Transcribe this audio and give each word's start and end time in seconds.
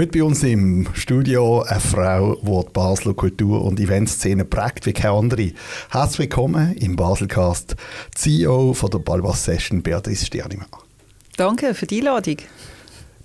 Heute 0.00 0.18
bei 0.18 0.24
uns 0.24 0.42
im 0.44 0.88
Studio 0.94 1.60
eine 1.60 1.78
Frau, 1.78 2.34
die 2.36 2.46
die 2.46 2.72
Basler 2.72 3.12
Kultur- 3.12 3.62
und 3.62 3.78
Eventszene 3.78 4.46
prägt 4.46 4.86
wie 4.86 4.94
keine 4.94 5.12
andere. 5.12 5.52
Herzlich 5.90 6.20
willkommen 6.20 6.74
im 6.76 6.96
Baselcast, 6.96 7.76
CEO 8.14 8.72
von 8.72 8.90
der 8.90 9.00
Balbas 9.00 9.44
Session, 9.44 9.82
Beatrice 9.82 10.24
Stiernimann. 10.24 10.70
Danke 11.36 11.74
für 11.74 11.86
die 11.86 11.98
Einladung. 11.98 12.38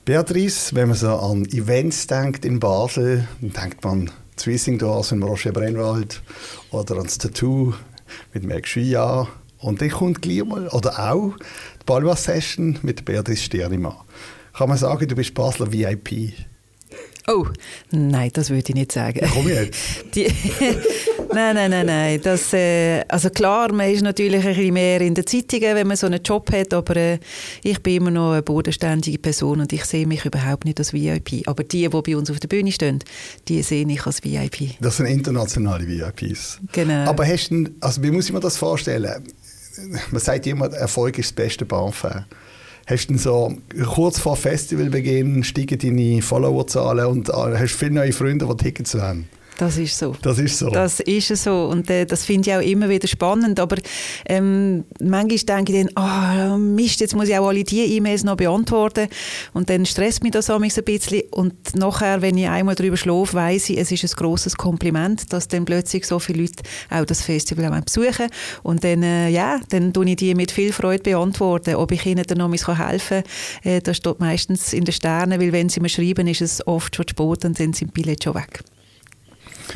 Beatrice, 0.03 0.75
wenn 0.75 0.89
man 0.89 0.97
so 0.97 1.15
an 1.15 1.45
Events 1.45 2.07
denkt 2.07 2.43
in 2.43 2.59
Basel, 2.59 3.25
dann 3.39 3.53
denkt 3.53 3.81
man 3.85 4.11
Zwissingdorf 4.35 5.13
im 5.13 5.23
Roger 5.23 5.53
Brennwald 5.53 6.21
oder 6.71 6.97
ans 6.97 7.17
Tattoo 7.17 7.73
mit 8.33 8.43
Meg 8.43 8.67
Schuyar. 8.67 9.29
Und 9.59 9.81
dann 9.81 9.91
kommt 9.91 10.21
gleich 10.21 10.43
mal, 10.43 10.67
oder 10.67 10.99
auch, 10.99 11.37
die 11.37 11.85
Balbas 11.85 12.25
Session 12.25 12.79
mit 12.81 13.05
Beatrice 13.05 13.43
Stiernimann. 13.43 13.95
Kann 14.51 14.67
man 14.67 14.77
sagen, 14.77 15.07
du 15.07 15.15
bist 15.15 15.33
Basler 15.33 15.71
VIP? 15.71 16.33
Oh, 17.27 17.47
nein, 17.91 18.29
das 18.33 18.51
würde 18.51 18.65
ich 18.69 18.75
nicht 18.75 18.91
sagen. 18.91 19.27
Komm 19.33 19.47
jetzt. 19.47 19.79
Die, 20.15 20.27
nein, 21.33 21.55
nein, 21.55 21.71
nein, 21.71 21.85
nein. 21.87 22.21
Das, 22.21 22.53
äh, 22.53 23.03
also 23.07 23.31
klar, 23.31 23.73
man 23.73 23.89
ist 23.89 24.03
natürlich 24.03 24.45
ein 24.45 24.55
bisschen 24.55 24.73
mehr 24.73 25.01
in 25.01 25.15
den 25.15 25.25
Zeitungen, 25.25 25.75
wenn 25.75 25.87
man 25.87 25.97
so 25.97 26.05
einen 26.05 26.21
Job 26.21 26.51
hat, 26.51 26.73
aber 26.73 26.95
äh, 26.95 27.19
ich 27.63 27.81
bin 27.81 27.95
immer 27.95 28.11
noch 28.11 28.33
eine 28.33 28.43
bodenständige 28.43 29.17
Person 29.17 29.59
und 29.61 29.73
ich 29.73 29.85
sehe 29.85 30.05
mich 30.05 30.23
überhaupt 30.23 30.65
nicht 30.65 30.77
als 30.77 30.93
VIP. 30.93 31.47
Aber 31.47 31.63
die, 31.63 31.89
die 31.89 32.01
bei 32.01 32.15
uns 32.15 32.29
auf 32.29 32.39
der 32.39 32.47
Bühne 32.47 32.71
stehen, 32.71 32.99
die 33.47 33.63
sehe 33.63 33.87
ich 33.87 34.05
als 34.05 34.23
VIP. 34.23 34.79
Das 34.79 34.97
sind 34.97 35.07
internationale 35.07 35.87
VIPs. 35.87 36.59
Genau. 36.73 37.09
Aber 37.09 37.25
hast 37.25 37.49
du, 37.49 37.65
also 37.81 38.03
wie 38.03 38.11
muss 38.11 38.27
ich 38.27 38.33
mir 38.33 38.39
das 38.39 38.57
vorstellen? 38.57 39.23
Man 40.11 40.21
sagt 40.21 40.45
immer, 40.45 40.71
Erfolg 40.73 41.17
ist 41.17 41.31
das 41.31 41.33
beste 41.33 41.65
Parfum. 41.65 42.25
Hast 42.87 43.09
du 43.09 43.17
so 43.17 43.57
kurz 43.83 44.19
vor 44.19 44.35
Festivalbeginn 44.35 45.43
steigen 45.43 45.79
deine 45.79 46.21
Followerzahlen 46.21 47.07
und 47.07 47.29
äh, 47.29 47.33
hast 47.33 47.73
viele 47.73 47.91
neue 47.91 48.13
Freunde, 48.13 48.45
die 48.45 48.63
Tickets 48.63 48.93
haben? 48.93 49.27
Das 49.57 49.77
ist 49.77 49.97
so. 49.97 50.15
Das 50.21 50.37
ist 50.37 50.59
so. 50.59 50.69
Das 50.69 50.99
ist 50.99 51.43
so. 51.43 51.65
Und 51.65 51.89
äh, 51.89 52.05
das 52.05 52.25
finde 52.25 52.49
ich 52.49 52.55
auch 52.55 52.61
immer 52.61 52.89
wieder 52.89 53.07
spannend. 53.07 53.59
Aber 53.59 53.77
ähm, 54.27 54.83
manchmal 55.01 55.65
denke 55.65 55.73
ich 55.73 55.87
dann, 55.95 56.53
oh, 56.53 56.57
Mist, 56.57 56.99
jetzt 56.99 57.15
muss 57.15 57.29
ich 57.29 57.37
auch 57.37 57.47
alle 57.47 57.63
diese 57.63 57.85
E-Mails 57.85 58.23
noch 58.23 58.35
beantworten. 58.35 59.07
Und 59.53 59.69
dann 59.69 59.85
stresst 59.85 60.23
mich 60.23 60.33
das 60.33 60.49
ein 60.49 60.61
bisschen. 60.61 61.23
Und 61.31 61.53
nachher, 61.75 62.21
wenn 62.21 62.37
ich 62.37 62.47
einmal 62.47 62.75
darüber 62.75 62.97
schlafe, 62.97 63.33
weiss 63.35 63.69
ich, 63.69 63.77
es 63.77 63.91
ist 63.91 64.03
ein 64.03 64.15
grosses 64.17 64.55
Kompliment, 64.57 65.31
dass 65.31 65.47
dann 65.47 65.65
plötzlich 65.65 66.05
so 66.05 66.19
viele 66.19 66.41
Leute 66.41 66.63
auch 66.89 67.05
das 67.05 67.21
Festival 67.21 67.73
auch 67.73 67.81
besuchen. 67.81 68.27
Und 68.63 68.83
dann, 68.83 69.03
äh, 69.03 69.29
ja, 69.29 69.59
dann 69.69 69.93
tue 69.93 70.09
ich 70.09 70.17
die 70.17 70.35
mit 70.35 70.51
viel 70.51 70.73
Freude 70.73 71.03
beantworten. 71.03 71.75
Ob 71.75 71.91
ich 71.91 72.05
ihnen 72.05 72.23
dann 72.27 72.37
noch 72.37 72.51
helfen 72.51 73.23
kann, 73.23 73.71
äh, 73.71 73.81
das 73.81 73.97
steht 73.97 74.19
meistens 74.19 74.73
in 74.73 74.83
den 74.83 74.93
Sternen, 74.93 75.39
weil 75.39 75.51
wenn 75.51 75.69
sie 75.69 75.79
mir 75.79 75.89
schreiben, 75.89 76.27
ist 76.27 76.41
es 76.41 76.65
oft 76.67 76.95
schon 76.95 77.07
spät 77.07 77.45
und 77.45 77.45
dann 77.45 77.55
sind 77.55 77.79
die 77.79 77.85
Billette 77.85 78.23
schon 78.25 78.35
weg. 78.35 78.63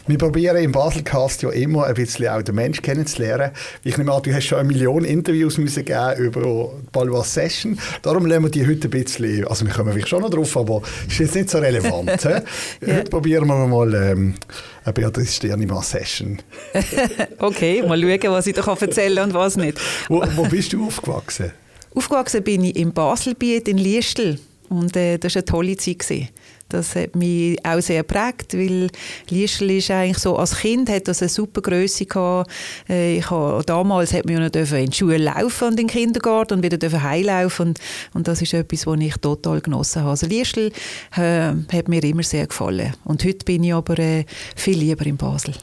Wir 0.08 0.18
probieren 0.18 0.58
im 0.58 0.72
Baselcast 0.72 1.42
ja 1.44 1.50
immer 1.50 1.86
ein 1.86 1.94
bisschen 1.94 2.28
auch 2.28 2.42
den 2.42 2.56
Menschen 2.56 2.82
kennenzulernen. 2.82 3.52
Ich 3.84 3.98
nehme 3.98 4.14
an, 4.14 4.22
du 4.24 4.34
hast 4.34 4.46
schon 4.46 4.60
eine 4.60 4.68
Million 4.68 5.04
Interviews 5.06 5.58
müssen 5.58 5.86
geben 5.86 6.18
über 6.18 6.42
die 6.42 6.90
Balwas 6.92 7.34
Session. 7.34 7.78
Darum 8.02 8.26
lernen 8.26 8.46
wir 8.46 8.52
die 8.52 8.68
heute 8.68 8.88
ein 8.88 8.92
bisschen, 8.92 9.48
also 9.48 9.66
wir 9.66 9.74
kommen 9.74 9.94
vielleicht 9.94 10.10
schon 10.10 10.22
noch 10.22 10.30
drauf, 10.30 10.56
aber 10.58 10.82
es 11.08 11.14
ist 11.14 11.20
jetzt 11.20 11.36
nicht 11.36 11.50
so 11.50 11.60
relevant. 11.60 12.24
ja. 12.24 12.42
Heute 12.86 13.10
probieren 13.10 13.48
wir 13.48 13.68
mal 13.68 13.94
ähm, 13.94 14.36
eine 14.84 14.94
Beatrice 14.94 15.34
Sternimann 15.34 15.84
Session. 15.84 16.42
okay, 17.40 17.84
mal 17.84 18.00
schauen, 18.00 18.32
was 18.32 18.48
ich 18.48 18.56
da 18.56 18.74
erzählen 18.74 19.16
kann 19.16 19.30
und 19.30 19.34
was 19.36 19.58
nicht. 19.58 19.80
Wo, 20.08 20.24
wo 20.36 20.44
bist 20.44 20.74
du 20.74 20.86
aufgewachsen? 20.86 21.52
Aufgewachsen 21.96 22.44
bin 22.44 22.64
ich 22.64 22.76
im 22.76 22.94
Baselbiet 22.94 23.68
in 23.68 23.78
Liestel 23.78 24.40
und 24.70 24.96
äh, 24.96 25.18
das 25.18 25.36
war 25.36 25.42
eine 25.42 25.46
tolle 25.46 25.78
Zeit. 25.78 26.00
Gewesen. 26.00 26.30
Das 26.70 26.96
hat 26.96 27.16
mich 27.16 27.64
auch 27.66 27.82
sehr 27.82 28.04
geprägt, 28.04 28.54
weil 28.54 28.90
Liestel 29.30 29.72
ist 29.72 29.92
eigentlich 29.92 30.20
so, 30.20 30.38
als 30.38 30.58
Kind 30.58 30.90
hat 30.90 31.08
das 31.08 31.22
eine 31.22 31.30
super 31.30 31.62
Größe 31.62 32.06
gehabt. 32.06 32.52
Äh, 32.88 33.18
ich 33.18 33.30
habe, 33.30 33.64
damals 33.66 34.14
hat 34.14 34.26
man 34.26 34.36
ja 34.36 34.40
noch 34.40 34.72
in 34.74 34.90
die 34.90 34.96
Schule 34.96 35.18
laufen 35.18 35.70
und 35.70 35.80
in 35.80 35.88
den 35.88 35.88
Kindergarten 35.88 36.54
und 36.54 36.64
wieder 36.64 37.02
heimlaufen 37.02 37.70
und, 37.70 37.80
und 38.14 38.28
das 38.28 38.42
ist 38.42 38.54
etwas, 38.54 38.86
was 38.86 39.00
ich 39.00 39.16
total 39.18 39.62
genossen 39.62 40.02
habe. 40.02 40.12
Also 40.12 40.28
Liestel 40.28 40.72
äh, 41.16 41.54
hat 41.72 41.88
mir 41.88 42.04
immer 42.04 42.24
sehr 42.24 42.46
gefallen 42.46 42.94
und 43.04 43.24
heute 43.24 43.46
bin 43.46 43.64
ich 43.64 43.74
aber 43.74 43.98
äh, 43.98 44.26
viel 44.56 44.78
lieber 44.78 45.06
in 45.06 45.18
Basel. 45.18 45.56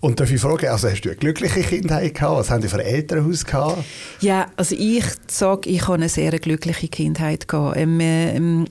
Und 0.00 0.20
darf 0.20 0.30
ich 0.30 0.40
fragen, 0.40 0.68
also 0.68 0.88
hast 0.88 1.00
du 1.00 1.08
eine 1.08 1.18
glückliche 1.18 1.60
Kindheit 1.60 2.14
gehabt? 2.14 2.36
Was 2.38 2.50
haben 2.50 2.62
die 2.62 2.68
für 2.68 2.76
ein 2.76 2.86
Elternhaus 2.86 3.44
gehabt? 3.44 3.82
Ja, 4.20 4.46
also 4.56 4.76
ich 4.78 5.04
sage, 5.26 5.68
ich 5.68 5.82
habe 5.82 5.94
eine 5.94 6.08
sehr 6.08 6.38
glückliche 6.38 6.86
Kindheit 6.86 7.48
gehabt. 7.48 7.76
Ähm, 7.76 7.98
ähm, 8.00 8.68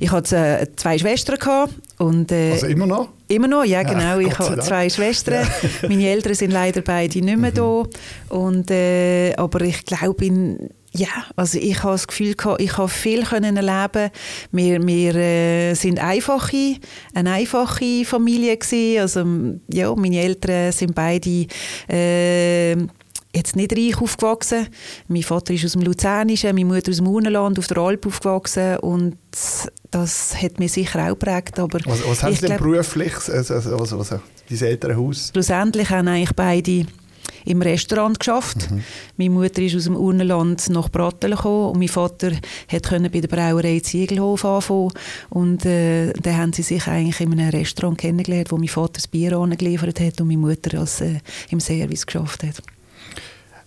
ich 0.00 0.10
hatte 0.10 0.36
äh, 0.36 0.66
zwei 0.74 0.96
Schwestern 0.96 1.38
gehabt 1.38 1.74
und 1.98 2.32
äh, 2.32 2.52
also 2.52 2.66
immer 2.68 2.86
noch? 2.86 3.10
Immer 3.28 3.48
noch, 3.48 3.64
ja 3.64 3.82
genau. 3.82 4.18
Ja, 4.18 4.28
ich 4.28 4.38
habe 4.38 4.60
zwei 4.60 4.88
Schwestern. 4.88 5.46
Ja. 5.82 5.88
Meine 5.88 6.08
Eltern 6.08 6.34
sind 6.34 6.50
leider 6.52 6.80
beide 6.80 7.20
nicht 7.20 7.38
mehr 7.38 7.50
mhm. 7.50 7.54
da. 7.54 7.84
Und, 8.34 8.70
äh, 8.70 9.34
aber 9.34 9.60
ich 9.62 9.84
glaube, 9.84 10.24
in 10.24 10.70
ja, 10.94 11.08
also 11.36 11.58
ich 11.58 11.82
habe 11.82 11.94
das 11.94 12.06
Gefühl, 12.06 12.34
ich 12.58 12.76
habe 12.76 12.88
viel 12.88 13.24
können 13.24 13.56
erleben. 13.56 14.10
Wir, 14.50 14.86
wir 14.86 15.14
äh, 15.14 15.74
sind 15.74 15.98
einfache, 15.98 16.76
eine 17.14 17.32
einfache 17.32 18.04
Familie 18.04 18.56
gewesen. 18.56 19.00
Also 19.00 19.24
ja, 19.72 19.94
meine 19.94 20.20
Eltern 20.20 20.70
sind 20.72 20.94
beide 20.94 21.46
äh, 21.88 22.72
jetzt 23.34 23.56
nicht 23.56 23.72
reich 23.72 24.00
aufgewachsen. 24.00 24.66
Mein 25.08 25.22
Vater 25.22 25.54
ist 25.54 25.64
aus 25.64 25.72
dem 25.72 25.82
Luzernischen, 25.82 26.54
meine 26.54 26.66
Mutter 26.66 26.90
aus 26.90 26.98
dem 26.98 27.06
Unenland 27.06 27.58
auf 27.58 27.66
der 27.66 27.78
Alp 27.78 28.06
aufgewachsen 28.06 28.76
und 28.78 29.16
das 29.90 30.34
hat 30.40 30.58
mich 30.58 30.72
sicher 30.72 31.06
auch 31.06 31.18
geprägt. 31.18 31.58
Aber 31.58 31.78
was, 31.86 32.06
was 32.06 32.22
haben 32.22 32.34
Sie 32.34 32.46
denn 32.46 32.58
beruflich, 32.58 33.14
also, 33.14 33.54
also, 33.54 33.76
also, 33.78 33.98
also, 33.98 34.20
dein 34.48 34.58
Elternhaus? 34.58 35.30
Schlussendlich 35.32 35.88
haben 35.88 36.08
eigentlich 36.08 36.36
beide 36.36 36.86
im 37.44 37.62
Restaurant 37.62 38.18
geschafft. 38.18 38.70
Mhm. 38.70 38.82
Meine 39.16 39.30
Mutter 39.30 39.62
ist 39.62 39.76
aus 39.76 39.84
dem 39.84 39.96
Urnenland 39.96 40.68
nach 40.70 40.88
Brattelen 40.88 41.36
gekommen 41.36 41.72
und 41.72 41.78
mein 41.78 41.88
Vater 41.88 42.32
konnte 42.88 43.10
bei 43.10 43.20
der 43.20 43.28
Brauerei 43.28 43.80
Ziegelhof 43.80 44.44
anfangen. 44.44 44.92
Und 45.30 45.64
äh, 45.66 46.12
dann 46.12 46.36
haben 46.36 46.52
sie 46.52 46.62
sich 46.62 46.86
eigentlich 46.86 47.20
in 47.20 47.32
einem 47.32 47.50
Restaurant 47.50 47.98
kennengelernt, 47.98 48.50
wo 48.50 48.56
mein 48.56 48.68
Vater 48.68 48.94
das 48.94 49.08
Bier 49.08 49.36
angeliefert 49.36 50.00
hat 50.00 50.20
und 50.20 50.28
meine 50.28 50.38
Mutter 50.38 50.78
als, 50.78 51.00
äh, 51.00 51.20
im 51.50 51.60
Service 51.60 52.06
geschafft 52.06 52.42
hat. 52.42 52.62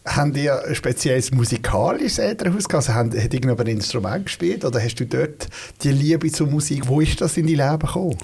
Haben 0.05 0.35
ihr 0.35 0.63
ein 0.63 0.75
spezielles 0.75 1.31
musikalisches 1.31 2.19
Elternhaus 2.19 2.67
gehabt? 2.69 2.89
Also, 2.89 2.93
hat 2.93 3.15
irgendjemand 3.15 3.61
ein 3.61 3.67
Instrument 3.67 4.27
gespielt 4.27 4.63
oder 4.63 4.79
hast 4.79 4.99
du 4.99 5.05
dort 5.05 5.47
die 5.81 5.91
Liebe 5.91 6.31
zur 6.31 6.47
Musik, 6.47 6.87
wo 6.87 7.01
ist 7.01 7.21
das 7.21 7.37
in 7.37 7.47
dein 7.47 7.55
Leben 7.55 7.79
gekommen? 7.79 8.15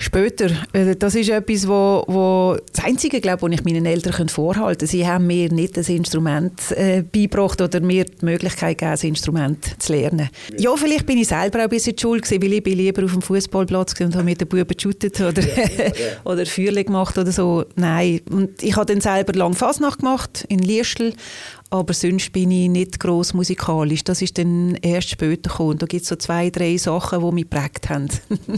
Später. 0.00 0.50
Äh, 0.72 0.94
das 0.94 1.16
ist 1.16 1.28
etwas, 1.28 1.66
wo, 1.66 2.04
wo 2.06 2.56
das 2.72 2.84
Einzige, 2.84 3.20
glaube 3.20 3.48
ich, 3.48 3.58
ich 3.58 3.64
meinen 3.64 3.84
Eltern 3.84 4.28
vorhalten 4.28 4.78
kann. 4.78 4.88
Sie 4.88 5.06
haben 5.06 5.26
mir 5.26 5.52
nicht 5.52 5.76
das 5.76 5.88
Instrument 5.88 6.70
äh, 6.70 7.02
beigebracht 7.02 7.60
oder 7.60 7.80
mir 7.80 8.04
die 8.04 8.24
Möglichkeit 8.24 8.78
gegeben, 8.78 8.92
das 8.92 9.02
Instrument 9.02 9.82
zu 9.82 9.92
lernen. 9.92 10.30
Ja, 10.56 10.74
vielleicht 10.76 11.04
bin 11.04 11.18
ich 11.18 11.26
selber 11.26 11.58
auch 11.58 11.62
ein 11.64 11.68
bisschen 11.68 11.98
schuld 11.98 12.22
gewesen, 12.22 12.42
weil 12.42 12.52
ich 12.52 12.62
bin 12.62 12.78
lieber 12.78 13.04
auf 13.04 13.12
dem 13.12 13.22
Fußballplatz 13.22 14.00
und 14.00 14.14
habe 14.14 14.24
mit 14.24 14.40
den 14.40 14.46
Buben 14.46 14.68
geshootet 14.68 15.20
oder, 15.20 15.42
oder 16.24 16.46
Feuerle 16.46 16.84
gemacht 16.84 17.18
oder 17.18 17.32
so. 17.32 17.64
Nein. 17.74 18.20
Und 18.30 18.62
ich 18.62 18.76
habe 18.76 18.86
dann 18.86 19.00
selber 19.00 19.32
lang 19.32 19.54
Fasnacht 19.54 19.98
gemacht 19.98 20.44
in 20.48 20.60
Liestl 20.60 21.12
aber 21.70 21.92
sonst 21.92 22.32
bin 22.32 22.50
ich 22.50 22.68
nicht 22.68 22.98
gross 22.98 23.34
musikalisch. 23.34 24.02
Das 24.04 24.22
ist 24.22 24.38
dann 24.38 24.76
erst 24.76 25.10
später 25.10 25.50
gekommen. 25.50 25.78
Da 25.78 25.86
gibt 25.86 26.02
es 26.02 26.08
so 26.08 26.16
zwei, 26.16 26.48
drei 26.50 26.76
Sachen, 26.78 27.20
die 27.20 27.32
mich 27.32 27.50
geprägt 27.50 27.90
haben. 27.90 28.08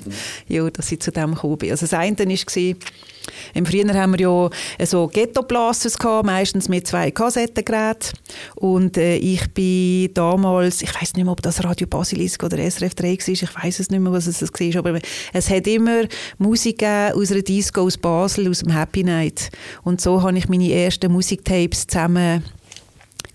ja, 0.49 0.71
dass 0.71 0.93
ich 0.93 1.01
zu 1.01 1.11
dem 1.11 1.35
gekommen 1.35 1.59
bin. 1.59 1.71
Also 1.73 1.87
das 1.87 1.95
eine 1.95 2.17
war, 2.17 2.75
im 3.55 3.67
Frühjahr 3.67 3.95
haben 3.95 4.13
wir 4.13 4.21
ja 4.21 4.87
so 4.87 5.07
Ghetto-Blasters 5.09 5.99
gehabt, 5.99 6.27
meistens 6.27 6.69
mit 6.69 6.87
zwei 6.87 7.11
Kassettengeräten. 7.11 8.13
Und 8.55 8.97
äh, 8.97 9.17
ich 9.17 9.53
bin 9.53 10.15
damals, 10.15 10.83
ich 10.83 10.95
weiß 10.95 11.15
nicht 11.15 11.25
mehr, 11.25 11.33
ob 11.33 11.43
das 11.43 11.63
Radio 11.65 11.87
Basilisk 11.87 12.43
oder 12.45 12.59
SRF 12.59 12.95
3 12.95 13.09
war, 13.09 13.29
ich 13.29 13.57
weiß 13.65 13.81
es 13.81 13.91
nicht 13.91 14.01
mehr, 14.01 14.13
was 14.13 14.27
es 14.27 14.41
war, 14.43 14.77
aber 14.77 15.01
es 15.33 15.51
hat 15.51 15.67
immer 15.67 16.05
Musik 16.39 16.83
aus 16.83 17.33
einer 17.33 17.43
Disco 17.43 17.83
aus 17.83 17.99
Basel, 17.99 18.49
aus 18.49 18.61
dem 18.61 18.73
Happy 18.73 19.05
Night. 19.05 19.51
Und 19.83 20.01
so 20.01 20.23
habe 20.23 20.39
ich 20.39 20.49
meine 20.49 20.73
ersten 20.73 21.13
Musiktapes 21.13 21.87
zusammen 21.87 22.45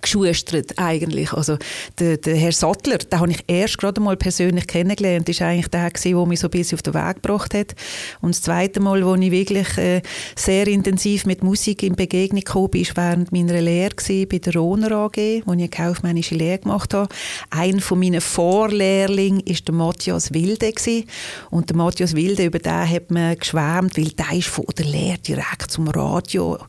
geschustert 0.06 0.78
eigentlich. 0.78 1.34
Also 1.34 1.57
der, 2.00 2.18
der 2.18 2.36
Herr 2.36 2.52
Sattler, 2.52 2.98
den 2.98 3.19
habe 3.19 3.31
ich 3.31 3.44
erst 3.48 3.78
gerade 3.78 4.00
mal 4.02 4.16
persönlich 4.16 4.68
kennengelernt. 4.68 5.28
War 5.28 5.48
eigentlich 5.48 5.68
der, 5.68 5.90
der 5.90 6.25
mich 6.25 6.40
so 6.40 6.48
ein 6.48 6.52
bisschen 6.52 6.78
auf 6.78 6.81
den 6.81 6.94
Weg 6.94 7.16
gebracht 7.22 7.54
hat. 7.54 7.75
Und 8.22 8.36
das 8.36 8.42
zweite 8.42 8.80
Mal, 8.80 9.06
wo 9.06 9.16
ich 9.16 9.31
wirklich 9.31 9.78
äh, 9.78 10.02
sehr 10.36 10.68
intensiv 10.68 11.25
mit 11.25 11.44
Musik 11.44 11.84
in 11.84 11.96
Begegnung 11.96 12.44
kam, 12.44 12.63
war 12.63 12.72
während 12.72 13.31
meiner 13.31 13.62
Lehre 13.62 13.96
bei 14.25 14.38
der 14.38 14.54
Roner 14.54 14.92
AG, 14.92 15.18
wo 15.46 15.54
ich 15.54 15.60
eine 15.60 15.69
kaufmännische 15.69 16.36
Lehre 16.36 16.60
gemacht 16.60 16.94
habe. 16.94 17.10
Ein 17.50 17.80
von 17.80 18.00
meinen 18.00 18.22
Vorlehrlingen 18.22 19.44
war 19.46 19.56
der 19.56 19.74
Matthias 19.74 20.34
Wilde. 20.34 20.72
Gewesen. 20.72 21.06
Und 21.50 21.69
der 21.69 21.78
Matthias 21.78 22.16
Wilde, 22.16 22.46
über 22.46 22.60
den 22.60 22.90
hat 22.90 23.12
man 23.12 23.38
geschwärmt, 23.38 23.98
weil 23.98 24.10
der 24.10 24.34
ist 24.34 24.48
von 24.48 24.66
der 24.78 24.86
Lehre 24.86 25.18
direkt 25.18 25.72
zum 25.72 25.88
Radio 25.88 26.60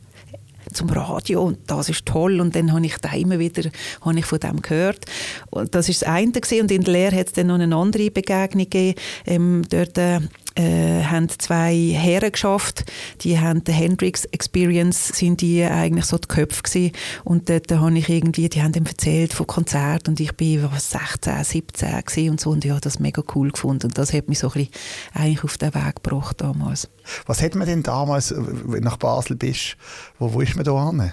zum 0.73 0.89
Radio 0.89 1.43
und 1.43 1.59
das 1.67 1.89
ist 1.89 2.05
toll 2.05 2.39
und 2.39 2.55
dann 2.55 2.73
habe 2.73 2.85
ich 2.85 2.97
da 2.97 3.13
immer 3.13 3.39
wieder 3.39 3.69
habe 4.01 4.19
ich 4.19 4.25
von 4.25 4.39
dem 4.39 4.61
gehört. 4.61 5.05
Und 5.49 5.73
das 5.75 5.89
ist 5.89 6.01
das 6.01 6.09
eine 6.09 6.31
gewesen. 6.31 6.61
und 6.61 6.71
in 6.71 6.83
der 6.83 6.93
Lehre 6.93 7.15
hat 7.15 7.27
es 7.27 7.33
dann 7.33 7.47
noch 7.47 7.59
eine 7.59 7.75
andere 7.75 8.11
Begegnung 8.11 8.65
gegeben. 8.65 8.99
Ähm, 9.25 9.63
dort 9.69 9.97
äh, 9.97 10.19
äh, 10.57 11.03
haben 11.03 11.29
zwei 11.29 11.75
Herren 11.93 12.31
geschafft, 12.31 12.85
die 13.21 13.39
haben 13.39 13.63
die 13.63 13.71
Hendrix 13.71 14.25
Experience, 14.25 15.09
sind 15.09 15.41
die 15.41 15.63
eigentlich 15.63 16.05
so 16.05 16.17
die 16.17 16.27
Köpfe 16.27 16.63
gewesen. 16.63 16.91
und 17.23 17.49
dort 17.49 17.71
habe 17.71 17.97
ich 17.97 18.09
irgendwie, 18.09 18.49
die 18.49 18.61
haben 18.61 18.73
ihm 18.73 18.85
erzählt 18.85 19.33
von 19.33 19.47
Konzert 19.47 20.07
und 20.07 20.19
ich 20.19 20.35
bin 20.35 20.67
was 20.71 20.91
16, 20.91 21.43
17 21.43 22.01
gewesen 22.05 22.29
und 22.31 22.41
so 22.41 22.49
und 22.49 22.65
ja, 22.65 22.79
das 22.79 22.99
mega 22.99 23.21
cool 23.35 23.51
gefunden 23.51 23.87
und 23.87 23.97
das 23.97 24.13
hat 24.13 24.27
mich 24.29 24.39
so 24.39 24.47
ein 24.47 24.53
bisschen 24.53 24.71
eigentlich 25.13 25.43
auf 25.43 25.57
den 25.57 25.73
Weg 25.73 26.03
gebracht 26.03 26.41
damals. 26.41 26.89
Was 27.25 27.41
hat 27.41 27.55
man 27.55 27.67
denn 27.67 27.83
damals, 27.83 28.33
wenn 28.35 28.81
du 28.81 28.87
nach 28.87 28.97
Basel 28.97 29.35
bist, 29.35 29.77
wo, 30.19 30.33
wo 30.33 30.41
ist 30.41 30.55
man 30.55 30.65
da 30.65 30.89
hin? 30.89 31.11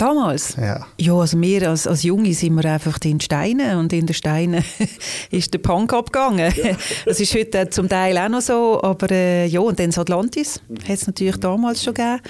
Damals? 0.00 0.56
Ja. 0.56 0.86
Ja, 0.96 1.12
also 1.12 1.38
wir 1.38 1.68
als, 1.68 1.86
als 1.86 2.04
Junge 2.04 2.32
sind 2.32 2.54
wir 2.54 2.64
einfach 2.72 2.96
in 3.04 3.18
den 3.18 3.20
Steinen 3.20 3.76
und 3.76 3.92
in 3.92 4.06
den 4.06 4.14
Steinen 4.14 4.64
ist 5.30 5.52
der 5.52 5.58
Punk 5.58 5.92
abgegangen. 5.92 6.50
Ja. 6.56 6.70
Das 7.04 7.20
ist 7.20 7.34
heute 7.34 7.68
zum 7.68 7.88
Teil 7.88 8.16
auch 8.16 8.28
noch 8.28 8.40
so, 8.40 8.80
aber 8.82 9.10
äh, 9.10 9.46
ja, 9.46 9.60
und 9.60 9.78
dann 9.78 9.86
das 9.86 9.98
Atlantis 9.98 10.60
mhm. 10.68 10.78
hat 10.84 10.90
es 10.90 11.06
natürlich 11.06 11.36
damals 11.36 11.84
schon 11.84 11.92
gegeben. 11.92 12.20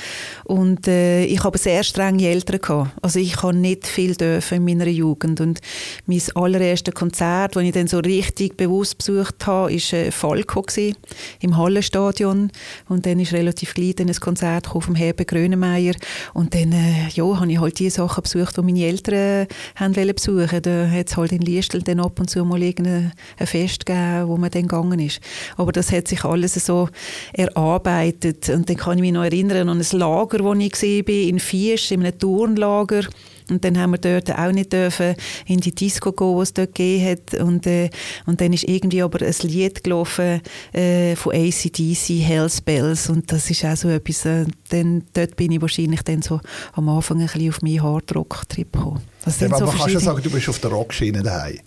Und 0.44 0.88
äh, 0.88 1.24
ich 1.26 1.44
habe 1.44 1.58
sehr 1.58 1.84
strenge 1.84 2.26
Eltern 2.26 2.60
gehabt. 2.60 2.90
Also 3.02 3.20
ich 3.20 3.40
habe 3.40 3.54
nicht 3.54 3.86
viel 3.86 4.16
dürfen 4.16 4.56
in 4.56 4.64
meiner 4.64 4.90
Jugend 4.90 5.40
und 5.40 5.60
mein 6.06 6.22
allererstes 6.34 6.94
Konzert, 6.94 7.54
das 7.54 7.62
ich 7.62 7.72
dann 7.72 7.86
so 7.86 7.98
richtig 7.98 8.56
bewusst 8.56 8.98
besucht 8.98 9.46
habe, 9.46 9.72
war 9.72 9.98
äh, 9.98 10.10
Falco 10.10 10.62
gewesen, 10.62 10.96
im 11.40 11.56
Hallenstadion 11.56 12.50
und 12.88 13.06
dann 13.06 13.20
ist 13.20 13.32
relativ 13.32 13.74
gleich 13.74 13.94
ein 14.00 14.12
Konzert 14.14 14.66
vom 14.66 14.96
Herbert 14.96 15.28
Grönemeyer 15.28 15.94
und 16.34 16.54
dann 16.54 16.72
äh, 16.72 17.08
ja, 17.12 17.38
habe 17.38 17.52
ich 17.52 17.59
halt 17.60 17.78
die 17.78 17.90
Sachen 17.90 18.22
besucht, 18.22 18.56
die 18.56 18.62
meine 18.62 18.84
Eltern 18.84 19.46
haben 19.76 19.96
wollen 19.96 20.14
besuchen. 20.14 20.62
Da 20.62 20.88
hat 20.88 21.08
es 21.08 21.16
halt 21.16 21.32
in 21.32 21.42
Liestel 21.42 21.82
dann 21.82 22.00
ab 22.00 22.18
und 22.18 22.28
zu 22.28 22.44
mal 22.44 22.62
irgendein 22.62 23.12
Fest 23.44 23.86
gegeben, 23.86 24.28
wo 24.28 24.36
man 24.36 24.50
dann 24.50 24.62
gegangen 24.62 25.00
ist. 25.00 25.20
Aber 25.56 25.72
das 25.72 25.92
hat 25.92 26.08
sich 26.08 26.24
alles 26.24 26.54
so 26.54 26.88
erarbeitet. 27.32 28.48
Und 28.48 28.68
dann 28.68 28.76
kann 28.76 28.98
ich 28.98 29.02
mich 29.02 29.12
noch 29.12 29.24
erinnern 29.24 29.68
an 29.68 29.80
ein 29.80 29.98
Lager, 29.98 30.44
wo 30.44 30.54
ich 30.54 30.82
war, 30.82 31.08
in 31.08 31.38
Fiesch, 31.38 31.90
in 31.92 32.04
einem 32.04 32.18
Turnlager. 32.18 33.02
Und 33.50 33.64
dann 33.64 33.78
haben 33.78 33.92
wir 33.92 33.98
dort 33.98 34.30
auch 34.36 34.52
nicht 34.52 34.72
dürfen 34.72 35.14
in 35.46 35.60
die 35.60 35.74
Disco 35.74 36.12
gehen, 36.12 36.36
die 36.36 36.42
es 36.42 36.54
dort 36.54 36.74
gegeben 36.74 37.10
hat. 37.10 37.40
Und, 37.40 37.66
äh, 37.66 37.90
und 38.26 38.40
dann 38.40 38.52
ist 38.52 38.64
irgendwie 38.64 39.02
aber 39.02 39.24
ein 39.24 39.34
Lied 39.42 39.84
gelaufen 39.84 40.40
äh, 40.72 41.16
von 41.16 41.34
ACDC, 41.34 42.20
Hell's 42.20 42.60
Bells. 42.60 43.08
Und 43.08 43.30
das 43.32 43.50
ist 43.50 43.64
auch 43.64 43.76
so 43.76 43.88
etwas, 43.88 44.24
äh, 44.24 44.46
dann, 44.68 45.04
dort 45.12 45.36
bin 45.36 45.52
ich 45.52 45.60
wahrscheinlich 45.60 46.02
dann 46.02 46.22
so 46.22 46.40
am 46.72 46.88
Anfang 46.88 47.20
ein 47.20 47.26
bisschen 47.26 47.50
auf 47.50 47.62
meinen 47.62 47.82
Hardrock-Trip 47.82 48.72
gekommen. 48.72 49.00
Das 49.24 49.40
ja, 49.40 49.48
aber 49.48 49.58
so 49.58 49.66
man 49.66 49.76
kann 49.76 49.90
schon 49.90 50.00
sagen, 50.00 50.22
du 50.22 50.30
bist 50.30 50.48
auf 50.48 50.58
der 50.58 50.70
Rockschiene 50.70 51.22
daheim. 51.22 51.58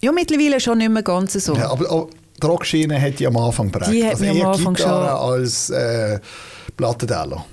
Ja, 0.00 0.12
mittlerweile 0.12 0.60
schon 0.60 0.78
nicht 0.78 0.90
mehr 0.90 1.02
ganz 1.02 1.32
so. 1.32 1.54
Ja, 1.54 1.70
aber, 1.70 1.90
aber 1.90 2.08
die 2.40 2.46
Rockschiene 2.46 3.00
hat 3.00 3.18
die 3.18 3.26
am 3.26 3.36
Anfang 3.36 3.72
geprägt. 3.72 3.92
Die 3.92 4.04
hat 4.04 4.12
also 4.12 4.24
eher 4.24 4.44
am 4.44 4.52
Anfang 4.52 4.74
Gitarre 4.74 5.18
schon. 5.18 5.40
als 5.40 5.70
äh, 5.70 6.20
Plattenteller. 6.76 7.44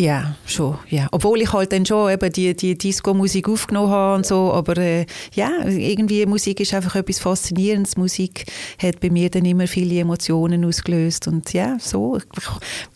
Ja, 0.00 0.34
schon, 0.46 0.78
ja. 0.88 1.08
Obwohl 1.12 1.42
ich 1.42 1.52
halt 1.52 1.72
dann 1.72 1.84
schon 1.84 2.10
eben 2.10 2.32
die, 2.32 2.56
die 2.56 2.78
Disco-Musik 2.78 3.46
aufgenommen 3.50 3.90
habe 3.90 4.16
und 4.16 4.24
so, 4.24 4.50
aber 4.50 4.78
äh, 4.78 5.04
ja, 5.34 5.50
irgendwie 5.66 6.24
Musik 6.24 6.60
ist 6.60 6.72
einfach 6.72 6.94
etwas 6.94 7.18
Faszinierendes. 7.18 7.98
Musik 7.98 8.46
hat 8.82 8.98
bei 9.00 9.10
mir 9.10 9.28
dann 9.28 9.44
immer 9.44 9.66
viele 9.66 10.00
Emotionen 10.00 10.64
ausgelöst 10.64 11.28
und 11.28 11.52
ja, 11.52 11.76
so, 11.78 12.18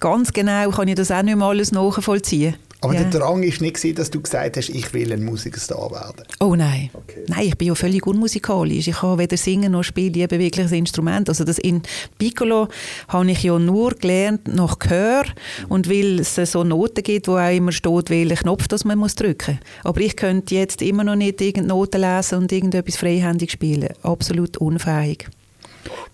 ganz 0.00 0.32
genau 0.32 0.70
kann 0.70 0.88
ich 0.88 0.94
das 0.94 1.10
auch 1.10 1.22
nicht 1.22 1.36
mehr 1.36 1.46
alles 1.46 1.72
nachvollziehen. 1.72 2.54
Aber 2.84 2.94
ja. 2.94 3.02
der 3.02 3.18
Drang 3.18 3.40
war 3.40 3.62
nicht, 3.62 3.98
dass 3.98 4.10
du 4.10 4.20
gesagt 4.20 4.58
hast, 4.58 4.68
ich 4.68 4.92
will 4.92 5.10
ein 5.10 5.24
Musikstar 5.24 5.90
werden. 5.90 6.26
Oh 6.38 6.54
nein. 6.54 6.90
Okay. 6.92 7.24
Nein, 7.28 7.46
ich 7.46 7.56
bin 7.56 7.68
ja 7.68 7.74
völlig 7.74 8.06
unmusikalisch. 8.06 8.88
Ich 8.88 8.96
kann 8.96 9.18
weder 9.18 9.38
singen 9.38 9.72
noch 9.72 9.84
spielen, 9.84 10.14
ich 10.14 10.22
habe 10.22 10.38
wirklich 10.38 10.66
ein 10.66 10.72
Instrument. 10.72 11.30
Also 11.30 11.44
das 11.44 11.58
in 11.58 11.82
Piccolo 12.18 12.68
habe 13.08 13.30
ich 13.30 13.42
ja 13.42 13.58
nur 13.58 13.92
gelernt 13.92 14.48
nach 14.48 14.78
Gehör 14.78 15.24
und 15.70 15.88
weil 15.88 16.20
es 16.20 16.34
so 16.34 16.62
Noten 16.62 17.02
gibt, 17.02 17.26
wo 17.26 17.38
auch 17.38 17.50
immer 17.50 17.72
steht, 17.72 18.10
welchen 18.10 18.36
Knopf 18.36 18.68
das 18.68 18.84
man 18.84 18.98
muss 18.98 19.14
drücken 19.14 19.58
muss. 19.58 19.84
Aber 19.90 20.00
ich 20.00 20.14
könnte 20.16 20.54
jetzt 20.54 20.82
immer 20.82 21.04
noch 21.04 21.16
nicht 21.16 21.40
irgendeine 21.40 21.68
Noten 21.68 22.02
lesen 22.02 22.38
und 22.38 22.52
irgendetwas 22.52 22.96
freihändig 22.96 23.50
spielen. 23.50 23.88
Absolut 24.02 24.58
unfähig. 24.58 25.26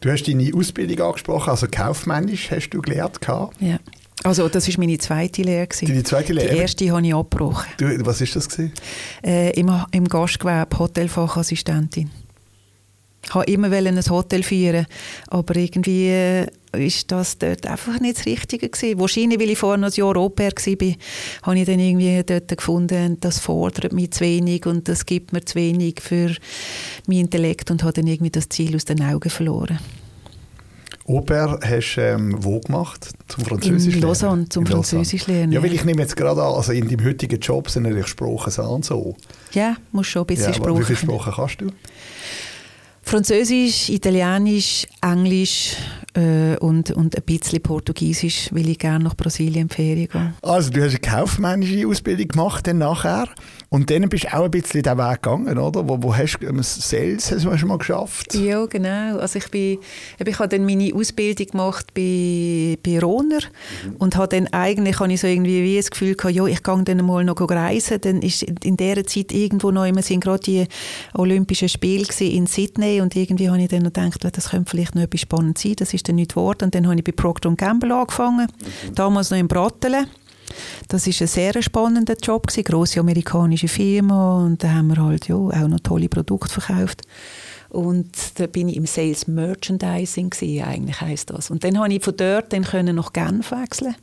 Du 0.00 0.10
hast 0.10 0.26
deine 0.28 0.50
Ausbildung 0.54 1.06
angesprochen, 1.08 1.50
also 1.50 1.66
kaufmännisch 1.70 2.50
hast 2.50 2.70
du 2.70 2.80
gelernt. 2.80 3.18
Ja. 3.60 3.78
Also 4.22 4.48
das 4.48 4.68
war 4.68 4.74
meine 4.78 4.98
zweite 4.98 5.42
Lehre. 5.42 5.68
Deine 5.80 6.02
zweite 6.02 6.32
Lehre? 6.32 6.54
Die 6.54 6.60
erste 6.60 6.90
habe 6.90 7.06
ich 7.06 7.14
abgebrochen. 7.14 7.72
Du, 7.78 7.86
was 8.04 8.20
war 8.20 8.28
das? 8.34 8.58
Äh, 9.24 9.58
im, 9.58 9.72
Im 9.92 10.08
Gastgewerbe, 10.08 10.78
Hotelfachassistentin. 10.78 12.10
Ich 13.22 13.34
wollte 13.34 13.52
immer 13.52 13.70
ein 13.70 14.00
Hotel 14.08 14.42
führen, 14.42 14.86
aber 15.28 15.54
irgendwie 15.56 16.08
äh, 16.08 16.46
ist 16.72 17.12
das 17.12 17.38
dort 17.38 17.66
einfach 17.66 18.00
nicht 18.00 18.18
das 18.18 18.26
Richtige 18.26 18.68
gewesen. 18.68 18.98
Wahrscheinlich, 18.98 19.38
weil 19.38 19.50
ich 19.50 19.58
vorher 19.58 19.78
noch 19.78 19.88
ein 19.88 19.94
Jahr 19.94 20.16
Au-pair 20.16 20.52
war, 20.52 20.94
habe 21.42 21.58
ich 21.58 21.66
dann 21.66 21.80
irgendwie 21.80 22.22
dort 22.24 22.48
gefunden, 22.48 23.18
das 23.20 23.38
fordert 23.38 23.92
mich 23.92 24.12
zu 24.12 24.20
wenig 24.20 24.66
und 24.66 24.88
das 24.88 25.06
gibt 25.06 25.32
mir 25.32 25.44
zu 25.44 25.56
wenig 25.56 26.00
für 26.00 26.34
meinen 27.06 27.20
Intellekt 27.20 27.70
und 27.70 27.82
habe 27.82 27.92
dann 27.92 28.06
irgendwie 28.06 28.30
das 28.30 28.48
Ziel 28.48 28.74
aus 28.74 28.84
den 28.84 29.02
Augen 29.02 29.30
verloren. 29.30 29.78
Oper 31.10 31.58
hast 31.62 31.96
du 31.96 32.00
ähm, 32.00 32.36
wo 32.38 32.60
gemacht? 32.60 33.10
Zum 33.28 33.44
Französisch 33.44 33.96
In 33.96 34.02
Lausanne, 34.02 34.48
zum 34.48 34.64
in 34.64 34.72
Französisch 34.72 35.26
lernen. 35.26 35.52
Ja, 35.52 35.62
weil 35.62 35.72
ich 35.72 35.84
nehme 35.84 36.02
jetzt 36.02 36.16
gerade 36.16 36.40
an, 36.42 36.54
also 36.54 36.72
in 36.72 36.88
deinem 36.88 37.04
heutigen 37.04 37.40
Job 37.40 37.68
sind 37.68 37.82
natürlich 37.82 38.06
Sprachen 38.06 38.64
an 38.64 38.82
so. 38.82 39.16
Ja, 39.52 39.76
musst 39.90 40.10
schon 40.10 40.22
ein 40.22 40.26
bisschen 40.26 40.52
ja, 40.52 40.54
Sprachen. 40.54 40.78
Wie 40.78 40.84
viele 40.84 40.98
Sprachen 40.98 41.32
kannst 41.34 41.60
du? 41.60 41.66
Französisch, 43.02 43.88
Italienisch, 43.88 44.86
Englisch 45.02 45.74
äh, 46.14 46.56
und, 46.58 46.92
und 46.92 47.16
ein 47.16 47.22
bisschen 47.22 47.60
Portugiesisch, 47.60 48.48
weil 48.52 48.68
ich 48.68 48.78
gerne 48.78 49.02
nach 49.02 49.16
Brasilien 49.16 49.68
Ferien 49.68 50.08
gehe. 50.08 50.34
Also 50.42 50.70
du 50.70 50.80
hast 50.80 50.90
eine 50.90 51.00
kaufmännische 51.00 51.88
Ausbildung 51.88 52.28
gemacht 52.28 52.66
dann 52.68 52.78
nachher 52.78 53.26
und 53.72 53.88
dann 53.88 54.08
bist 54.08 54.24
du 54.24 54.34
auch 54.36 54.46
ein 54.46 54.50
bisschen 54.50 54.82
den 54.82 54.98
Weg 54.98 55.22
gegangen, 55.22 55.56
oder? 55.56 55.88
Wo, 55.88 56.02
wo 56.02 56.16
hast 56.16 56.38
du 56.40 56.46
ähm, 56.48 56.60
Sales 56.60 57.30
hast 57.30 57.44
du 57.44 57.56
schon 57.56 57.68
mal 57.68 57.78
geschafft? 57.78 58.34
Ja, 58.34 58.66
genau. 58.66 59.18
Also 59.18 59.38
ich, 59.38 59.48
bin, 59.48 59.78
ich 60.18 60.38
habe 60.40 60.48
dann 60.48 60.66
meine 60.66 60.92
Ausbildung 60.92 61.46
gemacht 61.46 61.94
bei, 61.94 62.76
bei 62.84 62.98
Roner 62.98 63.38
mhm. 63.38 63.96
und 63.98 64.16
habe 64.16 64.26
dann 64.26 64.48
eigentlich 64.48 64.98
habe 64.98 65.12
ich 65.12 65.20
so 65.20 65.28
irgendwie 65.28 65.62
wie 65.62 65.76
das 65.76 65.88
Gefühl 65.88 66.16
gehabt, 66.16 66.34
ja, 66.34 66.46
ich 66.46 66.64
gehe 66.64 66.82
dann 66.82 67.06
mal 67.06 67.24
noch 67.24 67.40
reisen. 67.40 68.00
Dann 68.00 68.22
ist 68.22 68.42
in 68.42 68.76
dieser 68.76 69.06
Zeit 69.06 69.30
irgendwo 69.30 69.70
noch 69.70 69.84
immer 69.84 70.02
sind 70.02 70.24
gerade 70.24 70.40
die 70.40 70.66
Olympischen 71.14 71.68
Spiele 71.68 72.08
in 72.18 72.46
Sydney 72.46 73.00
und 73.00 73.14
irgendwie 73.14 73.50
habe 73.50 73.62
ich 73.62 73.68
dann 73.68 73.82
noch 73.82 73.92
gedacht, 73.92 74.36
das 74.36 74.50
könnte 74.50 74.68
vielleicht 74.68 74.96
noch 74.96 75.02
etwas 75.02 75.20
spannend 75.20 75.58
sein. 75.58 75.76
Das 75.76 75.94
ist 75.94 76.08
dann 76.08 76.16
nicht 76.16 76.34
geworden. 76.34 76.64
Und 76.64 76.74
dann 76.74 76.88
habe 76.88 76.96
ich 76.96 77.04
bei 77.04 77.12
Procter 77.12 77.54
Gamble 77.54 77.94
angefangen, 77.94 78.48
mhm. 78.48 78.94
damals 78.96 79.30
noch 79.30 79.38
in 79.38 79.46
Brattelen. 79.46 80.06
Das 80.88 81.06
ist 81.06 81.20
ein 81.20 81.28
sehr 81.28 81.62
spannender 81.62 82.16
Job 82.20 82.46
gewesen, 82.46 82.64
grosse 82.64 83.00
amerikanische 83.00 83.68
Firma 83.68 84.44
und 84.44 84.62
da 84.62 84.72
haben 84.72 84.88
wir 84.88 85.02
halt 85.02 85.28
ja, 85.28 85.36
auch 85.36 85.68
noch 85.68 85.80
tolle 85.80 86.08
Produkte 86.08 86.60
verkauft. 86.60 87.02
Und 87.70 88.10
da 88.34 88.48
bin 88.48 88.68
ich 88.68 88.76
im 88.76 88.86
Sales 88.86 89.28
Merchandising 89.28 90.30
gewesen, 90.30 90.64
eigentlich 90.64 91.00
heißt 91.00 91.30
das. 91.30 91.50
Und 91.50 91.62
dann 91.62 91.78
habe 91.78 91.92
ich 91.92 92.02
von 92.02 92.16
dort 92.16 92.52
dann 92.52 92.64
können 92.64 92.96
nach 92.96 93.12
Genf 93.12 93.52
wechseln. 93.52 93.94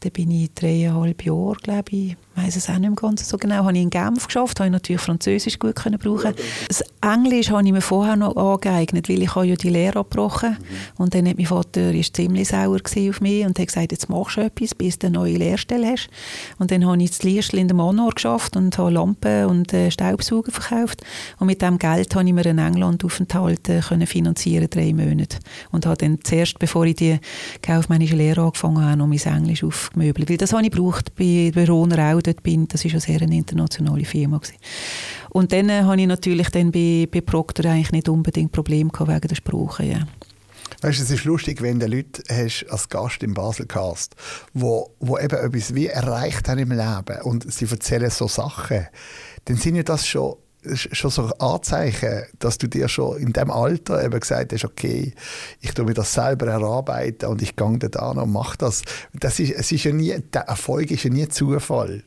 Da 0.00 0.10
bin 0.10 0.30
ich 0.30 0.52
dreieinhalb 0.54 1.24
Jahre, 1.24 1.56
glaube 1.62 1.90
ich, 1.90 2.16
weiß 2.38 2.56
es 2.56 2.68
auch 2.68 2.78
nicht 2.78 2.90
mehr 2.90 2.92
ganz 2.92 3.28
so 3.28 3.36
genau, 3.36 3.64
habe 3.64 3.72
ich 3.72 3.82
in 3.82 3.90
Genf 3.90 4.26
geschafft, 4.26 4.60
habe 4.60 4.68
ich 4.68 4.72
natürlich 4.72 5.02
Französisch 5.02 5.58
gut 5.58 5.76
können 5.76 5.98
brauchen. 5.98 6.34
Das 6.68 6.82
Englisch 7.00 7.50
habe 7.50 7.64
ich 7.64 7.72
mir 7.72 7.80
vorher 7.80 8.16
noch 8.16 8.36
angeeignet, 8.36 9.08
weil 9.08 9.22
ich 9.22 9.34
habe 9.34 9.46
ja 9.46 9.56
die 9.56 9.70
Lehre 9.70 10.00
abgebrochen 10.00 10.50
mhm. 10.50 11.02
und 11.02 11.14
dann 11.14 11.28
hat 11.28 11.36
mein 11.36 11.46
Vater 11.46 11.92
ist 11.92 12.16
ziemlich 12.16 12.48
sauer 12.48 12.78
auf 12.78 13.20
mich 13.20 13.44
und 13.44 13.58
hat 13.58 13.66
gesagt, 13.66 13.92
jetzt 13.92 14.08
machst 14.08 14.36
du 14.36 14.40
etwas, 14.42 14.74
bis 14.74 14.98
du 14.98 15.06
eine 15.06 15.18
neue 15.18 15.36
Lehrstelle 15.36 15.92
hast. 15.92 16.08
Und 16.58 16.70
dann 16.70 16.86
habe 16.86 17.02
ich 17.02 17.10
das 17.10 17.22
Liestl 17.22 17.58
in 17.58 17.68
der 17.68 17.76
Manor 17.76 18.12
geschafft 18.12 18.56
und 18.56 18.76
habe 18.78 18.90
Lampen 18.90 19.46
und 19.46 19.72
äh, 19.72 19.90
Staubsauger 19.90 20.52
verkauft 20.52 21.02
und 21.38 21.46
mit 21.46 21.62
dem 21.62 21.78
Geld 21.78 22.14
habe 22.14 22.26
ich 22.26 22.32
mir 22.32 22.46
einen 22.46 22.58
Englandaufenthalt 22.58 23.68
äh, 23.68 23.80
können 23.80 24.06
finanzieren, 24.06 24.68
drei 24.70 24.92
Monate. 24.92 25.38
Und 25.70 25.86
habe 25.86 25.96
dann 25.96 26.18
zuerst, 26.22 26.58
bevor 26.58 26.84
ich 26.86 26.96
die 26.96 27.18
kaufmännische 27.62 28.16
Lehre 28.16 28.42
angefangen 28.42 28.84
habe, 28.84 28.96
noch 28.96 29.06
mein 29.06 29.18
Englisch 29.18 29.64
aufgemöbelt, 29.64 30.30
weil 30.30 30.36
das 30.36 30.52
habe 30.52 30.64
ich 30.64 30.70
gebraucht 30.70 31.14
bei 31.16 31.50
Bewohnern 31.54 32.00
auch 32.00 32.18
dort 32.28 32.42
bin, 32.42 32.68
das 32.68 32.84
war 32.84 32.92
eine 32.92 33.00
sehr 33.00 33.22
internationale 33.22 34.04
Firma. 34.04 34.38
Gewesen. 34.38 34.56
Und 35.30 35.52
dann 35.52 35.68
äh, 35.68 35.82
habe 35.82 36.00
ich 36.00 36.06
natürlich 36.06 36.50
dann 36.50 36.72
bei, 36.72 37.08
bei 37.10 37.20
Procter 37.20 37.70
eigentlich 37.70 37.92
nicht 37.92 38.08
unbedingt 38.08 38.52
Probleme 38.52 38.90
gehabt 38.90 39.10
wegen 39.10 39.28
der 39.28 39.34
Sprache. 39.34 39.84
Ja. 39.84 40.06
Weißt, 40.80 41.00
es 41.00 41.10
ist 41.10 41.24
lustig, 41.24 41.60
wenn 41.60 41.80
du 41.80 41.86
Leute 41.86 42.22
hast 42.30 42.66
als 42.70 42.88
Gast 42.88 43.22
im 43.22 43.34
Baselcast, 43.34 44.14
wo, 44.54 44.94
wo 45.00 45.18
eben 45.18 45.36
etwas 45.36 45.74
wie 45.74 45.86
erreicht 45.86 46.48
haben 46.48 46.58
im 46.58 46.70
Leben 46.70 47.22
und 47.22 47.52
sie 47.52 47.66
erzählen 47.66 48.10
so 48.10 48.28
Sachen, 48.28 48.86
dann 49.46 49.56
sind 49.56 49.76
ja 49.76 49.82
das 49.82 50.06
schon 50.06 50.36
schon 50.74 51.10
so 51.10 51.22
Anzeichen, 51.38 52.24
dass 52.38 52.58
du 52.58 52.66
dir 52.66 52.88
schon 52.88 53.18
in 53.18 53.32
dem 53.32 53.50
Alter 53.50 54.04
eben 54.04 54.18
gesagt 54.18 54.52
hast, 54.52 54.64
okay, 54.64 55.14
ich 55.60 55.72
tue 55.72 55.84
mir 55.84 55.94
das 55.94 56.12
selber 56.12 56.48
erarbeiten 56.48 57.26
und 57.26 57.42
ich 57.42 57.56
gehe 57.56 57.78
da 57.78 58.10
und 58.10 58.32
mache 58.32 58.58
das. 58.58 58.82
das 59.14 59.38
ist, 59.38 59.52
es 59.52 59.72
ist 59.72 59.84
ja 59.84 59.92
nie, 59.92 60.18
der 60.32 60.42
Erfolg 60.42 60.90
ist 60.90 61.04
ja 61.04 61.10
nie 61.10 61.28
Zufall. 61.28 62.02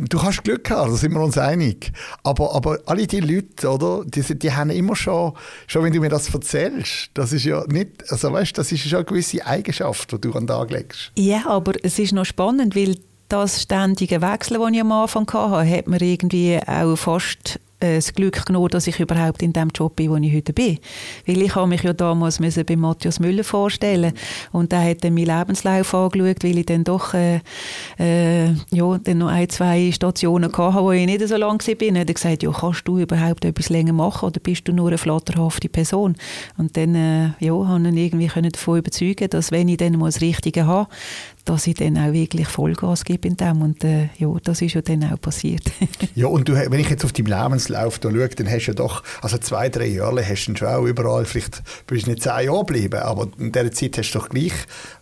Du 0.00 0.22
hast 0.22 0.44
Glück 0.44 0.62
gehabt, 0.62 0.92
da 0.92 0.94
sind 0.94 1.12
wir 1.12 1.20
uns 1.20 1.36
einig. 1.36 1.92
Aber, 2.22 2.54
aber 2.54 2.78
alle 2.86 3.08
die 3.08 3.18
Leute, 3.18 3.68
oder, 3.68 4.04
die, 4.04 4.22
die 4.38 4.52
haben 4.52 4.70
immer 4.70 4.94
schon, 4.94 5.32
schon 5.66 5.82
wenn 5.82 5.92
du 5.92 5.98
mir 5.98 6.08
das 6.08 6.32
erzählst, 6.32 7.10
das 7.14 7.32
ist 7.32 7.44
ja 7.44 7.64
nicht, 7.66 8.08
also 8.08 8.32
weißt, 8.32 8.56
das 8.56 8.70
ist 8.70 8.82
schon 8.82 8.98
eine 8.98 9.04
gewisse 9.04 9.44
Eigenschaft, 9.44 10.12
die 10.12 10.20
du 10.20 10.32
an 10.34 10.46
den 10.46 10.46
Tag 10.46 10.70
legst. 10.70 11.10
Ja, 11.16 11.46
aber 11.46 11.72
es 11.82 11.98
ist 11.98 12.12
noch 12.12 12.24
spannend, 12.24 12.76
weil 12.76 12.96
das 13.28 13.62
ständige 13.62 14.22
Wechseln, 14.22 14.60
das 14.60 14.72
ich 14.72 14.80
am 14.80 14.92
Anfang 14.92 15.28
hatte, 15.32 15.68
hat 15.68 15.88
mir 15.88 16.00
irgendwie 16.00 16.60
auch 16.64 16.94
fast 16.94 17.58
das 17.80 18.12
Glück 18.12 18.44
genommen, 18.46 18.68
dass 18.68 18.86
ich 18.86 18.98
überhaupt 18.98 19.42
in 19.42 19.52
dem 19.52 19.68
Job 19.74 19.96
bin, 19.96 20.10
wo 20.10 20.16
ich 20.16 20.34
heute 20.34 20.52
bin. 20.52 20.78
Weil 21.26 21.42
ich 21.42 21.54
habe 21.54 21.68
mich 21.68 21.82
ja 21.82 21.92
damals 21.92 22.40
müssen 22.40 22.64
bei 22.64 22.76
Matthias 22.76 23.20
Müller 23.20 23.44
vorstellen 23.44 24.12
und 24.52 24.72
der 24.72 24.82
hat 24.82 25.04
dann 25.04 25.14
meinen 25.14 25.38
Lebenslauf 25.38 25.94
angeschaut, 25.94 26.42
weil 26.42 26.58
ich 26.58 26.66
dann 26.66 26.84
doch 26.84 27.14
äh, 27.14 27.40
äh, 27.98 28.48
ja, 28.70 28.98
dann 28.98 29.18
noch 29.18 29.28
ein, 29.28 29.48
zwei 29.48 29.92
Stationen 29.92 30.52
hatte, 30.52 30.82
wo 30.82 30.92
ich 30.92 31.06
nicht 31.06 31.26
so 31.26 31.36
lange 31.36 31.58
war. 31.60 31.88
Und 31.88 31.98
hat 31.98 32.14
gesagt, 32.14 32.42
ja, 32.42 32.50
kannst 32.50 32.86
du 32.88 32.98
überhaupt 32.98 33.44
etwas 33.44 33.68
länger 33.68 33.92
machen 33.92 34.26
oder 34.26 34.40
bist 34.40 34.66
du 34.66 34.72
nur 34.72 34.88
eine 34.88 34.98
flatterhafte 34.98 35.68
Person? 35.68 36.16
Und 36.56 36.76
dann 36.76 36.94
äh, 36.94 37.30
ja, 37.38 37.52
habe 37.52 37.80
ich 37.80 37.88
ihn 37.88 37.96
irgendwie 37.96 38.50
davon 38.50 38.78
überzeugen 38.78 39.28
dass 39.30 39.52
wenn 39.52 39.68
ich 39.68 39.76
dann 39.76 39.98
mal 39.98 40.06
das 40.06 40.20
Richtige 40.20 40.66
habe, 40.66 40.88
dass 41.48 41.66
ich 41.66 41.74
dann 41.74 41.96
auch 41.96 42.12
wirklich 42.12 42.46
Vollgas 42.46 43.04
gebe 43.04 43.26
in 43.26 43.36
dem. 43.36 43.62
Und 43.62 43.82
äh, 43.82 44.10
ja, 44.18 44.28
das 44.44 44.60
ist 44.60 44.74
ja 44.74 44.82
dann 44.82 45.04
auch 45.04 45.20
passiert. 45.20 45.62
ja, 46.14 46.26
und 46.26 46.48
du, 46.48 46.54
wenn 46.54 46.80
ich 46.80 46.90
jetzt 46.90 47.04
auf 47.04 47.12
deinen 47.12 47.26
Lebenslauf 47.26 47.98
da 47.98 48.10
schaue, 48.10 48.28
dann 48.28 48.50
hast 48.50 48.66
du 48.66 48.70
ja 48.72 48.74
doch, 48.74 49.02
also 49.22 49.38
zwei, 49.38 49.70
drei 49.70 49.86
Jahre 49.86 50.26
hast 50.26 50.46
du 50.46 50.56
schon 50.56 50.68
auch 50.68 50.84
überall, 50.84 51.24
vielleicht 51.24 51.62
bist 51.86 52.06
du 52.06 52.10
nicht 52.10 52.22
zehn 52.22 52.46
Jahre 52.46 52.64
geblieben, 52.66 53.00
aber 53.00 53.28
in 53.38 53.50
dieser 53.50 53.72
Zeit 53.72 53.96
hast 53.96 54.12
du 54.12 54.18
doch 54.18 54.28
gleich 54.28 54.52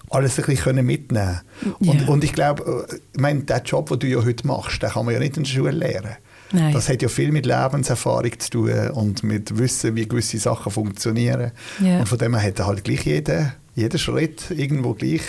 alles 0.08 0.38
ein 0.38 0.44
bisschen 0.44 0.86
mitnehmen 0.86 1.40
und, 1.80 2.00
ja. 2.02 2.06
und 2.06 2.22
ich 2.22 2.32
glaube, 2.32 2.86
äh, 2.88 2.96
ich 3.12 3.20
meine, 3.20 3.40
der 3.40 3.62
Job, 3.62 3.88
den 3.88 3.98
du 3.98 4.06
ja 4.06 4.24
heute 4.24 4.46
machst, 4.46 4.80
den 4.80 4.90
kann 4.90 5.04
man 5.04 5.14
ja 5.14 5.20
nicht 5.20 5.36
in 5.36 5.42
der 5.42 5.50
Schule 5.50 5.72
lernen. 5.72 6.16
Nein. 6.52 6.72
Das 6.72 6.88
hat 6.88 7.02
ja 7.02 7.08
viel 7.08 7.32
mit 7.32 7.44
Lebenserfahrung 7.44 8.38
zu 8.38 8.50
tun 8.50 8.90
und 8.90 9.24
mit 9.24 9.58
Wissen, 9.58 9.96
wie 9.96 10.06
gewisse 10.06 10.38
Sachen 10.38 10.70
funktionieren. 10.70 11.50
Ja. 11.82 11.98
Und 11.98 12.08
von 12.08 12.18
dem 12.18 12.36
her 12.36 12.48
hat 12.48 12.60
halt 12.64 12.84
gleich 12.84 13.04
jeder, 13.04 13.54
jeder 13.74 13.98
Schritt 13.98 14.52
irgendwo 14.52 14.94
gleich 14.94 15.22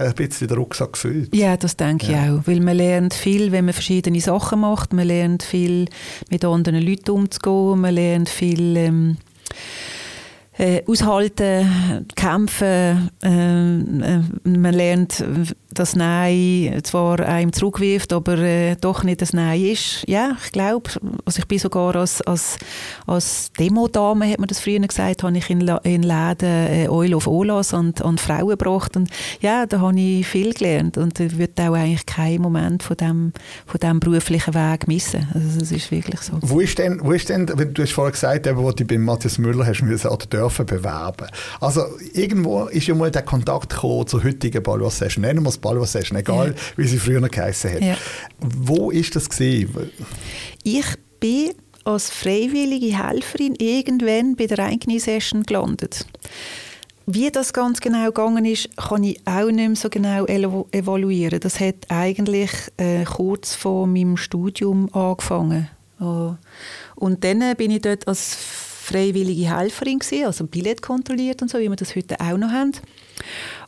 ein 0.00 0.14
bisschen 0.14 0.48
den 0.48 0.56
Rucksack 0.56 0.94
gefüllt. 0.94 1.34
Ja, 1.34 1.56
das 1.56 1.76
denke 1.76 2.10
ja. 2.10 2.24
ich 2.24 2.30
auch. 2.30 2.46
Weil 2.46 2.60
man 2.60 2.76
lernt 2.76 3.14
viel, 3.14 3.52
wenn 3.52 3.66
man 3.66 3.74
verschiedene 3.74 4.20
Sachen 4.20 4.60
macht. 4.60 4.92
Man 4.92 5.06
lernt 5.06 5.42
viel, 5.42 5.86
mit 6.30 6.44
anderen 6.44 6.82
Leuten 6.82 7.10
umzugehen. 7.10 7.80
Man 7.80 7.94
lernt 7.94 8.28
viel... 8.28 8.76
Ähm 8.76 9.16
äh, 10.60 10.82
aushalten, 10.86 12.06
kämpfen. 12.14 13.10
Äh, 13.22 13.30
äh, 13.30 14.22
man 14.44 14.74
lernt, 14.74 15.24
dass 15.72 15.96
Nein 15.96 16.80
zwar 16.82 17.20
einem 17.20 17.52
zurückwirft, 17.52 18.12
aber 18.12 18.36
äh, 18.38 18.76
doch 18.76 19.02
nicht 19.02 19.22
das 19.22 19.32
Nein 19.32 19.64
ist. 19.64 20.04
Ja, 20.06 20.36
ich 20.44 20.52
glaube, 20.52 20.90
also 21.24 21.38
ich 21.38 21.46
bin 21.46 21.58
sogar 21.58 21.96
als, 21.96 22.20
als, 22.22 22.58
als 23.06 23.52
Demodame, 23.58 24.30
hat 24.30 24.38
man 24.38 24.48
das 24.48 24.60
früher 24.60 24.80
gesagt, 24.80 25.22
habe 25.22 25.38
ich 25.38 25.48
in, 25.48 25.66
in 25.84 26.02
Läden 26.02 26.48
äh, 26.48 26.88
Oil 26.90 27.14
of 27.14 27.26
Olas 27.26 27.72
und, 27.72 28.02
und 28.02 28.20
Frauen 28.20 28.48
gebracht. 28.48 28.96
Und 28.96 29.08
ja, 29.40 29.64
da 29.64 29.80
habe 29.80 29.98
ich 29.98 30.26
viel 30.26 30.52
gelernt 30.52 30.98
und 30.98 31.18
ich 31.20 31.38
würde 31.38 31.54
auch 31.62 31.74
eigentlich 31.74 32.04
keinen 32.04 32.42
Moment 32.42 32.82
von 32.82 32.96
dem, 32.96 33.32
von 33.66 33.80
dem 33.80 34.00
beruflichen 34.00 34.52
Weg 34.52 34.88
missen. 34.88 35.26
Also 35.32 35.60
das 35.60 35.72
ist 35.72 35.90
wirklich 35.90 36.20
so. 36.20 36.34
Wo 36.42 36.60
ist 36.60 36.78
denn, 36.78 37.00
wo 37.02 37.12
ist 37.12 37.30
denn 37.30 37.46
du 37.46 37.82
hast 37.82 37.92
vorhin 37.92 38.12
gesagt, 38.12 38.46
wo 38.56 38.70
du 38.72 38.84
bei 38.84 38.98
Matthias 38.98 39.38
Müller 39.38 39.66
hast 39.66 39.82
müssen, 39.82 40.08
dürfen 40.50 40.66
bewerben. 40.66 41.28
Also 41.60 41.84
irgendwo 42.12 42.64
ist 42.64 42.86
ja 42.86 42.94
mal 42.94 43.10
der 43.10 43.22
Kontakt 43.22 43.70
gekommen 43.70 44.06
zur 44.06 44.24
heutigen 44.24 44.62
Balwas 44.62 44.98
Session. 44.98 45.22
Nennen 45.22 45.42
wir 45.42 45.48
es 45.48 45.58
Balwas 45.58 45.92
Session, 45.92 46.18
egal 46.18 46.48
ja. 46.48 46.54
wie 46.76 46.86
sie 46.86 46.98
früher 46.98 47.20
geheißen 47.20 47.72
hat. 47.72 47.80
Ja. 47.80 47.96
Wo 48.40 48.90
ist 48.90 49.14
das 49.16 49.28
gewesen? 49.28 49.90
Ich 50.62 50.86
bin 51.20 51.52
als 51.84 52.10
freiwillige 52.10 52.98
Helferin 53.02 53.54
irgendwann 53.56 54.36
bei 54.36 54.46
der 54.46 54.58
Reinknie-Session 54.58 55.44
gelandet. 55.44 56.06
Wie 57.06 57.30
das 57.30 57.52
ganz 57.52 57.80
genau 57.80 58.06
gegangen 58.06 58.44
ist, 58.44 58.68
kann 58.76 59.02
ich 59.02 59.20
auch 59.24 59.46
nicht 59.46 59.56
mehr 59.56 59.76
so 59.76 59.88
genau 59.88 60.26
evaluieren. 60.26 61.40
Das 61.40 61.58
hat 61.58 61.74
eigentlich 61.88 62.50
äh, 62.76 63.04
kurz 63.04 63.54
vor 63.54 63.86
meinem 63.86 64.16
Studium 64.16 64.92
angefangen. 64.94 65.68
Oh. 65.98 66.34
Und 66.94 67.24
dann 67.24 67.56
bin 67.56 67.72
ich 67.72 67.82
dort 67.82 68.06
als 68.06 68.36
freiwillige 68.90 69.56
Helferin 69.56 69.98
gewesen, 69.98 70.26
also 70.26 70.46
Billett 70.46 70.82
kontrolliert 70.82 71.42
und 71.42 71.50
so, 71.50 71.58
wie 71.58 71.68
wir 71.68 71.76
das 71.76 71.96
heute 71.96 72.20
auch 72.20 72.36
noch 72.36 72.50
haben. 72.50 72.72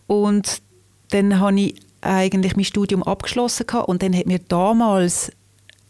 Und 0.07 0.63
dann 1.11 1.39
habe 1.41 1.61
ich 1.61 1.75
eigentlich 2.01 2.57
mein 2.57 2.65
Studium 2.65 3.03
abgeschlossen 3.03 3.67
gehabt 3.67 3.89
und 3.89 4.03
dann 4.03 4.17
hat 4.17 4.27
mir 4.27 4.41
damals 4.41 5.31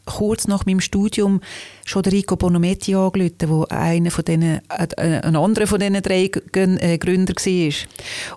kurz 0.04 0.48
nach 0.48 0.66
meinem 0.66 0.80
Studium 0.80 1.40
schon 1.84 2.02
der 2.02 2.12
Rico 2.12 2.36
Bonometti 2.36 2.94
angerufen, 2.94 3.48
wo 3.48 3.64
einer 3.70 4.10
von 4.10 4.24
denen, 4.24 4.60
äh, 4.68 5.20
ein 5.20 5.36
anderer 5.36 5.66
von 5.66 5.78
diesen 5.78 6.02
drei 6.02 6.24
äh, 6.24 6.98
Gründer 6.98 7.34
war. 7.34 7.74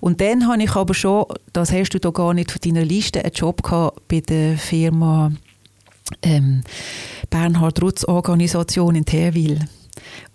Und 0.02 0.22
dann 0.22 0.48
habe 0.48 0.64
ich 0.64 0.76
aber 0.76 0.94
schon, 0.94 1.26
das 1.54 1.72
hast 1.72 1.90
du 1.90 2.00
da 2.00 2.12
gar 2.12 2.34
nicht 2.34 2.52
von 2.52 2.62
deiner 2.64 2.86
Liste, 2.86 3.24
einen 3.24 3.34
Job 3.34 3.64
gehabt 3.64 4.08
bei 4.08 4.22
der 4.22 4.58
Firma 4.58 5.32
ähm, 6.22 6.62
Bernhard 7.30 7.82
Rutz 7.82 8.04
Organisation 8.06 8.96
in 8.96 9.06
Terwil. 9.06 9.60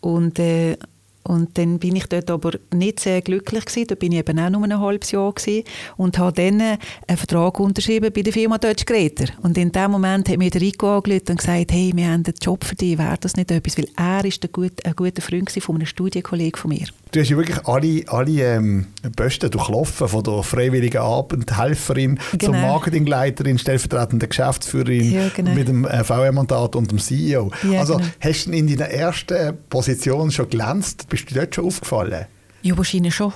Und, 0.01 0.39
äh, 0.39 0.77
und 1.23 1.59
dann 1.59 1.79
bin 1.79 1.97
ich 1.97 2.07
dort 2.07 2.31
aber 2.31 2.53
nicht 2.75 3.01
sehr 3.01 3.21
glücklich 3.21 3.67
gewesen. 3.67 3.87
Da 3.89 3.95
bin 3.95 4.13
ich 4.13 4.19
eben 4.19 4.39
auch 4.39 4.51
nur 4.51 4.65
ein 4.65 4.81
halbes 4.81 5.11
Jahr 5.11 5.33
gewesen 5.33 5.65
und 5.97 6.19
habe 6.19 6.33
dann 6.33 6.61
einen 6.61 7.17
Vertrag 7.17 7.61
unterschrieben 7.61 8.11
bei 8.13 8.23
der 8.23 8.33
Firma 8.33 8.57
Deutsch 8.59 8.87
Greta. 8.87 9.25
Und 9.43 9.59
in 9.59 9.71
dem 9.71 9.91
Moment 9.91 10.29
hat 10.29 10.39
mir 10.39 10.51
der 10.51 10.63
Rico 10.63 10.97
angerufen 10.97 11.31
und 11.31 11.39
gesagt, 11.39 11.73
hey, 11.73 11.93
wir 11.95 12.07
haben 12.07 12.25
einen 12.25 12.35
Job 12.41 12.65
für 12.65 12.75
dich, 12.75 12.97
wäre 12.97 13.19
das 13.21 13.37
nicht 13.37 13.51
etwas? 13.51 13.77
Weil 13.77 13.89
er 13.97 14.25
ist 14.25 14.43
ein, 14.43 14.53
gut, 14.53 14.85
ein 14.85 14.97
guter 14.97 15.23
Freund 15.23 15.51
von 15.51 15.75
einem 15.77 15.87
Studienkollegen 15.87 16.59
von 16.59 16.71
mir. 16.71 16.87
Du 17.13 17.19
hast 17.19 17.29
ja 17.29 17.37
wirklich 17.37 17.67
alle, 17.67 18.05
alle 18.07 18.57
ähm, 18.57 18.87
Posten 19.17 19.51
durchlaufen, 19.51 20.07
von 20.07 20.23
der 20.23 20.43
freiwilligen 20.45 20.99
Abendhelferin 20.99 22.21
genau. 22.39 22.45
zur 22.45 22.55
Marketingleiterin, 22.55 23.59
stellvertretende 23.59 24.29
Geschäftsführerin 24.29 25.13
ja, 25.13 25.29
genau. 25.35 25.53
mit 25.53 25.67
dem 25.67 25.85
äh, 25.85 26.05
VR-Mandat 26.05 26.77
und 26.77 26.93
dem 26.93 26.99
CEO. 26.99 27.51
Ja, 27.69 27.81
also 27.81 27.97
genau. 27.97 28.09
hast 28.21 28.47
du 28.47 28.53
in 28.53 28.69
deiner 28.69 28.91
ersten 28.91 29.59
Position 29.69 30.31
schon 30.31 30.49
glänzt? 30.49 31.09
Bist 31.09 31.29
du 31.31 31.35
dort 31.35 31.53
schon 31.53 31.65
aufgefallen? 31.67 32.27
Ja, 32.63 32.77
wahrscheinlich 32.77 33.15
schon. 33.15 33.33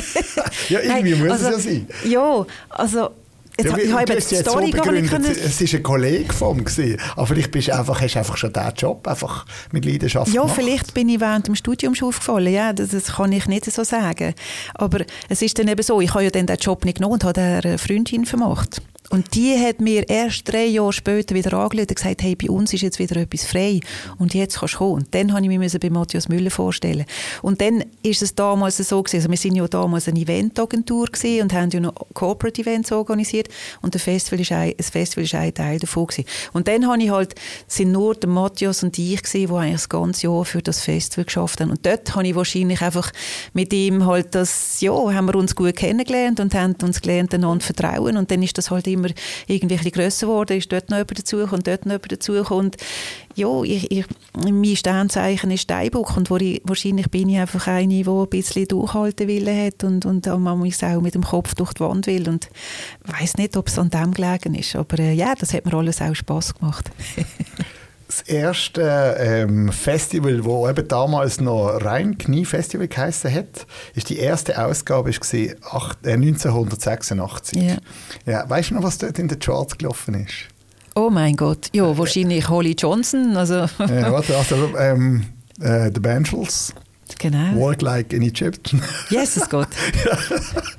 ja, 0.68 0.80
irgendwie 0.80 1.12
Nein, 1.12 1.20
muss 1.20 1.30
also, 1.30 1.48
es 1.56 1.64
ja 1.64 1.70
sein. 1.70 1.86
Ja, 2.04 2.46
also 2.68 3.10
Jetzt, 3.60 3.70
ja, 3.70 3.76
ich 3.76 3.92
habe 3.92 4.14
die 4.14 4.20
Story 4.20 4.70
gar 4.70 4.92
nicht 4.92 5.10
können... 5.10 5.24
Es 5.24 5.60
war 5.60 5.78
ein 5.78 5.82
Kollege 5.82 6.32
von 6.32 6.58
ihm, 6.58 6.96
aber 7.16 7.26
vielleicht 7.26 7.50
bist 7.50 7.68
du 7.68 7.74
einfach, 7.74 8.00
hast 8.00 8.14
du 8.14 8.18
einfach 8.20 8.36
schon 8.36 8.52
diesen 8.52 8.74
Job 8.76 9.08
einfach 9.08 9.46
mit 9.72 9.84
Leidenschaft 9.84 10.32
Ja, 10.32 10.42
gemacht. 10.42 10.56
vielleicht 10.56 10.94
bin 10.94 11.08
ich 11.08 11.18
während 11.18 11.48
dem 11.48 11.56
Studium 11.56 11.94
schon 11.96 12.08
aufgefallen, 12.08 12.52
ja, 12.52 12.72
das, 12.72 12.90
das, 12.90 13.16
kann 13.16 13.32
ich 13.32 13.46
nicht 13.46 13.64
so 13.64 13.82
sagen. 13.82 14.34
Aber 14.74 15.00
es 15.28 15.42
ist 15.42 15.58
dann 15.58 15.66
eben 15.66 15.82
so, 15.82 16.00
ich 16.00 16.14
habe 16.14 16.24
ja 16.24 16.30
dann 16.30 16.46
den 16.46 16.56
Job 16.56 16.84
nicht 16.84 16.98
genommen 16.98 17.14
und 17.14 17.24
habe 17.24 17.40
eine 17.40 17.78
Freundin 17.78 18.26
vermacht. 18.26 18.80
Und 19.10 19.34
die 19.34 19.58
hat 19.58 19.80
mir 19.80 20.08
erst 20.08 20.52
drei 20.52 20.66
Jahre 20.66 20.92
später 20.92 21.34
wieder 21.34 21.54
angerufen 21.54 21.86
und 21.88 21.96
gesagt, 21.96 22.22
hey, 22.22 22.36
bei 22.36 22.50
uns 22.50 22.74
ist 22.74 22.82
jetzt 22.82 22.98
wieder 22.98 23.16
etwas 23.16 23.44
frei 23.44 23.80
und 24.18 24.34
jetzt 24.34 24.58
kannst 24.58 24.74
du 24.74 24.78
kommen. 24.78 24.92
Und 24.92 25.14
dann 25.14 25.28
musste 25.28 25.50
ich 25.50 25.58
mich 25.58 25.80
bei 25.80 25.90
Matthias 25.90 26.28
Müller 26.28 26.50
vorstellen. 26.50 27.06
Und 27.40 27.60
dann 27.62 27.84
ist 28.02 28.20
es 28.20 28.34
damals 28.34 28.76
so 28.76 29.02
gewesen, 29.02 29.16
also 29.16 29.30
wir 29.30 29.36
sind 29.38 29.56
ja 29.56 29.66
damals 29.66 30.08
eine 30.08 30.20
Eventagentur 30.20 31.08
und 31.08 31.52
haben 31.52 31.70
ja 31.70 31.80
noch 31.80 31.94
Corporate 32.12 32.60
Events 32.60 32.92
organisiert 32.92 33.48
und 33.80 33.94
das 33.94 34.02
Festival 34.02 34.40
ist 34.40 34.52
ein, 34.52 34.74
ein 34.76 35.54
Teil 35.54 35.78
davon 35.78 36.06
gewesen. 36.06 36.28
Und 36.52 36.68
dann 36.68 36.86
habe 36.86 37.02
ich 37.02 37.10
halt, 37.10 37.34
sind 37.66 37.92
nur 37.92 38.14
der 38.14 38.28
Matthias 38.28 38.82
und 38.82 38.98
ich 38.98 39.22
gewesen, 39.22 39.48
die 39.48 39.54
eigentlich 39.54 39.72
das 39.72 39.88
ganze 39.88 40.26
Jahr 40.26 40.44
für 40.44 40.60
das 40.60 40.82
Festival 40.82 41.24
geschafft 41.24 41.60
haben. 41.60 41.70
Und 41.70 41.86
dort 41.86 42.14
habe 42.14 42.26
ich 42.26 42.34
wahrscheinlich 42.34 42.82
einfach 42.82 43.10
mit 43.54 43.72
ihm 43.72 44.04
halt 44.04 44.34
das, 44.34 44.80
ja, 44.82 44.92
haben 44.92 45.26
wir 45.26 45.34
uns 45.36 45.54
gut 45.54 45.76
kennengelernt 45.76 46.40
und 46.40 46.54
haben 46.54 46.76
uns 46.82 47.00
gelernt, 47.00 47.32
einander 47.32 47.64
vertrauen 47.64 48.18
und 48.18 48.30
dann 48.30 48.42
ist 48.42 48.58
das 48.58 48.70
halt 48.70 48.86
immer 48.86 48.97
immer 48.98 49.08
irgendwie 49.46 49.76
ein 49.76 49.78
bisschen 49.78 49.92
grösser 49.92 50.26
geworden, 50.26 50.58
ist 50.58 50.72
dort 50.72 50.90
noch 50.90 50.98
jemand 50.98 51.18
dazu 51.18 51.36
und 51.38 51.66
dort 51.66 51.86
noch 51.86 51.92
jemand 51.92 52.12
dazu 52.12 52.32
und 52.54 52.76
ja, 53.34 53.62
ich, 53.62 53.90
ich, 53.90 54.04
mein 54.36 54.76
Sternzeichen 54.76 55.50
ist 55.50 55.62
Steinbock 55.62 56.16
und 56.16 56.30
ich, 56.42 56.60
wahrscheinlich 56.64 57.08
bin 57.08 57.28
ich 57.28 57.38
einfach 57.38 57.68
eine, 57.68 58.02
die 58.02 58.08
ein 58.08 58.28
bisschen 58.28 58.66
durchhalten 58.66 59.28
will 59.28 59.46
hat 59.46 59.84
und, 59.84 60.06
und 60.06 60.26
manchmal 60.26 60.96
auch 60.96 61.00
mit 61.00 61.14
dem 61.14 61.22
Kopf 61.22 61.54
durch 61.54 61.72
die 61.74 61.80
Wand 61.80 62.06
will 62.06 62.28
und 62.28 62.50
ich 63.06 63.12
weiß 63.20 63.36
nicht, 63.36 63.56
ob 63.56 63.68
es 63.68 63.78
an 63.78 63.90
dem 63.90 64.12
gelegen 64.12 64.54
ist, 64.54 64.74
aber 64.74 64.98
äh, 64.98 65.12
ja, 65.12 65.34
das 65.34 65.54
hat 65.54 65.66
mir 65.66 65.74
alles 65.74 66.02
auch 66.02 66.14
Spass 66.14 66.54
gemacht. 66.54 66.90
das 68.08 68.22
erste 68.22 69.16
ähm, 69.20 69.70
Festival, 69.70 70.42
wo 70.44 70.66
eben 70.66 70.88
damals 70.88 71.40
noch 71.42 71.78
rein 71.84 72.16
Knie 72.16 72.46
Festival 72.46 72.88
geheißen 72.88 73.32
hat, 73.32 73.66
ist 73.94 74.08
die 74.08 74.18
erste 74.18 74.64
Ausgabe 74.64 75.10
ist 75.10 75.20
gewesen, 75.20 75.56
acht, 75.62 76.06
äh, 76.06 76.14
1986. 76.14 77.62
Ja. 77.62 77.76
Ja, 78.24 78.48
weißt 78.48 78.70
du 78.70 78.76
noch, 78.76 78.82
was 78.82 78.96
dort 78.96 79.18
in 79.18 79.28
den 79.28 79.38
Charts 79.38 79.76
gelaufen 79.76 80.14
ist? 80.14 80.48
Oh 80.94 81.10
mein 81.10 81.36
Gott, 81.36 81.68
ja, 81.74 81.96
wahrscheinlich 81.96 82.48
Holly 82.48 82.74
Johnson. 82.76 83.36
Also. 83.36 83.54
ja, 83.54 84.10
warte, 84.10 84.36
also 84.36 84.70
ähm, 84.78 85.26
äh, 85.60 85.90
The 85.92 86.00
Bangles. 86.00 86.72
Genau. 87.18 87.60
Walk 87.60 87.82
like 87.82 88.14
an 88.14 88.22
Egyptian. 88.22 88.82
Jesus 89.10 89.48
Gott. 89.50 89.68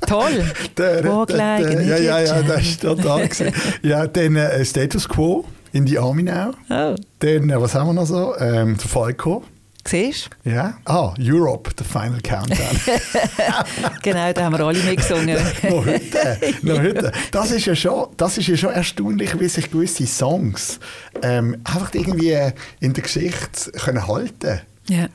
Toll. 0.08 0.46
Der, 0.78 1.04
Walk 1.04 1.28
der, 1.28 1.38
like 1.38 1.66
an 1.66 1.88
ja, 1.88 1.98
ja, 1.98 2.20
ja, 2.22 2.40
Egyptian. 2.40 2.48
das 2.48 2.84
war 2.84 2.96
total. 2.96 3.54
ja, 3.84 4.08
dann 4.08 4.36
äh, 4.36 4.66
Status 4.66 5.08
Quo 5.08 5.46
in 5.72 5.86
die 5.86 5.98
Army 6.00 6.24
now. 6.24 6.54
Oh, 6.70 6.96
Dann, 7.20 7.50
äh, 7.50 7.62
was 7.62 7.76
haben 7.76 7.88
wir 7.88 7.94
noch 7.94 8.06
so? 8.06 8.36
Ähm, 8.38 8.78
der 8.78 8.88
Falco. 8.90 9.44
siehst 9.88 10.30
Ja. 10.44 10.78
Ah, 10.86 11.14
Europe, 11.20 11.72
the 11.78 11.84
final 11.84 12.20
countdown. 12.22 12.58
du? 12.86 12.92
Genau, 14.04 14.32
da 14.34 14.44
haben 14.44 14.58
wir 14.58 14.66
alle 14.66 14.80
mitgesungen. 14.84 15.38
noch 15.64 15.86
heute. 15.86 16.38
Noch 16.62 16.80
heute. 16.80 17.12
Das 17.32 17.52
ist 17.52 17.66
ja 17.66 17.76
schon, 17.76 18.08
das 18.18 18.38
ist 18.38 18.48
ja 18.48 18.58
schon 18.58 18.72
erstaunlich, 18.72 19.40
wie 19.40 19.48
sich 19.48 19.70
gewisse 19.72 20.06
Songs 20.06 20.80
ähm, 21.22 21.58
einfach 21.64 21.94
irgendwie 21.94 22.38
in 22.80 22.94
der 22.94 23.04
Geschichte 23.04 23.72
können 23.72 24.08
halten. 24.08 24.62
ja, 24.88 25.08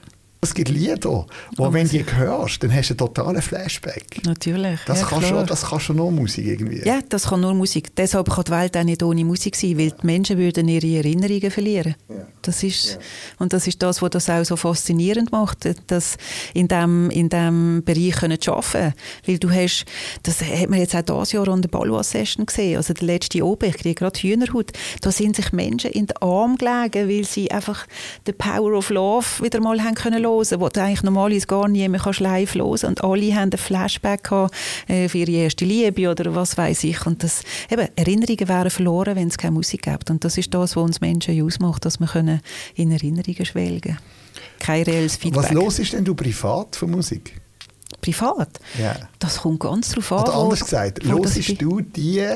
Es 0.45 0.53
gibt 0.53 0.69
Lieder, 0.69 1.27
wo 1.57 1.73
wenn 1.73 1.89
du 1.89 1.99
die 1.99 2.05
hörst, 2.05 2.63
dann 2.63 2.75
hast 2.75 2.91
du 2.91 2.93
einen 2.93 2.99
totalen 2.99 3.41
Flashback. 3.41 4.21
natürlich. 4.27 4.79
Das, 4.87 5.01
ja, 5.01 5.07
kann 5.07 5.21
klar. 5.21 5.31
schon, 5.31 5.47
das 5.47 5.65
kann 5.65 5.81
schon 5.81 5.97
nur 5.97 6.13
Musik 6.13 6.47
irgendwie. 6.47 6.87
Ja, 6.87 7.01
das 7.09 7.29
kann 7.29 7.41
nur 7.41 7.55
Musik. 7.55 7.97
Deshalb 7.97 8.29
kann 8.29 8.45
die 8.45 8.51
Welt 8.53 8.77
auch 8.77 8.85
nicht 8.85 9.03
ohne 9.03 9.25
Musik 9.25 9.57
sein, 9.57 9.79
weil 9.79 9.91
die 9.91 10.07
Menschen 10.07 10.37
würden 10.37 10.69
ihre 10.69 10.99
Erinnerungen 10.99 11.51
verlieren. 11.51 11.95
Ja. 12.11 12.27
Das 12.43 12.63
ist, 12.63 12.99
Und 13.39 13.55
das 13.55 13.67
ist 13.67 13.83
das, 13.83 14.03
was 14.03 14.11
das 14.11 14.29
auch 14.29 14.45
so 14.45 14.57
faszinierend 14.57 15.33
macht, 15.33 15.67
dass 15.87 16.19
in 16.53 16.69
diesem 16.69 17.11
in 17.11 17.29
dem 17.31 17.83
Bereich 17.85 18.17
können 18.17 18.39
arbeiten 18.47 18.95
Weil 19.27 19.39
du 19.39 19.51
hast, 19.51 19.87
das 20.25 20.43
hat 20.43 20.69
man 20.69 20.79
jetzt 20.79 20.95
auch 20.95 21.03
dieses 21.03 21.33
Jahr 21.33 21.49
an 21.49 21.63
der 21.63 21.71
Balwa-Session 21.71 22.45
gesehen, 22.45 22.77
also 22.77 22.93
der 22.93 23.07
letzte 23.07 23.45
oben, 23.45 23.71
ich 23.71 23.77
kriege 23.77 23.95
gerade 23.95 24.21
Hühnerhaut, 24.21 24.73
da 25.01 25.11
sind 25.11 25.37
sich 25.37 25.53
Menschen 25.53 25.91
in 25.93 26.07
den 26.07 26.17
Arm 26.19 26.57
gelegen, 26.57 27.09
weil 27.09 27.25
sie 27.25 27.51
einfach 27.51 27.87
«The 28.27 28.33
Power 28.33 28.75
of 28.75 28.91
Love» 28.91 29.43
wieder 29.43 29.61
mal 29.61 29.83
haben 29.83 29.95
können 29.95 30.23
hören, 30.35 30.61
wo 30.61 30.69
du 30.69 30.83
eigentlich 30.83 31.03
normalerweise 31.03 31.47
gar 31.47 31.69
nie 31.69 31.89
mehr 31.89 32.01
kannst 32.01 32.21
live 32.21 32.55
hören 32.55 32.85
und 32.85 33.05
alle 33.05 33.35
haben 33.35 33.51
einen 33.51 33.59
Flashback 33.59 34.25
gehabt, 34.25 34.55
äh, 34.89 35.09
für 35.09 35.19
ihre 35.19 35.33
erste 35.33 35.65
Liebe 35.65 36.11
oder 36.11 36.35
was 36.35 36.57
weiß 36.57 36.85
ich 36.85 37.07
und 37.07 37.23
das, 37.23 37.43
eben, 37.71 37.89
Erinnerungen 37.97 38.49
wären 38.49 38.71
verloren, 38.71 39.17
wenn 39.17 39.29
es 39.29 39.39
keine 39.39 39.53
Musik 39.53 39.83
gibt 39.83 40.11
und 40.11 40.25
das 40.25 40.39
ist 40.39 40.53
das, 40.53 40.77
was 40.77 40.83
uns 40.83 41.01
Menschen 41.01 41.41
ausmacht, 41.43 41.85
dass 41.85 42.01
wir 42.01 42.07
können 42.07 42.41
in 42.75 42.91
Erinnerungen 42.91 43.45
schwelgen 43.45 43.99
Kein 44.59 44.83
reelles 44.83 45.17
Feedback. 45.17 45.45
Was 45.45 45.53
los 45.53 45.79
ist 45.79 45.93
denn 45.93 46.05
du 46.05 46.15
privat 46.15 46.77
von 46.77 46.91
Musik? 46.91 47.41
Privat? 48.01 48.61
Ja. 48.79 48.97
Das 49.19 49.39
kommt 49.39 49.61
ganz 49.61 49.91
drauf 49.93 50.13
an. 50.13 50.23
Oder 50.25 50.35
anders 50.35 50.61
gesagt, 50.61 51.05
ist. 51.49 51.63
du 51.63 51.81
die 51.81 52.27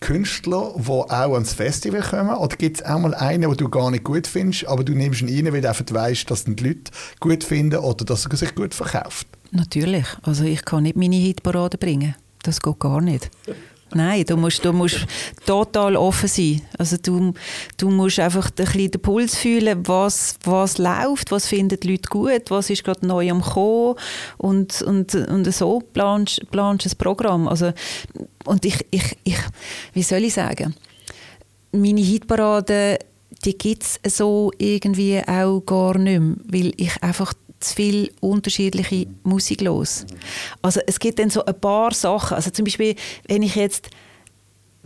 Künstler, 0.00 0.74
die 0.76 0.88
auch 0.88 1.34
ans 1.34 1.54
Festival 1.54 2.02
kommen? 2.02 2.36
Oder 2.36 2.56
gibt 2.56 2.78
es 2.80 2.86
auch 2.86 2.98
mal 2.98 3.14
einen, 3.14 3.42
den 3.42 3.56
du 3.56 3.68
gar 3.68 3.90
nicht 3.90 4.04
gut 4.04 4.26
findest, 4.26 4.66
aber 4.66 4.84
du 4.84 4.92
nimmst 4.92 5.22
ihn 5.22 5.46
rein, 5.46 5.52
weil 5.52 5.60
du 5.60 5.68
einfach 5.68 5.84
weißt, 5.88 6.30
dass 6.30 6.46
ihn 6.46 6.56
die 6.56 6.64
Leute 6.64 6.90
gut 7.20 7.44
finden 7.44 7.78
oder 7.78 8.04
dass 8.04 8.26
er 8.26 8.36
sich 8.36 8.54
gut 8.54 8.74
verkauft? 8.74 9.26
Natürlich. 9.52 10.06
Also 10.22 10.44
ich 10.44 10.64
kann 10.64 10.82
nicht 10.82 10.96
meine 10.96 11.16
Hitparade 11.16 11.78
bringen. 11.78 12.14
Das 12.42 12.60
geht 12.60 12.78
gar 12.78 13.00
nicht. 13.00 13.30
Nein, 13.96 14.24
du 14.26 14.36
musst, 14.36 14.64
du 14.64 14.72
musst 14.72 15.06
total 15.46 15.96
offen 15.96 16.28
sein. 16.28 16.60
Also 16.78 16.96
du, 17.02 17.32
du 17.78 17.90
musst 17.90 18.18
einfach 18.18 18.50
ein 18.50 18.54
bisschen 18.54 18.90
den 18.90 19.00
Puls 19.00 19.36
fühlen, 19.36 19.86
was, 19.88 20.36
was 20.44 20.78
läuft, 20.78 21.30
was 21.30 21.46
finden 21.46 21.80
die 21.80 21.92
Leute 21.92 22.08
gut, 22.10 22.50
was 22.50 22.70
ist 22.70 22.84
gerade 22.84 23.06
neu 23.06 23.30
am 23.30 23.40
Kommen 23.40 23.96
und, 24.36 24.82
und, 24.82 25.14
und 25.14 25.52
so 25.52 25.82
planst 25.92 26.42
du 26.52 26.60
ein 26.60 26.78
Programm. 26.98 27.48
Also, 27.48 27.72
und 28.44 28.64
ich, 28.64 28.84
ich, 28.90 29.16
ich, 29.24 29.38
wie 29.94 30.02
soll 30.02 30.24
ich 30.24 30.34
sagen, 30.34 30.74
meine 31.72 32.00
Hitparade, 32.00 32.98
die 33.44 33.56
gibt 33.56 33.84
es 34.02 34.16
so 34.16 34.50
irgendwie 34.58 35.20
auch 35.26 35.60
gar 35.60 35.98
nicht 35.98 36.20
mehr, 36.20 36.36
weil 36.44 36.72
ich 36.76 37.02
einfach 37.02 37.32
zu 37.68 37.74
viel 37.74 38.12
unterschiedliche 38.20 39.06
Musik 39.22 39.60
los. 39.60 40.06
Also 40.62 40.80
es 40.86 40.98
gibt 40.98 41.18
dann 41.18 41.30
so 41.30 41.44
ein 41.44 41.60
paar 41.60 41.92
Sachen, 41.92 42.34
also 42.34 42.50
zum 42.50 42.64
Beispiel, 42.64 42.94
wenn 43.28 43.42
ich 43.42 43.54
jetzt 43.56 43.90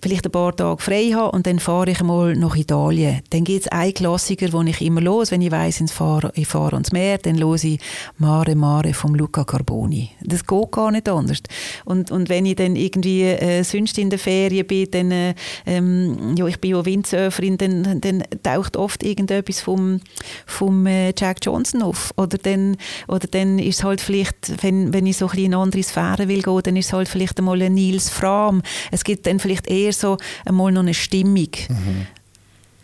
vielleicht 0.02 0.26
ein 0.26 0.32
paar 0.32 0.54
Tage 0.54 0.82
frei 0.82 1.10
habe 1.14 1.32
und 1.32 1.46
dann 1.46 1.58
fahre 1.58 1.90
ich 1.90 2.02
mal 2.02 2.34
nach 2.36 2.56
Italien. 2.56 3.20
Dann 3.30 3.44
gibt 3.44 3.66
es 3.66 3.68
einen 3.68 3.94
Klassiker, 3.94 4.48
den 4.48 4.66
ich 4.66 4.80
immer 4.80 5.00
los, 5.00 5.30
wenn 5.30 5.42
ich 5.42 5.50
weiss, 5.50 5.80
ich 5.80 5.90
fahre, 5.90 6.32
ich 6.34 6.46
fahre 6.46 6.74
ans 6.74 6.92
Meer, 6.92 7.18
dann 7.18 7.38
höre 7.38 7.62
ich 7.62 7.80
«Mare 8.18 8.54
Mare» 8.54 8.94
von 8.94 9.14
Luca 9.14 9.44
Carboni. 9.44 10.10
Das 10.22 10.46
geht 10.46 10.70
gar 10.72 10.90
nicht 10.90 11.08
anders. 11.08 11.38
Und, 11.84 12.10
und 12.10 12.28
wenn 12.28 12.46
ich 12.46 12.56
dann 12.56 12.76
irgendwie 12.76 13.22
äh, 13.22 13.62
sonst 13.62 13.98
in 13.98 14.10
der 14.10 14.18
Ferien 14.18 14.66
bin, 14.66 14.90
dann, 14.90 15.10
äh, 15.10 15.34
ähm, 15.66 16.34
ja, 16.36 16.46
ich 16.46 16.60
bin 16.60 16.72
ja 16.72 16.84
Windsurferin, 16.84 17.58
dann, 17.58 18.00
dann 18.00 18.24
taucht 18.42 18.76
oft 18.76 19.02
irgendetwas 19.02 19.60
vom, 19.60 20.00
vom 20.46 20.86
äh, 20.86 21.12
Jack 21.16 21.38
Johnson 21.42 21.82
auf. 21.82 22.12
Oder 22.16 22.38
dann, 22.38 22.76
oder 23.08 23.26
dann 23.28 23.58
ist 23.58 23.78
es 23.78 23.84
halt 23.84 24.00
vielleicht, 24.00 24.62
wenn, 24.62 24.92
wenn 24.92 25.06
ich 25.06 25.18
so 25.18 25.26
ein 25.26 25.30
bisschen 25.30 25.46
in 25.46 25.54
andere 25.54 25.82
Sphäre 25.82 26.28
will 26.28 26.42
gehen, 26.42 26.60
dann 26.64 26.76
ist 26.76 26.86
es 26.86 26.92
halt 26.92 27.08
vielleicht 27.08 27.38
einmal 27.38 27.60
ein 27.62 27.74
Nils 27.74 28.08
Fram. 28.08 28.62
Es 28.90 29.04
gibt 29.04 29.26
dann 29.26 29.38
vielleicht 29.38 29.66
eher 29.66 29.89
so 29.92 30.16
einmal 30.44 30.72
noch 30.72 30.82
eine 30.82 30.94
Stimmung. 30.94 31.48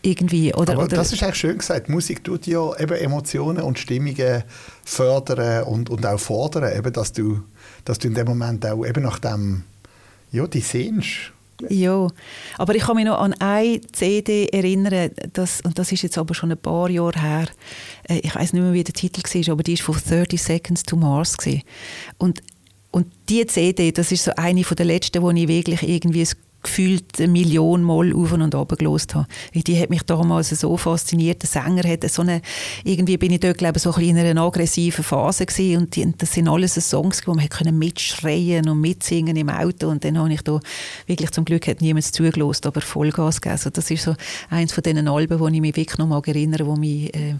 Irgendwie. 0.03 0.55
Oder, 0.55 0.75
Aber 0.75 0.85
oder, 0.85 0.97
das 0.97 1.13
ist 1.13 1.23
eigentlich 1.23 1.37
schön 1.37 1.59
gesagt. 1.59 1.89
Musik 1.89 2.23
tut 2.23 2.47
ja 2.47 2.77
eben 2.79 2.97
Emotionen 2.97 3.63
und 3.63 3.79
Stimmungen 3.79 4.45
fördern 4.85 5.65
und, 5.65 5.91
und 5.91 6.07
auch 6.07 6.21
fordern, 6.21 6.77
eben, 6.77 6.93
dass, 6.93 7.13
du, 7.13 7.43
dass 7.85 7.99
du 7.99 8.09
in 8.09 8.15
dem 8.15 8.27
Moment 8.27 8.65
auch 8.67 8.85
eben 8.85 9.03
nach 9.03 9.19
dem, 9.19 9.65
ja, 10.31 10.47
die 10.47 10.61
sehnst. 10.61 11.33
Ja, 11.69 12.09
aber 12.59 12.75
ich 12.75 12.83
kann 12.83 12.97
mich 12.97 13.07
noch 13.07 13.19
an 13.19 13.33
eine 13.35 13.81
CD 13.81 14.47
erinnern, 14.49 15.11
das, 15.33 15.63
und 15.63 15.79
das 15.79 15.91
ist 15.91 16.03
jetzt 16.03 16.19
aber 16.19 16.35
schon 16.35 16.53
ein 16.53 16.59
paar 16.59 16.91
Jahre 16.91 17.21
her. 17.21 17.49
Äh, 18.09 18.19
Ich 18.19 18.35
weiß 18.35 18.53
nicht 18.53 18.63
mehr, 18.63 18.75
wie 18.75 18.85
der 18.85 18.95
Titel 18.95 19.23
war, 19.23 19.53
aber 19.53 19.63
die 19.63 19.73
ist 19.73 19.83
von 19.83 19.97
30 19.97 20.41
Seconds 20.41 20.83
to 20.83 20.97
Mars. 20.97 21.37
Gewesen. 21.37 21.63
Und, 22.19 22.43
und 22.91 23.07
die 23.29 23.47
CD, 23.47 23.91
das 23.91 24.13
ist 24.13 24.25
so 24.25 24.33
eine 24.37 24.65
von 24.65 24.77
der 24.77 24.87
letzten, 24.87 25.23
wo 25.23 25.31
ich 25.31 25.49
wirklich 25.49 25.83
irgendwie 25.83 26.23
ein 26.23 26.29
gefühlt 26.63 27.19
eine 27.19 27.29
Million 27.29 27.83
Mal 27.83 28.13
auf 28.13 28.33
und 28.33 28.55
ab 28.55 28.77
gelost 28.77 29.15
habe. 29.15 29.27
Die 29.55 29.81
hat 29.81 29.91
mich 29.91 30.03
damals 30.03 30.51
so 30.51 30.77
fasziniert. 30.77 31.43
Der 31.43 31.49
Sänger 31.49 31.89
hat 31.89 32.09
so 32.11 32.23
eine, 32.23 32.43
irgendwie 32.85 33.17
bin 33.17 33.33
ich 33.33 33.41
dort 33.41 33.59
glaube 33.59 33.77
ich, 33.77 33.83
so 33.83 33.93
ein 33.93 34.03
in 34.03 34.19
einer 34.19 34.41
aggressiven 34.41 35.05
Phase 35.05 35.47
gewesen 35.47 35.83
und 35.83 35.97
die, 35.97 36.13
das 36.17 36.33
sind 36.33 36.49
alles 36.49 36.75
so 36.75 36.81
Songs, 36.81 37.27
wo 37.27 37.35
man 37.35 37.49
können 37.49 37.79
mitschreien 37.79 38.69
und 38.69 38.81
mitsingen 38.81 39.37
im 39.37 39.49
Auto 39.49 39.89
und 39.89 40.05
dann 40.05 40.19
habe 40.19 40.33
ich 40.33 40.43
da 40.43 40.61
wirklich 41.07 41.31
zum 41.31 41.45
Glück 41.45 41.67
hat 41.67 41.81
niemand 41.81 42.05
zugelost, 42.05 42.67
aber 42.67 42.81
Vollgas 42.81 43.41
gegeben. 43.41 43.53
Also 43.53 43.71
das 43.71 43.91
ist 43.91 44.05
so 44.05 44.15
eins 44.51 44.73
von 44.73 44.83
diesen 44.83 45.09
Alben, 45.09 45.39
wo 45.41 45.49
ich 45.49 45.61
mich 45.61 45.77
wirklich 45.77 45.99
noch 45.99 46.09
mal 46.09 46.23
erinnere, 46.27 46.67
wo 46.67 46.77
mich 46.77 47.15
äh, 47.15 47.37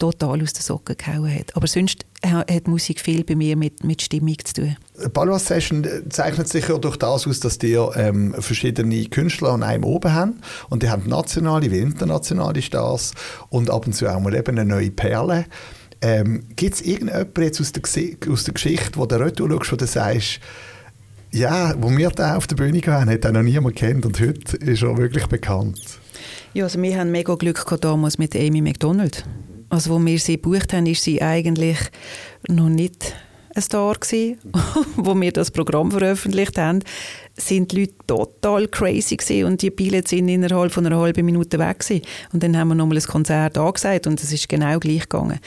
total 0.00 0.42
aus 0.42 0.52
den 0.52 0.62
Socken 0.62 0.96
gehauen 0.96 1.32
hat. 1.32 1.54
Aber 1.56 1.68
sonst 1.68 2.04
ha- 2.26 2.44
hat 2.50 2.66
Musik 2.66 2.98
viel 3.00 3.22
bei 3.22 3.36
mir 3.36 3.56
mit, 3.56 3.84
mit 3.84 4.02
Stimmung 4.02 4.34
zu 4.44 4.54
tun. 4.54 4.76
Balwas 5.12 5.46
Session 5.46 5.86
zeichnet 6.08 6.48
sich 6.48 6.66
ja 6.68 6.76
durch 6.78 6.96
das 6.96 7.26
aus, 7.28 7.38
dass 7.38 7.58
die 7.58 7.74
ähm, 7.74 8.34
verschiedene 8.38 9.04
Künstler 9.06 9.50
an 9.50 9.62
einem 9.62 9.84
oben 9.84 10.12
haben 10.12 10.40
und 10.68 10.82
die 10.82 10.90
haben 10.90 11.08
nationale 11.08 11.70
wie 11.70 11.78
internationale 11.78 12.60
Stars 12.62 13.12
und 13.48 13.70
ab 13.70 13.86
und 13.86 13.92
zu 13.92 14.08
auch 14.08 14.18
mal 14.18 14.34
eben 14.34 14.58
eine 14.58 14.68
neue 14.68 14.90
Perle. 14.90 15.44
Ähm, 16.02 16.44
Gibt 16.56 16.74
es 16.74 16.80
irgendjemanden 16.80 17.44
jetzt 17.44 17.60
aus 17.60 17.72
der, 17.72 17.82
aus 18.32 18.44
der 18.44 18.54
Geschichte, 18.54 18.92
wo 18.98 19.06
du 19.06 19.16
retour 19.20 19.48
schaust, 19.50 19.72
wo 19.72 19.76
du 19.76 19.86
sagst, 19.86 20.40
ja, 21.32 21.74
wo 21.80 21.96
wir 21.96 22.10
da 22.10 22.36
auf 22.36 22.46
der 22.46 22.56
Bühne 22.56 22.80
gehen, 22.80 23.08
hat 23.08 23.24
er 23.24 23.32
noch 23.32 23.42
niemand 23.42 23.76
kennt 23.76 24.04
und 24.04 24.18
heute 24.18 24.56
ist 24.56 24.82
er 24.82 24.96
wirklich 24.98 25.26
bekannt. 25.26 25.78
Ja, 26.54 26.64
also 26.64 26.82
wir 26.82 26.98
haben 26.98 27.12
mega 27.12 27.34
Glück 27.36 27.64
gehabt 27.64 27.84
damals 27.84 28.18
mit 28.18 28.34
Amy 28.34 28.60
McDonald. 28.60 29.24
Also, 29.70 29.90
wo 29.90 30.04
wir 30.04 30.18
sie 30.18 30.34
gebucht 30.34 30.72
haben, 30.72 30.86
ist 30.86 31.02
sie 31.02 31.22
eigentlich 31.22 31.78
noch 32.48 32.68
nicht 32.68 33.14
ein 33.54 33.62
Star 33.62 33.94
gewesen. 33.94 34.38
wo 34.96 35.18
wir 35.18 35.32
das 35.32 35.50
Programm 35.50 35.90
veröffentlicht 35.90 36.58
haben, 36.58 36.80
sind 37.36 37.72
die 37.72 37.80
Leute 37.80 37.94
total 38.06 38.68
crazy 38.68 39.44
und 39.44 39.62
die 39.62 39.70
Billets 39.70 40.10
sind 40.10 40.28
innerhalb 40.28 40.72
von 40.72 40.86
einer 40.86 40.98
halben 40.98 41.24
Minute 41.24 41.58
weg 41.58 41.80
gewesen. 41.80 42.02
Und 42.32 42.42
dann 42.42 42.56
haben 42.56 42.68
wir 42.68 42.74
nochmal 42.74 42.98
ein 42.98 43.04
Konzert 43.04 43.58
angesagt 43.58 44.06
und 44.06 44.22
es 44.22 44.32
ist 44.32 44.48
genau 44.48 44.78
gleich 44.78 45.08
gegangen. 45.08 45.40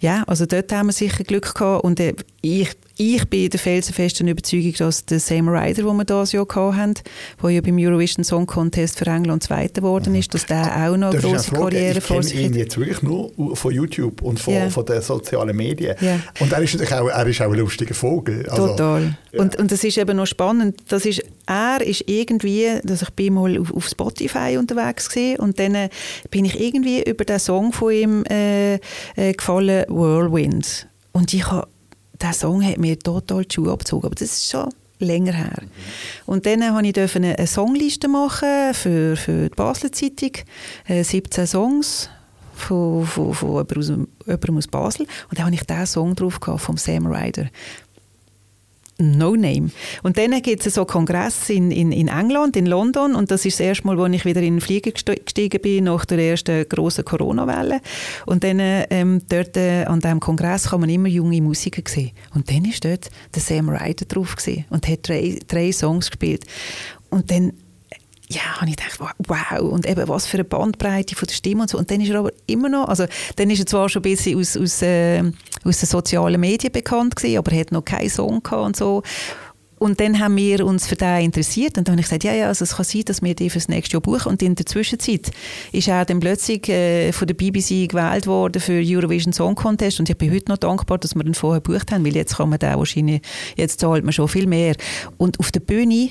Ja, 0.00 0.24
also 0.26 0.46
dort 0.46 0.72
haben 0.72 0.88
wir 0.88 0.92
sicher 0.92 1.24
Glück 1.24 1.54
gehabt 1.54 1.84
und 1.84 2.00
äh, 2.00 2.14
ich, 2.40 2.70
ich 3.00 3.24
bin 3.30 3.48
der 3.48 3.60
felsenfesten 3.60 4.26
Überzeugung, 4.26 4.74
dass 4.78 5.04
der 5.06 5.20
Sam 5.20 5.48
Ryder, 5.48 5.82
den 5.84 5.96
wir 5.96 6.04
dieses 6.04 6.32
Jahr 6.32 6.46
haben, 6.54 6.94
der 7.42 7.50
ja 7.50 7.60
beim 7.60 7.78
Eurovision 7.78 8.24
Song 8.24 8.44
Contest 8.46 8.98
für 8.98 9.06
England 9.06 9.44
Zweiter 9.44 9.80
geworden 9.82 10.16
ist, 10.16 10.34
dass 10.34 10.46
der 10.46 10.64
auch 10.66 10.96
noch 10.96 11.10
eine 11.12 11.20
Darf 11.20 11.24
ich 11.24 11.30
grosse 11.30 11.50
fragen? 11.50 11.62
Karriere 11.70 11.98
ich 11.98 12.04
vor 12.04 12.16
kenne 12.16 12.28
sich 12.28 12.40
ihn 12.40 12.50
hat. 12.50 12.56
jetzt 12.56 12.76
wirklich 12.76 13.02
nur 13.02 13.32
von 13.56 13.72
YouTube 13.72 14.20
und 14.22 14.40
von, 14.40 14.54
Ja. 14.54 14.68
von 14.68 14.84
den 14.84 15.00
sozialen 15.00 15.56
Medien. 15.56 15.94
Ja. 16.00 16.18
Und 16.40 16.52
er 16.52 16.60
ist 16.60 16.74
natürlich 16.74 16.92
auch, 16.94 17.08
er 17.08 17.26
ist 17.26 17.40
auch 17.40 17.52
ein 17.52 17.58
lustiger 17.58 17.94
Vogel. 17.94 18.48
Also, 18.48 18.66
Total. 18.66 19.14
ja. 19.32 19.40
Und, 19.42 19.54
und 19.56 19.70
das 19.70 19.84
ist 19.84 19.96
eben 19.96 20.16
noch 20.16 20.26
spannend. 20.26 20.76
Das 20.88 21.06
ist, 21.06 21.22
er 21.46 21.80
ist 21.86 22.02
irgendwie, 22.08 22.80
dass 22.82 23.02
ich 23.02 23.10
bin 23.10 23.34
mal 23.34 23.56
auf, 23.58 23.72
auf 23.72 23.86
Spotify 23.86 24.56
unterwegs 24.58 25.08
gewesen, 25.08 25.38
und 25.38 25.58
dann 25.60 25.74
äh, 25.76 25.88
bin 26.32 26.44
ich 26.44 26.58
irgendwie 26.60 27.02
über 27.04 27.24
den 27.24 27.38
Song 27.38 27.72
von 27.72 27.92
ihm 27.92 28.24
äh, 28.28 28.74
äh, 29.14 29.32
gefallen, 29.36 29.84
Whirlwind. 29.88 30.88
Und 31.12 31.32
ich 31.32 31.46
habe, 31.48 31.68
der 32.20 32.32
Song 32.32 32.64
hat 32.64 32.78
mir 32.78 32.98
total 32.98 33.44
die 33.44 33.54
Schuhe 33.54 33.72
abgezogen. 33.72 34.06
Aber 34.06 34.14
das 34.14 34.32
ist 34.32 34.50
schon 34.50 34.68
länger 34.98 35.32
her. 35.32 35.62
Und 36.26 36.46
dann 36.46 36.60
durfte 36.60 37.02
ich 37.02 37.14
eine, 37.16 37.46
Songliste 37.46 38.08
machen 38.08 38.74
für, 38.74 39.16
für 39.16 39.48
die 39.48 39.54
Basler 39.54 39.92
Zeitung. 39.92 40.32
Äh, 40.86 41.04
17 41.04 41.46
Songs 41.46 42.10
von, 42.54 43.06
von, 43.06 43.34
von 43.34 43.66
jemandem, 43.68 44.56
aus, 44.56 44.66
Basel. 44.66 45.06
Und 45.30 45.38
da 45.38 45.44
habe 45.44 45.54
ich 45.54 45.64
diesen 45.64 45.86
Song 45.86 46.14
drauf 46.14 46.40
gehabt, 46.40 46.60
vom 46.60 46.76
Sam 46.76 47.06
Ryder. 47.06 47.46
No 49.00 49.36
Name. 49.36 49.70
Und 50.02 50.18
dann 50.18 50.42
gibt 50.42 50.66
es 50.66 50.74
so 50.74 50.84
Kongress 50.84 51.50
in, 51.50 51.70
in, 51.70 51.92
in 51.92 52.08
England, 52.08 52.56
in 52.56 52.66
London, 52.66 53.14
und 53.14 53.30
das 53.30 53.44
ist 53.44 53.60
das 53.60 53.66
erste 53.66 53.86
Mal, 53.86 53.96
wo 53.96 54.06
ich 54.06 54.24
wieder 54.24 54.40
in 54.42 54.56
den 54.56 54.60
Flieger 54.60 54.90
gestiegen 54.90 55.60
bin, 55.62 55.84
nach 55.84 56.04
der 56.04 56.18
ersten 56.18 56.68
grossen 56.68 57.04
Corona-Welle. 57.04 57.80
Und 58.26 58.42
dann 58.42 58.58
ähm, 58.60 59.22
dort 59.28 59.56
äh, 59.56 59.84
an 59.84 60.00
diesem 60.00 60.18
Kongress 60.18 60.70
kann 60.70 60.80
man 60.80 60.90
immer 60.90 61.08
junge 61.08 61.40
Musiker 61.40 61.82
sehen. 61.86 62.10
Und 62.34 62.50
dann 62.50 62.64
ist 62.64 62.84
dort 62.84 63.08
der 63.34 63.42
Sam 63.42 63.68
Ryder 63.68 64.06
drauf 64.06 64.34
gewesen 64.34 64.64
und 64.70 64.88
hat 64.88 65.08
drei, 65.08 65.38
drei 65.46 65.70
Songs 65.70 66.10
gespielt. 66.10 66.44
Und 67.10 67.30
dann 67.30 67.52
ja, 68.30 68.60
habe 68.60 68.68
ich 68.68 68.76
gedacht, 68.76 68.98
wow, 69.26 69.60
und 69.60 69.86
eben 69.86 70.06
was 70.06 70.26
für 70.26 70.36
eine 70.36 70.44
Bandbreite 70.44 71.14
von 71.14 71.26
der 71.26 71.34
Stimme 71.34 71.62
und 71.62 71.70
so. 71.70 71.78
Und 71.78 71.90
dann 71.90 72.00
ist 72.00 72.10
er 72.10 72.18
aber 72.18 72.32
immer 72.46 72.68
noch, 72.68 72.88
also 72.88 73.06
dann 73.36 73.50
ist 73.50 73.60
er 73.60 73.66
zwar 73.66 73.88
schon 73.88 74.00
ein 74.00 74.10
bisschen 74.10 74.38
aus, 74.38 74.56
aus, 74.56 74.82
äh, 74.82 75.22
aus 75.64 75.80
den 75.80 75.86
sozialen 75.86 76.40
Medien 76.40 76.72
bekannt 76.72 77.16
gewesen, 77.16 77.38
aber 77.38 77.52
er 77.52 77.60
hat 77.60 77.72
noch 77.72 77.84
keinen 77.84 78.10
Song 78.10 78.42
gehabt 78.42 78.66
und 78.66 78.76
so. 78.76 79.02
Und 79.78 80.00
dann 80.00 80.18
haben 80.18 80.36
wir 80.36 80.66
uns 80.66 80.88
für 80.88 80.96
den 80.96 81.24
interessiert 81.24 81.78
und 81.78 81.86
dann 81.86 81.92
habe 81.92 82.00
ich 82.00 82.06
gesagt, 82.06 82.24
ja, 82.24 82.32
ja, 82.32 82.48
also 82.48 82.64
es 82.64 82.76
kann 82.76 82.84
sein, 82.84 83.02
dass 83.06 83.22
wir 83.22 83.34
die 83.34 83.48
fürs 83.48 83.68
nächste 83.68 83.94
Jahr 83.94 84.00
buchen. 84.00 84.32
Und 84.32 84.42
in 84.42 84.56
der 84.56 84.66
Zwischenzeit 84.66 85.30
ist 85.70 85.86
er 85.86 86.04
dann 86.04 86.18
plötzlich 86.18 86.68
äh, 86.68 87.12
von 87.12 87.28
der 87.28 87.34
BBC 87.34 87.88
gewählt 87.88 88.26
worden 88.26 88.60
für 88.60 88.82
Eurovision 88.84 89.32
Song 89.32 89.54
Contest 89.54 90.00
und 90.00 90.10
ich 90.10 90.18
bin 90.18 90.32
heute 90.32 90.50
noch 90.50 90.58
dankbar, 90.58 90.98
dass 90.98 91.14
wir 91.14 91.24
ihn 91.24 91.34
vorher 91.34 91.60
gebucht 91.60 91.92
haben, 91.92 92.04
weil 92.04 92.16
jetzt 92.16 92.36
kann 92.36 92.48
man 92.48 92.58
den 92.58 92.76
wahrscheinlich, 92.76 93.22
jetzt 93.56 93.78
zahlt 93.78 94.04
man 94.04 94.12
schon 94.12 94.26
viel 94.26 94.48
mehr. 94.48 94.74
Und 95.16 95.38
auf 95.38 95.52
der 95.52 95.60
Bühne 95.60 96.10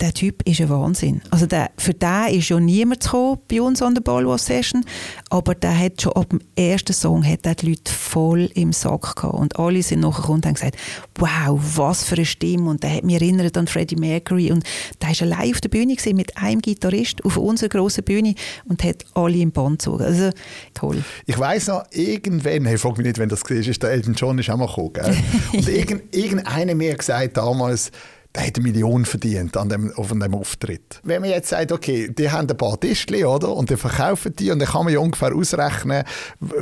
der 0.00 0.12
Typ 0.12 0.46
ist 0.46 0.60
ein 0.60 0.68
Wahnsinn. 0.68 1.22
Also 1.30 1.46
der, 1.46 1.70
für 1.78 1.94
den 1.94 2.38
ist 2.38 2.48
ja 2.48 2.60
niemand 2.60 3.02
gekommen 3.02 3.38
bei 3.48 3.60
uns 3.60 3.82
an 3.82 3.94
der 3.94 4.02
Ballwall 4.02 4.38
Session, 4.38 4.84
aber 5.30 5.54
der 5.54 5.78
hat 5.78 6.02
schon 6.02 6.12
ab 6.12 6.30
dem 6.30 6.40
ersten 6.56 6.92
Song 6.92 7.24
hat 7.26 7.62
die 7.62 7.70
Leute 7.70 7.92
voll 7.92 8.50
im 8.54 8.72
Sack 8.72 9.16
gehabt 9.16 9.34
und 9.34 9.58
alle 9.58 9.82
sind 9.82 10.00
nachher 10.00 10.30
und 10.30 10.44
haben 10.44 10.54
gesagt, 10.54 10.76
wow, 11.16 11.58
was 11.76 12.04
für 12.04 12.16
eine 12.16 12.26
Stimme 12.26 12.70
und 12.70 12.82
der 12.82 12.94
hat 12.94 13.04
mich 13.04 13.14
erinnert 13.16 13.56
an 13.56 13.66
Freddie 13.66 13.96
Mercury 13.96 14.52
und 14.52 14.64
der 15.00 15.10
ist 15.10 15.22
allein 15.22 15.52
auf 15.52 15.60
der 15.60 15.68
Bühne 15.68 15.96
mit 16.12 16.36
einem 16.36 16.60
Gitarrist 16.60 17.24
auf 17.24 17.36
unserer 17.36 17.68
grossen 17.68 18.04
Bühne 18.04 18.34
und 18.68 18.84
hat 18.84 19.04
alle 19.14 19.38
im 19.38 19.50
Band 19.50 19.78
gezogen. 19.78 20.04
Also 20.04 20.30
toll. 20.74 21.02
Ich 21.26 21.38
weiss 21.38 21.68
noch, 21.68 21.84
irgendwann, 21.90 22.66
ich 22.66 22.80
frage 22.80 22.98
mich 22.98 23.06
nicht, 23.06 23.18
wenn 23.18 23.28
das 23.28 23.42
war, 23.42 23.50
ist 23.50 23.82
der 23.82 23.90
Elton 23.90 24.14
John 24.14 24.38
ist 24.38 24.50
auch 24.50 24.56
mal 24.56 24.66
gekommen, 24.66 24.92
gell? 24.92 25.16
und 25.52 25.68
irgend, 25.68 26.14
irgendeiner 26.14 26.74
mir 26.74 26.94
gesagt 26.94 27.36
damals, 27.36 27.90
der 28.36 28.46
hat 28.46 28.56
eine 28.56 28.62
Million 28.64 29.04
verdient 29.06 29.56
an 29.56 29.70
dem, 29.70 29.92
auf 29.96 30.08
dem 30.08 30.34
Auftritt. 30.34 31.00
Wenn 31.02 31.22
man 31.22 31.30
jetzt 31.30 31.48
sagt, 31.48 31.72
okay, 31.72 32.12
die 32.12 32.30
haben 32.30 32.46
ein 32.48 32.56
paar 32.56 32.78
Tischchen, 32.78 33.24
oder? 33.24 33.50
Und 33.52 33.70
die 33.70 33.76
verkaufen 33.76 34.36
die 34.36 34.50
und 34.50 34.58
dann 34.58 34.68
kann 34.68 34.84
man 34.84 34.92
ja 34.92 34.98
ungefähr 34.98 35.34
ausrechnen, 35.34 36.04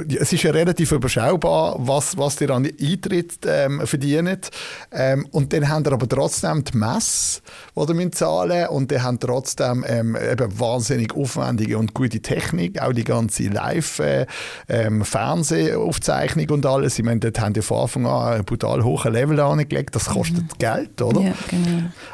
es 0.08 0.32
ist 0.32 0.44
ja 0.44 0.52
relativ 0.52 0.92
überschaubar, 0.92 1.74
was, 1.78 2.16
was 2.16 2.36
die 2.36 2.48
an 2.48 2.64
Eintritt 2.64 3.40
ähm, 3.46 3.84
verdienen. 3.86 4.38
Ähm, 4.92 5.26
und 5.32 5.52
dann 5.52 5.68
haben 5.68 5.82
die 5.82 5.90
aber 5.90 6.08
trotzdem 6.08 6.62
die 6.62 6.78
Messe, 6.78 7.40
die 7.76 7.94
sie 7.94 8.10
zahlen 8.12 8.68
und 8.68 8.92
die 8.92 9.00
haben 9.00 9.18
trotzdem 9.18 9.84
ähm, 9.88 10.16
eben 10.16 10.60
wahnsinnig 10.60 11.16
aufwendige 11.16 11.76
und 11.78 11.92
gute 11.92 12.20
Technik, 12.20 12.80
auch 12.80 12.92
die 12.92 13.02
ganze 13.02 13.48
Live-Fernsehaufzeichnung 13.48 16.44
äh, 16.44 16.48
ähm, 16.48 16.54
und 16.54 16.66
alles. 16.66 17.00
Ich 17.00 17.04
meine, 17.04 17.18
dort 17.18 17.40
haben 17.40 17.54
die 17.54 17.62
von 17.62 17.82
Anfang 17.82 18.06
an 18.06 18.34
einen 18.34 18.44
brutal 18.44 18.84
hohen 18.84 19.12
Level 19.12 19.40
angelegt. 19.40 19.96
Das 19.96 20.04
kostet 20.06 20.44
mhm. 20.44 20.58
Geld, 20.58 21.02
oder? 21.02 21.20
Ja, 21.20 21.34
genau. 21.48 21.63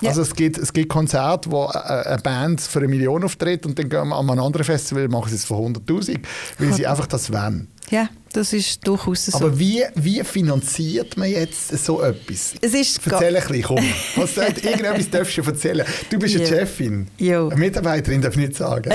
Ja. 0.00 0.10
Also 0.10 0.22
es 0.22 0.34
gibt, 0.34 0.58
es 0.58 0.72
gibt 0.72 0.88
Konzerte, 0.88 1.50
wo 1.50 1.66
eine 1.66 2.20
Band 2.22 2.60
für 2.60 2.80
eine 2.80 2.88
Million 2.88 3.24
auftritt 3.24 3.66
und 3.66 3.78
dann 3.78 3.88
gehen 3.88 4.08
wir 4.08 4.16
an 4.16 4.30
einem 4.30 4.40
anderen 4.40 4.64
Festival 4.64 5.08
machen 5.08 5.28
sie 5.28 5.36
es 5.36 5.44
für 5.44 5.54
100'000, 5.54 6.20
weil 6.58 6.72
sie 6.72 6.86
einfach 6.86 7.06
das 7.06 7.32
wollen. 7.32 7.68
Ja, 7.90 8.08
das 8.32 8.52
ist 8.52 8.86
durchaus 8.86 9.26
so. 9.26 9.36
Aber 9.36 9.58
wie, 9.58 9.82
wie 9.96 10.22
finanziert 10.22 11.16
man 11.16 11.28
jetzt 11.28 11.76
so 11.84 12.00
etwas? 12.02 12.54
Es 12.60 12.72
ist 12.72 13.04
Erzähl 13.04 13.36
ein 13.36 13.42
bisschen, 13.42 13.62
komm. 13.62 13.84
Was 14.14 14.36
sagt, 14.36 14.64
irgendetwas 14.64 15.10
darfst 15.10 15.36
du 15.36 15.42
erzählen. 15.42 15.84
Du 16.08 16.18
bist 16.18 16.36
eine 16.36 16.46
Chefin. 16.46 17.08
Jo. 17.18 17.48
Eine 17.48 17.58
Mitarbeiterin 17.58 18.22
darf 18.22 18.34
ich 18.34 18.48
nicht 18.48 18.56
sagen. 18.56 18.92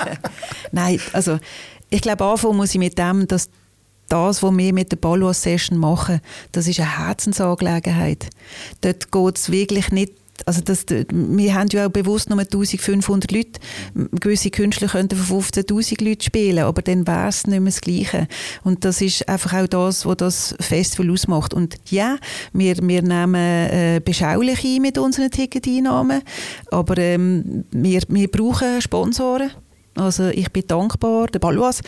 Nein, 0.72 1.00
also 1.14 1.38
ich 1.88 2.02
glaube, 2.02 2.24
anfangen 2.24 2.56
muss 2.56 2.74
ich 2.74 2.78
mit 2.78 2.98
dem, 2.98 3.26
dass 3.26 3.48
das, 4.08 4.42
was 4.42 4.56
wir 4.56 4.72
mit 4.72 4.92
der 4.92 4.96
Balloas-Session 4.96 5.78
machen, 5.78 6.20
das 6.52 6.66
ist 6.66 6.80
eine 6.80 6.98
Herzensangelegenheit. 6.98 8.30
Dort 8.80 9.12
geht 9.12 9.38
es 9.38 9.50
wirklich 9.50 9.90
nicht 9.90 10.12
also 10.46 10.60
das, 10.62 10.86
wir 11.10 11.54
haben 11.54 11.68
ja 11.72 11.86
auch 11.86 11.90
bewusst 11.90 12.30
nur 12.30 12.38
1500 12.38 13.30
Leute. 13.32 13.60
Gewisse 14.12 14.50
Künstler 14.50 14.88
könnten 14.88 15.16
für 15.16 15.34
15.000 15.34 16.04
Leute 16.04 16.24
spielen, 16.24 16.64
aber 16.64 16.82
dann 16.82 17.06
wäre 17.06 17.28
es 17.28 17.46
nicht 17.46 17.60
mehr 17.60 17.72
das 17.72 17.80
Gleiche. 17.80 18.28
Und 18.64 18.84
das 18.84 19.00
ist 19.00 19.28
einfach 19.28 19.54
auch 19.54 19.66
das, 19.66 20.06
was 20.06 20.16
das 20.16 20.54
Festival 20.60 21.10
ausmacht. 21.10 21.54
Und 21.54 21.76
ja, 21.90 22.16
wir, 22.52 22.76
wir 22.80 23.02
nehmen 23.02 23.34
äh, 23.34 24.00
beschaulich 24.04 24.64
ein 24.64 24.82
mit 24.82 24.98
unseren 24.98 25.30
Ticketeinnahmen, 25.30 26.22
aber 26.70 26.98
ähm, 26.98 27.64
wir, 27.70 28.02
wir 28.08 28.28
brauchen 28.28 28.80
Sponsoren. 28.80 29.50
Also 29.98 30.28
ich 30.28 30.50
bin 30.52 30.66
dankbar, 30.66 31.26
der 31.26 31.38
Balois, 31.38 31.80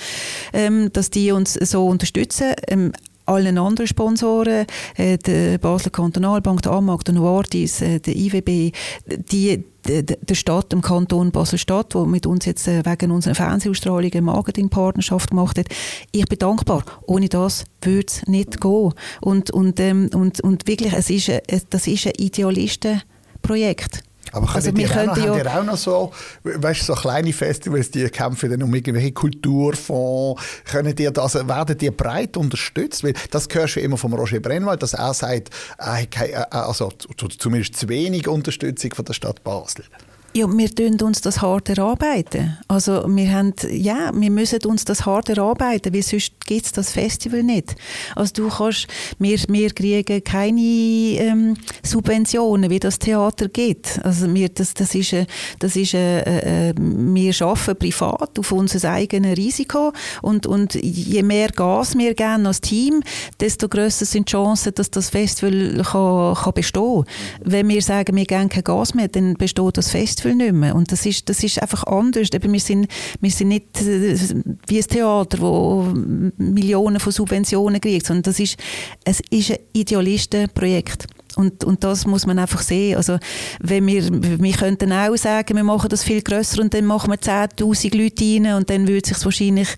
ähm, 0.53 0.93
dass 0.93 1.11
die 1.11 1.33
uns 1.33 1.55
so 1.55 1.87
unterstützen. 1.87 2.55
Ähm, 2.69 2.93
allen 3.31 3.59
anderen 3.59 3.87
Sponsoren, 3.87 4.67
äh, 4.97 5.17
der 5.19 5.59
Basler 5.59 5.91
Kantonalbank, 5.91 6.63
der 6.63 6.73
AMAG, 6.73 7.05
der 7.05 7.15
Novartis, 7.15 7.81
äh, 7.81 8.01
der 8.01 8.17
IWB, 8.17 8.73
die, 9.07 9.65
der 9.87 10.35
Stadt, 10.35 10.73
dem 10.73 10.83
Kanton 10.83 11.31
Basel-Stadt, 11.31 11.95
der 11.95 12.05
mit 12.05 12.27
uns 12.27 12.45
jetzt 12.45 12.69
äh, 12.69 12.85
wegen 12.85 13.13
unserer 13.13 13.35
Fernsehausstrahlung 13.35 14.11
eine 14.13 14.23
Marketingpartnerschaft 14.23 15.31
gemacht 15.31 15.59
hat. 15.59 15.67
Ich 16.13 16.27
bin 16.27 16.39
dankbar. 16.39 16.85
Ohne 17.07 17.29
das 17.29 17.65
würde 17.81 18.07
es 18.07 18.27
nicht 18.27 18.61
gehen. 18.61 18.93
Und, 19.21 19.51
und, 19.51 19.81
ähm, 19.81 20.11
und, 20.13 20.41
und 20.41 20.67
wirklich, 20.67 20.93
es 20.93 21.09
ist, 21.09 21.31
das 21.71 21.87
ist 21.87 22.07
ein 22.07 22.13
Idealistenprojekt. 22.19 24.03
Aber 24.33 24.55
also 24.55 24.75
wir 24.77 24.91
auch 24.91 25.17
noch, 25.17 25.37
ja 25.37 25.59
auch 25.59 25.65
noch 25.65 25.77
so, 25.77 26.13
weißt, 26.45 26.87
so 26.87 26.95
kleine 26.95 27.33
Festivals, 27.33 27.91
die 27.91 28.09
kämpfen 28.09 28.51
dann 28.51 28.63
um 28.63 28.75
irgendwelche 28.75 29.13
Kulturfonds, 29.13 30.43
können 30.65 30.95
die 30.95 31.11
das, 31.13 31.35
werden 31.35 31.79
die 31.79 31.91
breit 31.91 32.37
unterstützt? 32.37 33.05
Weil 33.05 33.15
das 33.31 33.49
hörst 33.51 33.77
du 33.77 33.81
immer 33.81 33.97
von 33.97 34.13
Roger 34.13 34.41
Brennwald, 34.41 34.83
dass 34.83 34.95
er 34.95 35.15
sagt, 35.15 35.51
also 35.79 36.93
zumindest 37.39 37.77
zu 37.77 37.89
wenig 37.89 38.29
Unterstützung 38.29 38.95
von 38.95 39.05
der 39.05 39.15
Stadt 39.15 39.43
Basel. 39.43 39.85
Ja, 40.33 40.47
wir 40.49 40.73
tun 40.73 40.97
uns 41.03 41.21
das 41.23 41.43
hart 41.43 41.71
erarbeiten. 41.71 42.57
Also 42.69 43.03
wir 43.09 43.33
haben, 43.33 43.53
ja, 43.69 44.13
wir 44.15 44.31
müssen 44.31 44.65
uns 44.65 44.85
das 44.85 45.05
hart 45.05 45.29
erarbeiten, 45.29 45.93
weil 45.93 46.03
sonst 46.03 46.35
gibt 46.47 46.67
es 46.67 46.71
das 46.71 46.93
Festival 46.93 47.43
nicht. 47.43 47.75
Also 48.15 48.35
du 48.35 48.49
kannst, 48.49 48.87
wir, 49.19 49.41
wir 49.49 49.71
kriegen 49.71 50.23
keine 50.23 50.61
ähm, 50.61 51.57
Subventionen, 51.83 52.71
wie 52.71 52.79
das 52.79 53.01
Theater 53.01 53.49
gibt. 53.49 54.01
Also 54.05 54.33
wir, 54.33 54.49
das, 54.51 54.73
das 54.75 54.95
ist, 54.95 55.17
das 55.59 55.75
ist 55.75 55.95
äh, 55.95 56.69
äh, 56.69 56.75
wir 56.77 57.35
arbeiten 57.41 57.77
privat 57.77 58.39
auf 58.39 58.53
unser 58.53 58.89
eigenes 58.89 59.37
Risiko 59.37 59.93
und, 60.23 60.47
und 60.47 60.75
je 60.75 61.25
mehr 61.25 61.49
Gas 61.49 61.99
wir 61.99 62.15
geben 62.15 62.47
als 62.47 62.61
Team, 62.61 63.03
desto 63.41 63.69
grösser 63.69 64.05
sind 64.05 64.29
die 64.29 64.33
Chancen, 64.33 64.75
dass 64.77 64.93
das 64.93 65.11
Festival 65.11 65.83
kann, 65.83 66.35
kann 66.37 66.55
bestehen. 66.55 67.05
Wenn 67.43 67.69
wir 67.69 67.83
sagen, 67.83 68.15
wir 68.15 68.27
geben 68.27 68.49
kein 68.49 68.63
Gas 68.63 68.95
mehr, 68.95 69.09
dann 69.09 69.35
besteht 69.35 69.77
das 69.77 69.91
Festival 69.91 70.20
Festival 70.21 70.37
nicht 70.37 70.53
mehr. 70.53 70.75
Und 70.75 70.93
das 70.93 71.07
ist, 71.07 71.29
das 71.29 71.43
ist 71.43 71.61
einfach 71.61 71.85
anders. 71.85 72.29
Eben, 72.33 72.53
wir, 72.53 72.61
sind, 72.61 72.89
wir 73.21 73.31
sind 73.31 73.49
nicht 73.49 73.81
äh, 73.81 74.17
wie 74.67 74.79
ein 74.79 74.87
Theater, 74.87 75.39
wo 75.41 75.93
Millionen 76.37 77.01
von 77.01 77.13
Subventionen 77.13 77.81
kriegt, 77.81 78.07
sondern 78.07 78.23
das 78.25 78.41
ist, 78.41 78.57
es 79.05 79.21
ist 79.31 79.53
ein 79.53 79.59
Idealistenprojekt. 79.73 81.07
Und, 81.37 81.65
und 81.65 81.85
das 81.85 82.07
muss 82.07 82.27
man 82.27 82.39
einfach 82.39 82.61
sehen. 82.61 82.97
Also, 82.97 83.19
wenn 83.61 83.87
wir, 83.87 84.03
wir 84.11 84.53
könnten 84.53 84.93
auch 84.93 85.17
sagen, 85.17 85.57
wir 85.57 85.65
machen 85.65 85.89
das 85.89 86.03
viel 86.03 86.23
grösser 86.23 86.61
und 86.61 86.75
dann 86.75 86.87
machen 86.87 87.13
wir 87.13 87.19
10.000 87.19 87.97
Leute 87.97 88.25
rein 88.25 88.57
und 88.57 88.69
dann 88.69 88.89
würde 88.89 89.03
es 89.05 89.17
sich 89.17 89.25
wahrscheinlich 89.25 89.69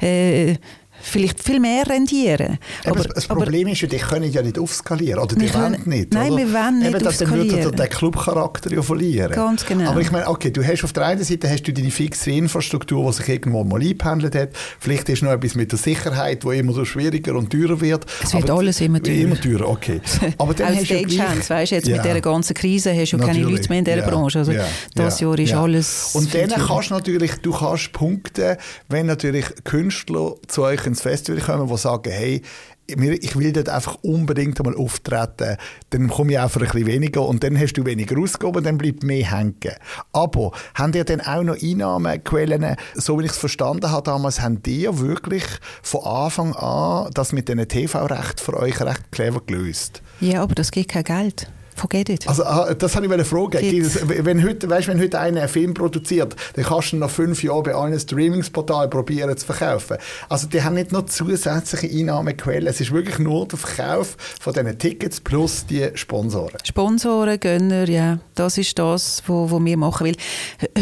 äh, 0.00 0.56
vielleicht 1.02 1.42
viel 1.42 1.60
mehr 1.60 1.86
rendieren. 1.86 2.58
Aber, 2.84 3.04
das 3.04 3.26
Problem 3.26 3.66
aber, 3.66 3.72
ist 3.72 3.80
ja, 3.82 3.88
die 3.88 3.98
können 3.98 4.32
ja 4.32 4.42
nicht 4.42 4.58
aufskalieren, 4.58 5.20
oder 5.20 5.36
die 5.36 5.46
können, 5.46 5.74
wollen 5.74 5.82
nicht. 5.84 6.14
Nein, 6.14 6.32
oder? 6.32 6.38
wir 6.38 6.52
wollen 6.52 6.78
nicht 6.78 6.94
Eben, 6.94 7.06
aufskalieren. 7.06 7.48
Dann 7.48 7.64
würde 7.64 7.76
der 7.76 7.88
Clubcharakter 7.88 8.72
ja 8.72 8.82
verlieren. 8.82 9.32
Ganz 9.32 9.66
genau. 9.66 9.90
Aber 9.90 10.00
ich 10.00 10.10
meine, 10.10 10.28
okay, 10.28 10.50
du 10.50 10.64
hast 10.64 10.84
auf 10.84 10.92
der 10.92 11.06
einen 11.06 11.24
Seite 11.24 11.50
hast 11.50 11.64
du 11.64 11.72
deine 11.72 11.90
fixe 11.90 12.30
Infrastruktur, 12.30 13.10
die 13.10 13.16
sich 13.16 13.28
irgendwo 13.28 13.64
mal 13.64 13.80
eingependelt 13.80 14.34
hat. 14.34 14.50
Vielleicht 14.78 15.08
ist 15.08 15.22
noch 15.22 15.32
etwas 15.32 15.54
mit 15.54 15.72
der 15.72 15.78
Sicherheit, 15.78 16.44
wo 16.44 16.52
immer 16.52 16.72
so 16.72 16.84
schwieriger 16.84 17.34
und 17.34 17.50
teurer 17.50 17.80
wird. 17.80 18.06
Es 18.22 18.32
wird 18.32 18.48
aber 18.48 18.60
alles 18.60 18.80
immer 18.80 19.02
teurer. 19.02 19.16
Immer 19.16 19.40
teurer, 19.40 19.68
okay. 19.68 20.00
Aber 20.38 20.54
dann 20.54 20.74
hast 20.74 20.90
du 20.90 21.02
gleich... 21.02 21.50
weißt, 21.50 21.72
jetzt 21.72 21.88
ja. 21.88 21.96
mit 21.96 22.04
dieser 22.04 22.20
ganzen 22.20 22.54
Krise 22.54 22.94
hast 22.94 23.12
du 23.12 23.16
natürlich. 23.16 23.42
keine 23.42 23.56
Leute 23.56 23.68
mehr 23.68 23.78
in 23.78 23.84
dieser 23.84 23.98
ja. 23.98 24.08
Branche. 24.08 24.38
Also 24.38 24.52
ja. 24.52 24.64
das 24.94 25.20
Jahr 25.20 25.38
ist 25.38 25.52
alles... 25.52 26.10
Und 26.14 26.34
dann 26.34 26.48
kannst 26.48 26.90
du 26.90 26.94
natürlich, 26.94 27.32
du 27.42 27.52
kannst 27.52 27.92
punkten, 27.92 28.56
wenn 28.88 29.06
natürlich 29.06 29.46
Künstler 29.64 30.34
zu 30.46 30.62
euch 30.62 30.86
ins 30.92 31.02
Festival 31.02 31.40
kommen, 31.40 31.68
die 31.68 31.76
sagen, 31.76 32.10
hey, 32.10 32.42
ich 32.86 33.36
will 33.36 33.52
dort 33.52 33.68
einfach 33.68 33.96
unbedingt 34.02 34.58
einmal 34.58 34.76
auftreten, 34.76 35.56
dann 35.90 36.08
komme 36.08 36.32
ich 36.32 36.38
auch 36.38 36.50
für 36.50 36.60
ein 36.60 36.66
bisschen 36.66 36.86
weniger 36.86 37.22
und 37.22 37.42
dann 37.42 37.58
hast 37.58 37.74
du 37.74 37.84
weniger 37.84 38.18
ausgegeben 38.18 38.64
dann 38.64 38.78
bleibt 38.78 39.02
mehr 39.02 39.30
hängen. 39.30 39.74
Aber 40.12 40.52
haben 40.74 40.92
ihr 40.92 41.04
dann 41.04 41.20
auch 41.20 41.42
noch 41.42 41.56
Einnahmequellen, 41.62 42.76
so 42.94 43.18
wie 43.18 43.24
ich 43.24 43.30
es 43.30 43.38
verstanden 43.38 43.90
habe 43.90 44.02
damals, 44.02 44.40
haben 44.40 44.60
ihr 44.66 44.98
wirklich 44.98 45.44
von 45.82 46.04
Anfang 46.04 46.54
an 46.54 47.10
das 47.14 47.32
mit 47.32 47.48
diesen 47.48 47.66
TV-Recht 47.66 48.40
für 48.40 48.56
euch 48.58 48.80
recht 48.80 49.10
clever 49.10 49.40
gelöst? 49.46 50.02
Ja, 50.20 50.42
aber 50.42 50.54
das 50.54 50.70
gibt 50.70 50.90
kein 50.90 51.04
Geld. 51.04 51.48
Forget 51.82 52.08
it. 52.10 52.28
Also, 52.28 52.44
ah, 52.44 52.74
das 52.74 52.94
habe 52.94 53.06
ich 53.06 53.12
eine 53.12 53.24
Frage. 53.24 53.58
Wenn 53.60 54.44
heute, 54.44 54.70
weißt, 54.70 54.86
wenn 54.86 55.00
heute 55.00 55.18
einer 55.18 55.40
einen 55.40 55.48
Film 55.48 55.74
produziert, 55.74 56.36
dann 56.54 56.64
kannst 56.64 56.92
du 56.92 56.96
ihn 56.96 57.00
nach 57.00 57.10
fünf 57.10 57.42
Jahren 57.42 57.64
bei 57.64 57.74
allen 57.74 57.98
Streamingsportalen 57.98 58.88
probieren 58.88 59.36
zu 59.36 59.44
verkaufen. 59.46 59.96
Also 60.28 60.46
die 60.46 60.62
haben 60.62 60.74
nicht 60.74 60.92
noch 60.92 61.06
zusätzliche 61.06 61.92
Einnahmequellen. 61.92 62.68
Es 62.68 62.80
ist 62.80 62.92
wirklich 62.92 63.18
nur 63.18 63.48
der 63.48 63.58
Verkauf 63.58 64.16
von 64.40 64.52
diesen 64.52 64.78
Tickets 64.78 65.20
plus 65.20 65.66
die 65.66 65.88
Sponsoren. 65.94 66.56
Sponsoren, 66.62 67.40
Gönner, 67.40 67.88
ja. 67.88 68.20
Das 68.36 68.58
ist 68.58 68.78
das, 68.78 69.20
was 69.26 69.50
wo 69.50 69.58
wir 69.58 69.76
machen. 69.76 70.06
Weil 70.06 70.16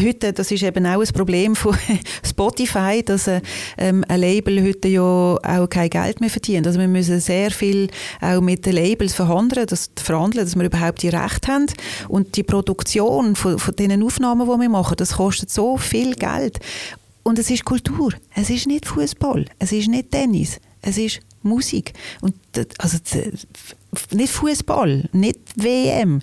heute, 0.05 0.35
das 0.35 0.51
ist 0.51 0.63
eben 0.63 0.85
auch 0.85 1.01
ein 1.01 1.13
Problem 1.15 1.57
von 1.57 1.75
Spotify, 2.23 3.03
dass 3.03 3.27
äh, 3.27 3.41
ähm, 3.79 4.05
ein 4.07 4.21
Label 4.21 4.63
heute 4.63 4.89
ja 4.89 5.01
auch 5.01 5.67
kein 5.71 5.89
Geld 5.89 6.21
mehr 6.21 6.29
verdient. 6.29 6.67
Also 6.67 6.79
wir 6.79 6.89
müssen 6.89 7.21
sehr 7.21 7.51
viel 7.51 7.89
auch 8.21 8.43
mit 8.43 8.67
den 8.67 8.75
Labels 8.75 9.15
verhandeln, 9.15 9.67
dass, 9.67 9.91
verhandeln, 9.97 10.45
dass 10.45 10.57
wir 10.57 10.65
überhaupt 10.67 10.90
überhaupt 10.91 11.03
die 11.03 11.09
Rechte 11.09 11.49
haben. 11.49 11.67
Und 12.09 12.37
die 12.37 12.43
Produktion 12.43 13.37
von, 13.37 13.59
von 13.59 13.75
diesen 13.77 14.03
Aufnahmen, 14.03 14.47
die 14.47 14.61
wir 14.61 14.69
machen, 14.69 14.97
das 14.97 15.15
kostet 15.15 15.51
so 15.51 15.77
viel 15.77 16.15
Geld. 16.15 16.59
Und 17.23 17.39
es 17.39 17.51
ist 17.51 17.65
Kultur. 17.65 18.13
Es 18.35 18.51
ist 18.51 18.67
nicht 18.67 18.87
Fußball. 18.87 19.47
Es 19.59 19.73
ist 19.73 19.89
nicht 19.89 20.11
Tennis. 20.11 20.61
Es 20.83 20.99
ist 20.99 21.21
Musik. 21.43 21.93
Und 22.21 22.35
also 22.79 22.99
nicht 24.13 24.33
Fußball, 24.33 25.09
nicht 25.13 25.39
WM 25.57 26.21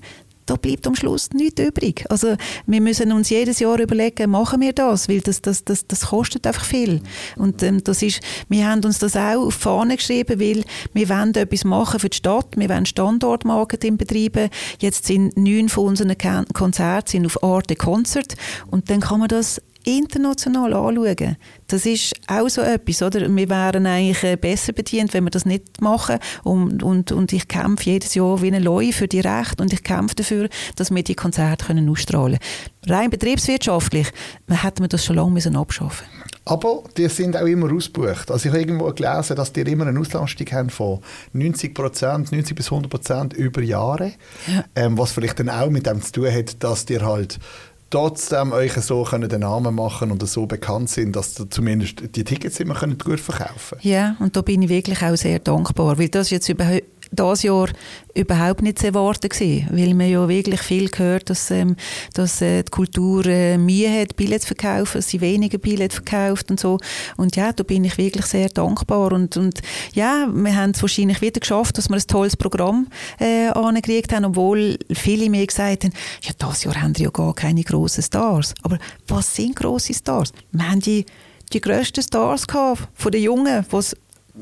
da 0.47 0.55
bleibt 0.55 0.87
am 0.87 0.95
Schluss 0.95 1.29
nichts 1.33 1.61
übrig. 1.61 2.05
Also 2.09 2.35
wir 2.65 2.81
müssen 2.81 3.11
uns 3.11 3.29
jedes 3.29 3.59
Jahr 3.59 3.79
überlegen, 3.79 4.31
machen 4.31 4.61
wir 4.61 4.73
das, 4.73 5.07
weil 5.09 5.21
das, 5.21 5.41
das, 5.41 5.63
das, 5.63 5.85
das 5.87 6.07
kostet 6.07 6.47
einfach 6.47 6.65
viel. 6.65 7.01
Und 7.35 7.61
ähm, 7.63 7.83
das 7.83 8.01
ist, 8.01 8.21
wir 8.49 8.67
haben 8.67 8.83
uns 8.83 8.99
das 8.99 9.15
auch 9.15 9.47
auf 9.47 9.53
Fahne 9.53 9.97
geschrieben, 9.97 10.39
weil 10.39 10.63
wir 10.93 11.09
wollen 11.09 11.35
etwas 11.35 11.63
machen 11.63 11.99
für 11.99 12.09
die 12.09 12.17
Stadt, 12.17 12.47
wir 12.55 12.69
wollen 12.69 12.85
Standortmarketing 12.85 13.97
betreiben. 13.97 14.49
Jetzt 14.79 15.05
sind 15.05 15.37
neun 15.37 15.69
von 15.69 15.87
unseren 15.89 16.15
Konzerten 16.53 17.25
auf 17.25 17.43
Arte 17.43 17.75
Concert 17.75 18.35
und 18.71 18.89
dann 18.89 19.01
kann 19.01 19.19
man 19.19 19.27
das 19.27 19.61
international 19.83 20.73
anschauen. 20.73 21.37
Das 21.67 21.85
ist 21.85 22.13
auch 22.27 22.49
so 22.49 22.61
etwas, 22.61 23.01
oder? 23.01 23.33
Wir 23.33 23.49
wären 23.49 23.85
eigentlich 23.85 24.23
äh, 24.23 24.35
besser 24.35 24.73
bedient, 24.73 25.13
wenn 25.13 25.23
wir 25.23 25.31
das 25.31 25.45
nicht 25.45 25.81
machen. 25.81 26.19
Und, 26.43 26.83
und, 26.83 27.11
und 27.11 27.33
ich 27.33 27.47
kämpfe 27.47 27.89
jedes 27.89 28.15
Jahr 28.15 28.41
wie 28.41 28.51
ein 28.51 28.63
Leu 28.63 28.91
für 28.91 29.07
die 29.07 29.19
Rechte 29.19 29.61
und 29.61 29.73
ich 29.73 29.83
kämpfe 29.83 30.15
dafür, 30.15 30.49
dass 30.75 30.93
wir 30.93 31.03
die 31.03 31.15
Konzerte 31.15 31.65
können 31.65 31.89
ausstrahlen 31.89 32.39
können. 32.39 32.97
Rein 32.97 33.09
betriebswirtschaftlich 33.09 34.07
hätten 34.47 34.83
wir 34.83 34.87
das 34.87 35.03
schon 35.03 35.17
lange 35.17 35.31
müssen 35.31 35.55
abschaffen 35.55 36.05
aber 36.47 36.83
die 36.95 37.09
sind 37.09 37.35
auch 37.35 37.45
immer 37.45 37.71
ausgebucht. 37.73 38.31
Also 38.31 38.47
ich 38.47 38.53
habe 38.53 38.59
irgendwo 38.59 38.91
gelesen, 38.93 39.35
dass 39.35 39.51
die 39.51 39.61
immer 39.61 39.85
eine 39.85 39.99
Auslastung 39.99 40.47
haben 40.51 40.69
von 40.69 40.99
90 41.33 41.75
Prozent, 41.75 42.31
90 42.31 42.55
bis 42.55 42.67
100 42.67 42.89
Prozent 42.89 43.33
über 43.33 43.61
Jahre. 43.61 44.13
Ja. 44.47 44.63
Ähm, 44.75 44.97
was 44.97 45.11
vielleicht 45.11 45.39
dann 45.39 45.49
auch 45.49 45.69
mit 45.69 45.85
dem 45.85 46.01
zu 46.01 46.13
tun 46.13 46.33
hat, 46.33 46.63
dass 46.63 46.85
die 46.85 47.01
halt 47.01 47.39
trotzdem 47.89 48.51
euch 48.51 48.73
so 48.73 49.03
können 49.03 49.29
den 49.29 49.41
Namen 49.41 49.75
machen 49.75 50.11
und 50.11 50.27
so 50.27 50.45
bekannt 50.45 50.89
sind, 50.89 51.15
dass 51.15 51.35
zumindest 51.49 52.15
die 52.15 52.23
Tickets 52.23 52.59
immer 52.59 52.75
gut 53.03 53.19
verkaufen 53.19 53.77
können. 53.79 53.91
Ja, 53.91 54.15
und 54.19 54.35
da 54.35 54.41
bin 54.41 54.61
ich 54.61 54.69
wirklich 54.69 55.01
auch 55.01 55.15
sehr 55.15 55.39
dankbar, 55.39 55.97
weil 55.97 56.09
das 56.09 56.29
jetzt 56.29 56.49
überhaupt 56.49 56.83
das 57.11 57.43
Jahr 57.43 57.69
überhaupt 58.13 58.61
nicht 58.61 58.79
zu 58.79 58.87
erwarten 58.87 59.29
gewesen, 59.29 59.67
weil 59.71 59.93
man 59.93 60.09
ja 60.09 60.27
wirklich 60.27 60.61
viel 60.61 60.89
gehört, 60.89 61.29
dass, 61.29 61.51
ähm, 61.51 61.75
dass 62.13 62.41
äh, 62.41 62.63
die 62.63 62.71
Kultur 62.71 63.25
äh, 63.25 63.57
Mühe 63.57 63.89
hat, 63.89 64.15
Billets 64.15 64.45
zu 64.45 64.55
verkaufen, 64.55 65.01
sie 65.01 65.21
weniger 65.21 65.57
Billets 65.57 65.95
verkauft 65.95 66.49
und 66.49 66.59
so. 66.59 66.79
Und 67.17 67.35
ja, 67.35 67.53
da 67.53 67.63
bin 67.63 67.83
ich 67.83 67.97
wirklich 67.97 68.25
sehr 68.25 68.49
dankbar 68.49 69.11
und, 69.11 69.37
und 69.37 69.61
ja, 69.93 70.27
wir 70.33 70.55
haben 70.55 70.71
es 70.71 70.81
wahrscheinlich 70.81 71.21
wieder 71.21 71.39
geschafft, 71.39 71.77
dass 71.77 71.89
wir 71.89 71.95
ein 71.95 72.07
tolles 72.07 72.35
Programm 72.35 72.87
äh, 73.19 73.47
angekriegt 73.49 74.13
haben, 74.13 74.25
obwohl 74.25 74.77
viele 74.91 75.29
mir 75.29 75.45
gesagt 75.45 75.83
haben, 75.83 75.93
ja, 76.21 76.31
das 76.37 76.63
Jahr 76.63 76.81
haben 76.81 76.97
wir 76.97 77.05
ja 77.05 77.11
gar 77.11 77.33
keine 77.35 77.63
grossen 77.63 78.03
Stars. 78.03 78.53
Aber 78.63 78.79
was 79.07 79.35
sind 79.35 79.55
grosse 79.55 79.93
Stars? 79.93 80.31
Wir 80.51 80.69
haben 80.69 80.79
die 80.79 81.05
die 81.53 81.61
grössten 81.61 82.03
Stars 82.03 82.47
gehabt, 82.47 82.89
von 82.93 83.11
den 83.11 83.23
Jungen, 83.23 83.63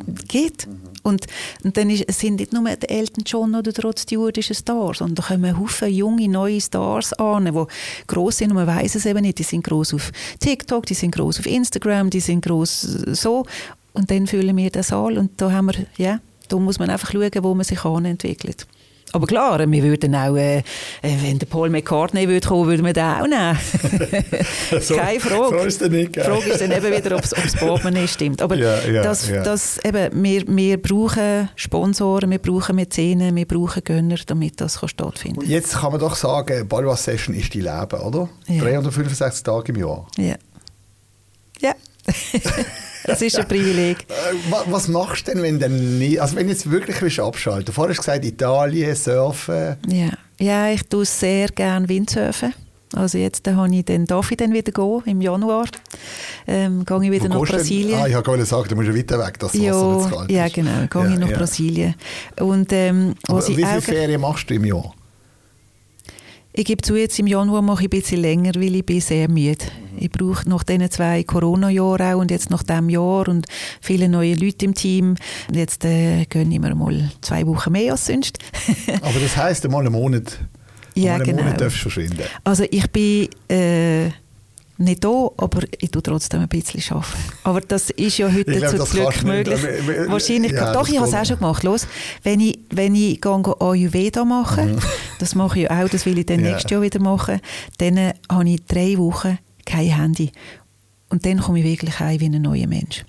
die 0.07 0.27
geht. 0.27 0.67
Und, 1.03 1.27
und 1.63 1.77
dann 1.77 1.89
ist, 1.89 2.11
sind 2.11 2.39
nicht 2.39 2.51
nur 2.51 2.63
der 2.63 2.89
Elton 2.89 3.23
John 3.25 3.55
oder 3.55 3.71
der 3.71 3.83
Rod 3.83 3.99
Stewart 3.99 4.37
ist 4.37 4.49
ein 4.49 4.55
Star, 4.55 4.93
sondern 4.93 5.15
da 5.15 5.23
kommen 5.23 5.59
Haufen 5.59 5.93
junge, 5.93 6.27
neue 6.27 6.59
Stars 6.59 7.13
an, 7.13 7.45
die 7.45 7.65
gross 8.07 8.37
sind 8.37 8.51
und 8.51 8.55
man 8.55 8.67
weiß 8.67 8.95
es 8.95 9.05
eben 9.05 9.21
nicht. 9.21 9.39
Die 9.39 9.43
sind 9.43 9.63
gross 9.63 9.93
auf 9.93 10.11
TikTok, 10.39 10.85
die 10.85 10.95
sind 10.95 11.13
gross 11.13 11.39
auf 11.39 11.45
Instagram, 11.45 12.09
die 12.09 12.19
sind 12.19 12.43
gross 12.43 12.81
so. 12.81 13.45
Und 13.93 14.11
dann 14.11 14.27
füllen 14.27 14.57
wir 14.57 14.69
den 14.69 14.83
Saal 14.83 15.17
und 15.17 15.39
da 15.39 15.51
haben 15.51 15.67
wir, 15.67 15.85
ja, 15.97 16.19
da 16.49 16.57
muss 16.57 16.79
man 16.79 16.89
einfach 16.89 17.11
schauen, 17.11 17.31
wo 17.41 17.53
man 17.53 17.63
sich 17.63 17.83
entwickelt. 17.85 18.67
Aber 19.15 19.27
klar, 19.27 19.59
wir 19.71 19.83
würden 19.83 20.13
auch, 20.13 20.35
äh, 20.35 20.57
äh, 20.57 20.63
wenn 21.01 21.39
der 21.39 21.45
Paul 21.45 21.69
McCartney 21.69 22.27
würde 22.27 22.45
kommen, 22.45 22.67
würden 22.67 22.85
wir 22.85 22.91
den 22.91 23.03
auch 23.05 23.25
nehmen. 23.25 23.57
so, 24.81 24.95
Keine 24.97 25.21
Frage. 25.21 25.57
So 25.57 25.65
ist 25.65 25.79
der 25.79 25.87
nicht, 25.87 26.17
Die 26.17 26.19
Frage 26.19 26.49
ist 26.49 26.59
dann 26.59 26.71
eben 26.73 26.91
wieder, 26.91 27.15
ob 27.15 27.21
das 27.21 27.55
Portemonnaie 27.55 28.09
stimmt. 28.09 28.41
Aber 28.41 28.57
ja, 28.57 28.77
ja, 28.85 29.03
das, 29.03 29.29
ja. 29.29 29.41
Das, 29.41 29.77
eben, 29.85 30.21
wir, 30.21 30.43
wir 30.47 30.81
brauchen 30.81 31.47
Sponsoren, 31.55 32.29
wir 32.29 32.39
brauchen 32.39 32.75
Mäzenen, 32.75 33.33
wir 33.37 33.45
brauchen 33.45 33.85
Gönner, 33.85 34.17
damit 34.25 34.59
das 34.59 34.81
kann 34.81 34.89
stattfinden 34.89 35.39
kann. 35.39 35.49
Jetzt 35.49 35.77
kann 35.77 35.93
man 35.93 36.01
doch 36.01 36.17
sagen, 36.17 36.67
Balwas 36.67 37.05
Session 37.05 37.35
ist 37.35 37.53
die 37.53 37.61
Leben, 37.61 37.97
oder? 38.01 38.27
365 38.49 39.43
Tage 39.43 39.71
im 39.71 39.79
Jahr. 39.79 40.05
Ja. 40.17 40.35
Ja. 41.61 41.73
Das 43.05 43.21
ist 43.21 43.37
ein 43.37 43.47
Privileg. 43.47 44.05
Äh, 44.15 44.35
was 44.67 44.87
machst 44.87 45.27
du 45.27 45.33
denn, 45.33 45.43
wenn 45.43 45.59
du 45.59 45.69
nie, 45.69 46.19
also 46.19 46.35
wenn 46.35 46.47
jetzt 46.47 46.69
wirklich 46.69 47.01
willst 47.01 47.19
abschalten? 47.19 47.73
Vorher 47.73 47.91
hast 47.91 48.05
du 48.05 48.11
gesagt, 48.11 48.25
Italien, 48.25 48.95
Surfen. 48.95 49.77
Ja, 49.87 50.09
ja 50.39 50.69
ich 50.69 50.83
tue 50.83 51.05
sehr 51.05 51.47
gerne 51.49 51.87
Windsurfen. 51.89 52.53
Also 52.95 53.17
jetzt 53.17 53.45
dann 53.45 53.73
ich, 53.73 53.85
dann 53.85 54.05
darf 54.05 54.31
ich 54.31 54.37
dann 54.37 54.53
wieder 54.53 54.71
gehen, 54.71 55.01
im 55.05 55.21
Januar. 55.21 55.65
Ähm, 56.47 56.85
gehe 56.85 57.03
ich 57.03 57.11
wieder 57.11 57.29
Wo 57.33 57.39
nach 57.39 57.49
Brasilien. 57.49 57.99
Ah, 57.99 58.07
ich 58.07 58.13
habe 58.13 58.23
gerade 58.23 58.39
gesagt, 58.39 58.71
du 58.71 58.75
musst 58.75 58.87
ja 58.87 58.95
weiter 58.95 59.19
weg, 59.19 59.39
dass 59.39 59.51
das 59.51 59.61
Wasser 59.61 59.97
nicht 59.97 60.09
kalt 60.11 60.29
ist. 60.29 60.35
Ja, 60.35 60.47
genau, 60.47 60.87
gehe 60.89 61.03
ja, 61.03 61.13
ich 61.13 61.19
nach 61.19 61.29
ja. 61.29 61.37
Brasilien. 61.37 61.95
Und, 62.39 62.71
ähm, 62.71 63.15
wie 63.27 63.55
viele 63.55 63.81
Ferien 63.81 64.21
machst 64.21 64.49
du 64.49 64.53
im 64.53 64.65
Jahr? 64.65 64.93
Ich 66.57 66.63
gebe 66.63 66.81
zu, 66.81 66.95
jetzt 66.95 67.19
im 67.19 67.27
Januar 67.27 67.61
mache 67.61 67.81
ich 67.81 67.87
ein 67.87 67.99
bisschen 67.99 68.21
länger, 68.21 68.51
weil 68.55 68.75
ich 68.75 68.85
bin 68.85 69.01
sehr 69.01 69.29
müde. 69.29 69.65
Mhm. 69.65 69.97
Ich 69.99 70.09
brauche 70.09 70.47
nach 70.47 70.63
diesen 70.63 70.89
zwei 70.89 71.21
Corona-Jahren 71.23 72.13
auch 72.13 72.21
und 72.21 72.31
jetzt 72.31 72.49
nach 72.49 72.63
diesem 72.63 72.89
Jahr 72.89 73.27
und 73.27 73.45
viele 73.81 74.07
neue 74.07 74.35
Leute 74.35 74.63
im 74.63 74.73
Team. 74.73 75.15
Jetzt 75.51 75.83
äh, 75.83 76.21
ich 76.21 76.33
mir 76.33 76.73
mal 76.73 77.11
zwei 77.19 77.45
Wochen 77.45 77.73
mehr 77.73 77.91
als 77.91 78.05
sonst. 78.05 78.39
Aber 79.01 79.19
das 79.19 79.35
heisst, 79.35 79.67
mal 79.69 79.81
einen 79.81 79.91
Monat, 79.91 80.39
ja, 80.93 81.15
einen 81.15 81.25
genau. 81.25 81.43
Monat 81.43 81.59
darfst 81.59 81.77
du 81.77 81.81
verschwinden? 81.89 82.23
Also 82.45 82.63
ich 82.71 82.89
bin... 82.89 83.27
Äh, 83.49 84.11
nicht 84.77 85.03
da, 85.03 85.29
aber 85.37 85.61
ich 85.79 85.89
tue 85.89 86.03
trotzdem 86.03 86.41
ein 86.41 86.47
bisschen 86.47 86.81
arbeiten. 86.89 87.17
Aber 87.43 87.61
das 87.61 87.89
ist 87.91 88.17
ja 88.17 88.31
heute 88.31 88.51
glaub, 88.51 88.75
zum 88.75 88.89
Glück 88.89 89.23
möglich. 89.23 89.61
Nicht, 89.61 90.09
Wahrscheinlich, 90.09 90.51
ja, 90.51 90.73
doch, 90.73 90.87
ich 90.87 90.97
habe 90.97 91.07
es 91.07 91.13
auch 91.13 91.25
schon 91.25 91.37
gemacht. 91.37 91.63
Los, 91.63 91.87
wenn 92.23 92.39
ich, 92.41 92.59
wenn 92.69 92.93
ich 92.95 93.21
gehe 93.21 93.55
Ayurveda 93.59 94.25
mache, 94.25 94.63
mhm. 94.63 94.79
das 95.19 95.35
mache 95.35 95.61
ich 95.61 95.71
auch, 95.71 95.87
das 95.87 96.05
will 96.05 96.17
ich 96.17 96.25
dann 96.25 96.43
ja. 96.43 96.51
nächstes 96.51 96.71
Jahr 96.71 96.81
wieder 96.81 96.99
machen, 96.99 97.39
dann 97.77 97.97
äh, 97.97 98.13
habe 98.29 98.49
ich 98.49 98.65
drei 98.65 98.97
Wochen 98.97 99.37
kein 99.65 99.95
Handy. 99.95 100.31
Und 101.09 101.25
dann 101.25 101.39
komme 101.39 101.59
ich 101.59 101.65
wirklich 101.65 101.99
heim 101.99 102.19
wie 102.19 102.25
ein 102.25 102.41
neuer 102.41 102.67
Mensch. 102.67 103.05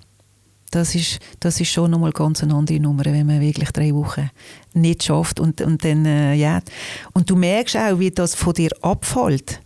Das 0.70 0.94
ist, 0.94 1.18
das 1.40 1.60
ist 1.60 1.70
schon 1.70 1.90
nochmal 1.90 2.12
ganz 2.12 2.42
eine 2.42 2.54
andere 2.54 2.78
Nummer, 2.78 3.04
wenn 3.06 3.26
man 3.26 3.40
wirklich 3.40 3.70
drei 3.70 3.94
Wochen 3.94 4.30
nicht 4.74 5.04
schafft. 5.04 5.40
Und, 5.40 5.60
und, 5.60 5.84
dann, 5.84 6.04
äh, 6.04 6.34
ja. 6.34 6.60
und 7.12 7.30
du 7.30 7.36
merkst 7.36 7.76
auch, 7.76 7.98
wie 7.98 8.10
das 8.10 8.34
von 8.34 8.52
dir 8.52 8.70
abfällt 8.82 9.60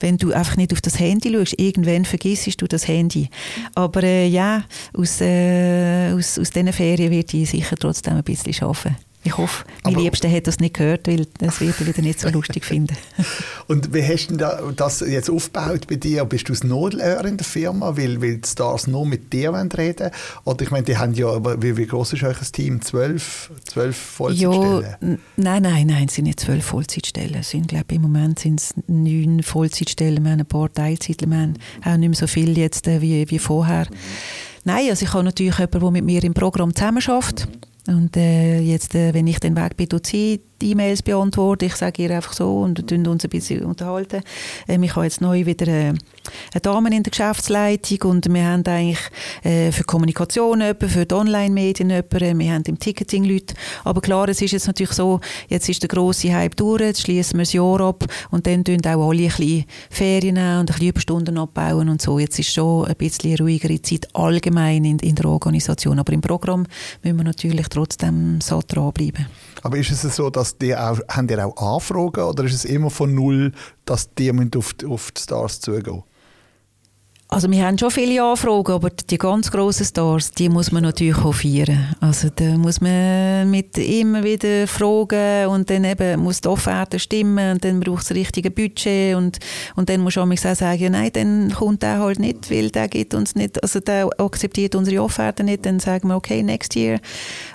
wenn 0.00 0.16
du 0.16 0.32
einfach 0.32 0.56
nicht 0.56 0.72
auf 0.72 0.80
das 0.80 0.98
Handy 0.98 1.32
schaust. 1.32 1.58
Irgendwann 1.58 2.04
vergisst 2.04 2.60
du 2.60 2.66
das 2.66 2.86
Handy. 2.88 3.28
Aber 3.74 4.02
äh, 4.02 4.26
ja, 4.26 4.64
aus, 4.96 5.20
äh, 5.20 6.12
aus, 6.12 6.38
aus 6.38 6.50
diesen 6.50 6.72
Ferien 6.72 7.10
werde 7.10 7.36
ich 7.36 7.50
sicher 7.50 7.76
trotzdem 7.76 8.14
ein 8.14 8.24
bisschen 8.24 8.54
arbeiten. 8.62 9.07
Ich 9.24 9.36
hoffe, 9.36 9.64
mein 9.82 9.94
Aber, 9.94 10.02
Liebster 10.04 10.30
hat 10.30 10.46
das 10.46 10.60
nicht 10.60 10.74
gehört, 10.74 11.08
weil 11.08 11.26
das 11.38 11.60
wird 11.60 11.80
er 11.80 11.86
wieder 11.88 12.02
nicht 12.02 12.20
so 12.20 12.28
lustig 12.28 12.64
finden. 12.64 12.96
Und 13.66 13.92
wie 13.92 14.02
hast 14.02 14.28
du 14.28 14.36
das 14.36 15.00
jetzt 15.00 15.28
aufgebaut 15.28 15.88
bei 15.88 15.96
dir? 15.96 16.24
Bist 16.24 16.48
du 16.48 16.52
das 16.52 16.62
Nodelöhr 16.62 17.24
in 17.24 17.36
der 17.36 17.44
Firma, 17.44 17.96
weil, 17.96 18.22
weil 18.22 18.38
die 18.38 18.48
Stars 18.48 18.86
nur 18.86 19.04
mit 19.04 19.32
dir 19.32 19.52
reden 19.52 19.72
wollen? 19.76 20.12
Oder 20.44 20.62
ich 20.62 20.70
meine, 20.70 20.84
die 20.84 20.96
haben 20.96 21.14
ja, 21.14 21.62
wie, 21.62 21.76
wie 21.76 21.86
groß 21.86 22.12
ist 22.12 22.22
euer 22.22 22.34
Team? 22.52 22.80
Zwölf, 22.80 23.50
zwölf 23.64 23.96
Vollzeitstellen? 23.96 24.82
Ja, 25.02 25.18
nein, 25.36 25.62
nein, 25.62 25.86
nein, 25.88 26.04
es 26.06 26.14
sind 26.14 26.24
nicht 26.24 26.40
zwölf 26.40 26.64
Vollzeitstellen. 26.64 27.40
Es 27.40 27.50
sind, 27.50 27.68
glaube 27.68 27.92
im 27.94 28.02
Moment 28.02 28.38
sind 28.38 28.60
es 28.60 28.74
neun 28.86 29.42
Vollzeitstellen. 29.42 30.22
Wir 30.22 30.30
haben 30.30 30.40
ein 30.40 30.46
paar 30.46 30.72
Teilzeitler, 30.72 31.28
wir 31.28 31.38
haben 31.38 31.54
auch 31.84 31.96
nicht 31.96 32.08
mehr 32.08 32.16
so 32.16 32.28
viel 32.28 32.56
jetzt 32.56 32.86
äh, 32.86 33.02
wie, 33.02 33.28
wie 33.28 33.38
vorher. 33.40 33.88
Nein, 34.64 34.90
also 34.90 35.04
ich 35.04 35.12
habe 35.12 35.24
natürlich 35.24 35.58
jemanden, 35.58 35.80
der 35.80 35.90
mit 35.90 36.04
mir 36.04 36.22
im 36.22 36.34
Programm 36.34 36.74
zusammenarbeitet. 36.74 37.48
Mhm 37.48 37.68
Und 37.88 38.18
äh, 38.18 38.60
jetzt, 38.60 38.94
äh, 38.94 39.14
wenn 39.14 39.26
ich 39.26 39.40
den 39.40 39.56
Weg 39.56 39.76
bin, 39.78 39.88
tut 39.88 40.06
sie 40.06 40.42
die 40.60 40.72
E-Mails 40.72 41.02
beantworten. 41.02 41.64
Ich 41.66 41.76
sage 41.76 42.02
ihr 42.02 42.10
einfach 42.10 42.32
so 42.32 42.60
und 42.60 42.90
wir 42.90 43.10
uns 43.10 43.24
ein 43.24 43.30
bisschen 43.30 43.64
unterhalten. 43.64 44.22
Ähm, 44.66 44.82
ich 44.82 44.94
habe 44.96 45.04
jetzt 45.04 45.20
neu 45.20 45.46
wieder 45.46 45.68
äh, 45.68 45.88
eine 45.92 46.60
Dame 46.62 46.94
in 46.94 47.02
der 47.02 47.10
Geschäftsleitung 47.10 48.10
und 48.10 48.32
wir 48.32 48.44
haben 48.44 48.64
eigentlich 48.66 48.98
äh, 49.44 49.72
für 49.72 49.84
Kommunikation 49.84 50.60
jemanden, 50.60 50.88
für 50.88 51.06
die 51.06 51.14
Online-Medien 51.14 51.90
jemanden, 51.90 52.38
wir 52.38 52.52
haben 52.52 52.64
im 52.66 52.78
Ticketing 52.78 53.24
Leute. 53.24 53.54
Aber 53.84 54.00
klar, 54.00 54.28
es 54.28 54.42
ist 54.42 54.52
jetzt 54.52 54.66
natürlich 54.66 54.92
so, 54.92 55.20
jetzt 55.48 55.68
ist 55.68 55.82
der 55.82 55.88
grosse 55.88 56.34
Hype 56.34 56.56
durch, 56.56 56.80
jetzt 56.80 57.02
schließen 57.02 57.38
wir 57.38 57.44
das 57.44 57.52
Jahr 57.52 57.80
ab 57.80 58.04
und 58.30 58.46
dann 58.46 58.64
tun 58.64 58.78
auch 58.84 59.08
alle 59.08 59.22
ein 59.22 59.28
bisschen 59.28 59.64
Ferien 59.90 60.36
und 60.36 60.42
ein 60.42 60.66
bisschen 60.66 60.88
Überstunden 60.88 61.38
abbauen 61.38 61.88
und 61.88 62.02
so. 62.02 62.18
Jetzt 62.18 62.38
ist 62.38 62.52
schon 62.52 62.86
ein 62.86 62.96
bisschen 62.96 63.38
ruhigere 63.38 63.80
Zeit 63.82 64.08
allgemein 64.14 64.84
in, 64.84 64.98
in 64.98 65.14
der 65.14 65.26
Organisation. 65.26 65.98
Aber 65.98 66.12
im 66.12 66.20
Programm 66.20 66.66
müssen 67.02 67.16
wir 67.16 67.24
natürlich 67.24 67.68
trotzdem 67.68 68.40
so 68.40 68.60
dranbleiben. 68.66 69.26
Aber 69.62 69.76
ist 69.76 69.90
es 69.90 70.16
so, 70.16 70.30
dass 70.30 70.47
die 70.56 70.74
auch, 70.76 71.00
haben 71.08 71.26
die 71.26 71.36
auch 71.36 71.56
Anfragen 71.56 72.24
oder 72.24 72.44
ist 72.44 72.54
es 72.54 72.64
immer 72.64 72.90
von 72.90 73.14
null, 73.14 73.52
dass 73.84 74.14
die 74.14 74.30
auf, 74.56 74.74
auf 74.86 75.10
die 75.10 75.20
Stars 75.20 75.60
zugehen? 75.60 76.02
Also 77.30 77.50
wir 77.50 77.66
haben 77.66 77.76
schon 77.76 77.90
viele 77.90 78.22
Anfragen, 78.22 78.72
aber 78.72 78.88
die 78.88 79.18
ganz 79.18 79.50
grossen 79.50 79.84
Stars, 79.84 80.30
die 80.30 80.48
muss 80.48 80.72
man 80.72 80.82
natürlich 80.82 81.22
hofieren. 81.22 81.94
Also 82.00 82.30
da 82.34 82.56
muss 82.56 82.80
man 82.80 83.50
mit 83.50 83.76
immer 83.76 84.24
wieder 84.24 84.66
fragen 84.66 85.48
und 85.48 85.68
dann 85.68 85.84
eben 85.84 86.22
muss 86.22 86.40
die 86.40 86.48
Offerte 86.48 86.98
stimmen 86.98 87.52
und 87.52 87.64
dann 87.64 87.80
braucht 87.80 88.00
es 88.00 88.08
das 88.08 88.16
richtige 88.16 88.50
Budget 88.50 89.14
und, 89.14 89.40
und 89.76 89.90
dann 89.90 90.00
muss 90.00 90.16
man 90.16 90.32
auch 90.32 90.36
sagen, 90.38 90.80
ja, 90.80 90.88
nein, 90.88 91.10
dann 91.12 91.52
kommt 91.52 91.82
der 91.82 91.98
halt 91.98 92.18
nicht, 92.18 92.50
weil 92.50 92.70
der 92.70 92.88
gibt 92.88 93.12
uns 93.12 93.34
nicht, 93.34 93.62
also 93.62 93.80
der 93.80 94.08
akzeptiert 94.18 94.74
unsere 94.74 95.02
Offerte 95.02 95.44
nicht, 95.44 95.66
dann 95.66 95.80
sagen 95.80 96.08
wir, 96.08 96.16
okay, 96.16 96.42
next 96.42 96.76
year. 96.76 96.98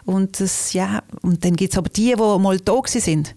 Und 0.05 0.39
das, 0.39 0.73
ja, 0.73 1.01
und 1.23 1.43
dann 1.43 1.55
gibt 1.55 1.73
es 1.73 1.79
aber 1.79 1.89
die, 1.89 2.13
die 2.13 2.39
mal 2.39 2.59
da 2.59 2.79
sind, 2.86 3.36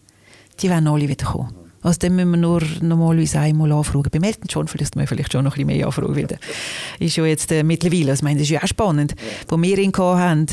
die 0.61 0.69
werden 0.69 0.87
alle 0.87 1.09
wieder 1.09 1.25
kommen. 1.25 1.66
Also 1.87 1.99
dann 2.01 2.17
müssen 2.17 2.33
wir 2.33 2.37
nur 2.37 2.63
normalerweise 2.81 3.39
einmal 3.39 3.71
anfragen. 3.71 4.11
Beim 4.11 4.25
vielleicht 4.25 4.97
wir 4.97 5.07
vielleicht 5.07 5.33
schon 5.33 5.45
noch 5.45 5.53
ein 5.53 5.67
bisschen 5.67 5.79
mehr 5.79 5.87
anfragen. 5.87 6.17
Weil 6.17 6.39
ist 6.99 7.15
ja 7.15 7.25
jetzt 7.25 7.53
äh, 7.53 7.63
mittlerweile, 7.63 8.11
also, 8.11 8.21
ich 8.21 8.23
meine, 8.25 8.41
das 8.41 8.49
ist 8.49 8.51
ja 8.51 8.61
auch 8.61 8.67
spannend, 8.67 9.15
wo 9.47 9.57
wir 9.63 9.79
ihn 9.79 9.93
haben, 9.97 10.47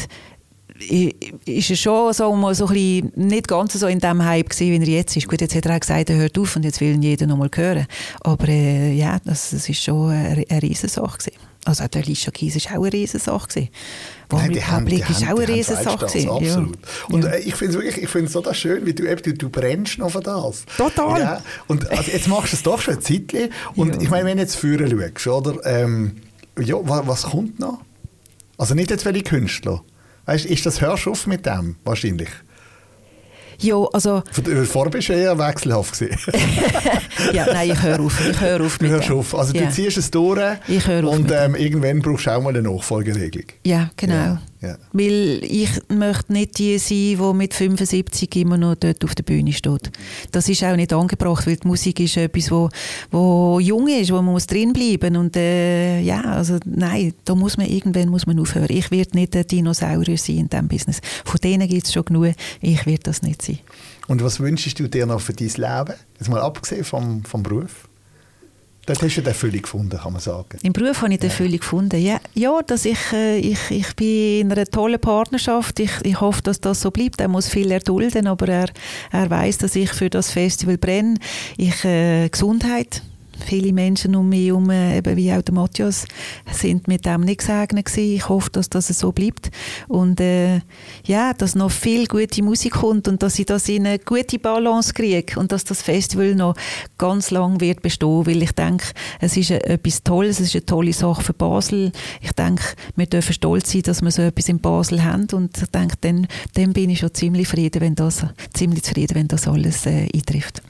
ist 1.45 1.71
es 1.71 1.79
schon 1.79 2.13
so, 2.13 2.35
mal 2.35 2.53
so 2.53 2.67
ein 2.67 2.73
bisschen, 2.73 3.11
nicht 3.15 3.47
ganz 3.47 3.73
so 3.73 3.87
in 3.87 3.97
dem 3.97 4.23
Hype 4.23 4.49
gewesen, 4.49 4.79
wie 4.79 4.85
er 4.85 4.97
jetzt 4.99 5.17
ist. 5.17 5.27
Gut, 5.27 5.41
jetzt 5.41 5.55
hat 5.55 5.65
er 5.65 5.75
auch 5.75 5.79
gesagt, 5.79 6.11
er 6.11 6.17
hört 6.17 6.37
auf 6.37 6.55
und 6.55 6.65
jetzt 6.65 6.79
will 6.81 6.93
ihn 6.93 7.01
jeder 7.01 7.25
noch 7.25 7.37
mal 7.37 7.49
hören. 7.51 7.87
Aber 8.21 8.47
äh, 8.47 8.93
ja, 8.93 9.17
das, 9.25 9.49
das 9.49 9.67
ist 9.67 9.81
schon 9.81 10.11
eine, 10.11 10.45
eine 10.47 10.61
Riesensache 10.61 11.17
gewesen. 11.17 11.52
Also 11.65 11.87
der 11.87 12.01
Alicia 12.01 12.31
Keys 12.31 12.55
war 12.55 12.77
auch 12.77 12.83
eine 12.83 12.93
Riesensache. 12.93 13.47
Gewesen. 13.47 13.69
Nein, 14.31 14.51
die 14.51 14.63
haben, 14.63 14.85
die 14.85 14.95
ist 14.99 15.23
auch 15.23 15.39
eine 15.39 15.47
Riesensache. 15.47 16.05
Absolut. 16.05 16.41
Ja. 16.41 16.67
Und 17.09 17.25
äh, 17.25 17.39
ich 17.39 17.55
finde 17.55 17.77
es 17.77 17.83
wirklich, 17.83 18.03
ich 18.03 18.09
finde 18.09 18.27
es 18.27 18.33
so 18.33 18.53
schön, 18.53 18.85
wie 18.85 18.93
du 18.93 19.09
eben, 19.09 19.21
du, 19.21 19.33
du 19.33 19.49
brennst 19.49 19.97
noch 19.97 20.11
für 20.11 20.21
das. 20.21 20.65
Total. 20.77 21.21
Ja. 21.21 21.41
Und 21.67 21.89
also 21.89 22.11
jetzt 22.11 22.27
machst 22.27 22.51
du 22.51 22.57
es 22.57 22.63
doch 22.63 22.81
schon 22.81 22.95
ein 22.95 23.01
Zeitchen. 23.01 23.49
Und 23.75 23.95
ja. 23.95 24.01
ich 24.01 24.09
meine, 24.09 24.25
wenn 24.25 24.37
du 24.37 24.43
jetzt 24.43 24.55
führen 24.55 24.89
schaust, 25.15 25.47
oder, 25.47 25.65
ähm, 25.65 26.17
ja, 26.59 26.75
was, 26.81 27.07
was 27.07 27.23
kommt 27.23 27.59
noch? 27.59 27.81
Also 28.57 28.75
nicht 28.75 28.89
jetzt 28.89 29.05
welche 29.05 29.23
Künstler. 29.23 29.83
Weißt, 30.25 30.45
ist 30.45 30.65
das 30.65 30.81
hörst 30.81 31.05
du 31.05 31.11
auf 31.11 31.27
mit 31.27 31.45
dem 31.45 31.75
wahrscheinlich? 31.83 32.29
Ja, 33.63 33.83
also... 33.93 34.23
Vorher 34.65 34.91
bist 34.91 35.09
du 35.09 35.13
eher 35.13 35.37
wechselhaft 35.37 36.01
Ja, 37.33 37.45
nein, 37.45 37.71
ich 37.71 37.81
höre 37.81 37.99
auf. 37.99 38.29
Ich 38.29 38.39
höre 38.39 38.61
auf 38.61 38.77
du 38.77 38.87
hörst 38.87 39.09
dem. 39.09 39.17
auf. 39.17 39.35
Also 39.35 39.53
du 39.53 39.59
ja. 39.59 39.69
ziehst 39.69 39.97
es 39.97 40.11
durch 40.11 40.39
ich 40.67 40.85
höre 40.85 41.05
auf 41.05 41.15
und 41.15 41.31
ähm, 41.31 41.55
irgendwann 41.55 42.01
brauchst 42.01 42.25
du 42.25 42.31
auch 42.31 42.41
mal 42.41 42.49
eine 42.49 42.61
Nachfolgeregelung. 42.61 43.47
Ja, 43.65 43.89
genau. 43.95 44.13
Ja. 44.13 44.41
Ja. 44.63 44.77
Weil 44.93 45.41
ich 45.43 45.69
möchte 45.89 46.31
nicht 46.31 46.57
die 46.57 46.77
sein, 46.77 47.17
die 47.19 47.33
mit 47.33 47.53
75 47.53 48.33
immer 48.37 48.55
noch 48.55 48.75
dort 48.75 49.03
auf 49.03 49.13
der 49.13 49.23
Bühne 49.23 49.51
steht. 49.51 49.91
Das 50.31 50.47
ist 50.47 50.63
auch 50.63 50.77
nicht 50.77 50.93
angebracht, 50.93 51.45
weil 51.45 51.57
die 51.57 51.67
Musik 51.67 51.99
ist 51.99 52.15
etwas, 52.15 52.49
wo, 52.49 52.69
wo 53.11 53.59
jung 53.59 53.89
ist, 53.89 54.09
wo 54.09 54.15
man 54.15 54.31
muss 54.31 54.47
drinbleiben 54.47 55.17
und 55.17 55.35
äh, 55.35 55.99
ja, 55.99 56.21
also 56.21 56.59
nein, 56.63 57.13
da 57.25 57.35
muss 57.35 57.57
man 57.57 57.67
irgendwann 57.67 58.07
muss 58.07 58.25
man 58.25 58.39
aufhören. 58.39 58.67
Ich 58.69 58.89
werde 58.89 59.17
nicht 59.17 59.35
ein 59.35 59.45
Dinosaurier 59.45 60.17
sein 60.17 60.37
in 60.37 60.49
diesem 60.49 60.69
Business. 60.69 61.01
Von 61.25 61.41
denen 61.43 61.67
gibt 61.67 61.85
es 61.85 61.91
schon 61.91 62.05
genug. 62.05 62.33
Ich 62.61 62.85
werde 62.85 63.03
das 63.03 63.21
nicht 63.21 63.41
sein. 63.41 63.59
Und 64.07 64.23
was 64.23 64.39
wünschst 64.39 64.79
du 64.79 64.87
dir 64.87 65.05
noch 65.05 65.19
für 65.19 65.33
dein 65.33 65.49
Leben? 65.49 65.99
Jetzt 66.17 66.29
mal 66.29 66.39
abgesehen 66.39 66.85
vom, 66.85 67.25
vom 67.25 67.43
Beruf? 67.43 67.89
Dort 68.85 69.01
hast 69.01 69.15
du 69.15 69.21
die 69.21 69.27
Erfüllung 69.27 69.61
gefunden, 69.61 69.97
kann 69.97 70.11
man 70.11 70.21
sagen. 70.21 70.57
Im 70.61 70.73
Beruf 70.73 71.01
habe 71.01 71.13
ich 71.13 71.19
die 71.19 71.27
Erfüllung 71.27 71.59
gefunden. 71.59 72.01
Ja, 72.01 72.19
ja 72.33 72.61
dass 72.61 72.83
ich, 72.83 72.99
äh, 73.13 73.37
ich, 73.37 73.71
ich 73.71 73.95
bin 73.95 74.41
in 74.41 74.51
einer 74.51 74.65
tollen 74.65 74.99
Partnerschaft. 74.99 75.79
Ich, 75.79 75.91
ich 76.03 76.19
hoffe, 76.19 76.41
dass 76.41 76.59
das 76.59 76.81
so 76.81 76.91
bleibt. 76.91 77.21
Er 77.21 77.29
muss 77.29 77.47
viel 77.47 77.71
erdulden, 77.71 78.27
aber 78.27 78.49
er, 78.49 78.69
er 79.11 79.29
weiß, 79.29 79.59
dass 79.59 79.77
ich 79.77 79.91
für 79.91 80.09
das 80.09 80.31
Festival 80.31 80.77
brenne. 80.77 81.17
Ich, 81.57 81.85
äh, 81.85 82.27
Gesundheit 82.27 83.01
viele 83.43 83.73
Menschen 83.73 84.15
um 84.15 84.29
mich 84.29 84.47
herum, 84.47 84.69
eben 84.71 85.15
wie 85.17 85.31
auch 85.33 85.41
der 85.41 85.53
Matthias, 85.53 86.05
sind 86.51 86.87
mit 86.87 87.05
dem 87.05 87.21
nicht 87.21 87.39
gesegnet 87.39 87.85
gewesen. 87.85 88.15
Ich 88.15 88.29
hoffe, 88.29 88.49
dass 88.51 88.69
das 88.69 88.87
so 88.87 89.11
bleibt 89.11 89.51
und 89.87 90.19
äh, 90.19 90.61
ja, 91.05 91.33
dass 91.33 91.55
noch 91.55 91.71
viel 91.71 92.07
gute 92.07 92.43
Musik 92.43 92.73
kommt 92.73 93.07
und 93.07 93.23
dass 93.23 93.39
ich 93.39 93.45
das 93.45 93.69
in 93.69 93.87
eine 93.87 93.99
gute 93.99 94.39
Balance 94.39 94.93
kriege 94.93 95.39
und 95.39 95.51
dass 95.51 95.63
das 95.63 95.81
Festival 95.81 96.35
noch 96.35 96.55
ganz 96.97 97.31
lang 97.31 97.59
wird 97.59 97.81
bestehen, 97.81 98.25
weil 98.25 98.41
ich 98.41 98.51
denke, 98.51 98.85
es 99.19 99.37
ist 99.37 99.51
etwas 99.51 100.03
Tolles, 100.03 100.39
es 100.39 100.47
ist 100.47 100.55
eine 100.55 100.65
tolle 100.65 100.93
Sache 100.93 101.23
für 101.23 101.33
Basel. 101.33 101.91
Ich 102.21 102.31
denke, 102.33 102.63
wir 102.95 103.05
dürfen 103.05 103.33
stolz 103.33 103.71
sein, 103.71 103.83
dass 103.83 104.01
wir 104.01 104.11
so 104.11 104.21
etwas 104.21 104.49
in 104.49 104.59
Basel 104.59 105.03
haben 105.03 105.27
und 105.33 105.57
ich 105.57 105.69
denke, 105.69 105.95
dann, 106.01 106.27
dann 106.53 106.73
bin 106.73 106.89
ich 106.89 106.99
schon 106.99 107.13
ziemlich 107.13 107.47
zufrieden, 107.47 107.81
wenn 107.81 107.95
das, 107.95 108.25
ziemlich 108.53 108.83
zufrieden, 108.83 109.15
wenn 109.15 109.27
das 109.27 109.47
alles 109.47 109.85
äh, 109.85 110.07
eintrifft. 110.13 110.61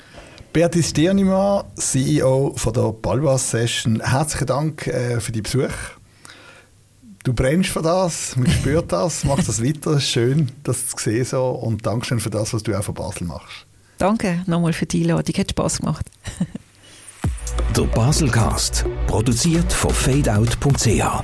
Beatrice 0.54 0.90
Stiernimann, 0.90 1.66
CEO 1.76 2.54
von 2.56 2.74
der 2.74 2.92
Balwas 2.92 3.50
Session, 3.50 4.00
herzlichen 4.00 4.46
Dank 4.46 4.86
äh, 4.86 5.20
für 5.20 5.32
die 5.32 5.42
Besuch. 5.42 5.74
Du 7.24 7.34
brennst 7.34 7.72
für 7.72 7.82
das, 7.82 8.36
man 8.36 8.48
spürt 8.52 8.92
das, 8.92 9.24
machst 9.24 9.50
das 9.50 9.64
weiter, 9.64 10.00
schön, 10.00 10.52
das 10.62 10.90
zu 10.90 10.98
sehen 11.00 11.26
so 11.26 11.44
und 11.44 11.84
Dankeschön 11.84 12.20
für 12.20 12.30
das, 12.30 12.54
was 12.54 12.62
du 12.62 12.78
auch 12.78 12.84
für 12.84 12.94
Basel 12.94 13.26
machst. 13.26 13.66
Danke 13.98 14.44
nochmal 14.46 14.74
für 14.74 14.86
die 14.86 15.02
Einladung, 15.02 15.34
hat 15.36 15.50
Spass 15.50 15.80
gemacht. 15.80 16.06
der 17.76 17.84
Baselcast, 17.86 18.86
produziert 19.08 19.74
von 19.74 19.92
fadeout.ch 19.92 21.24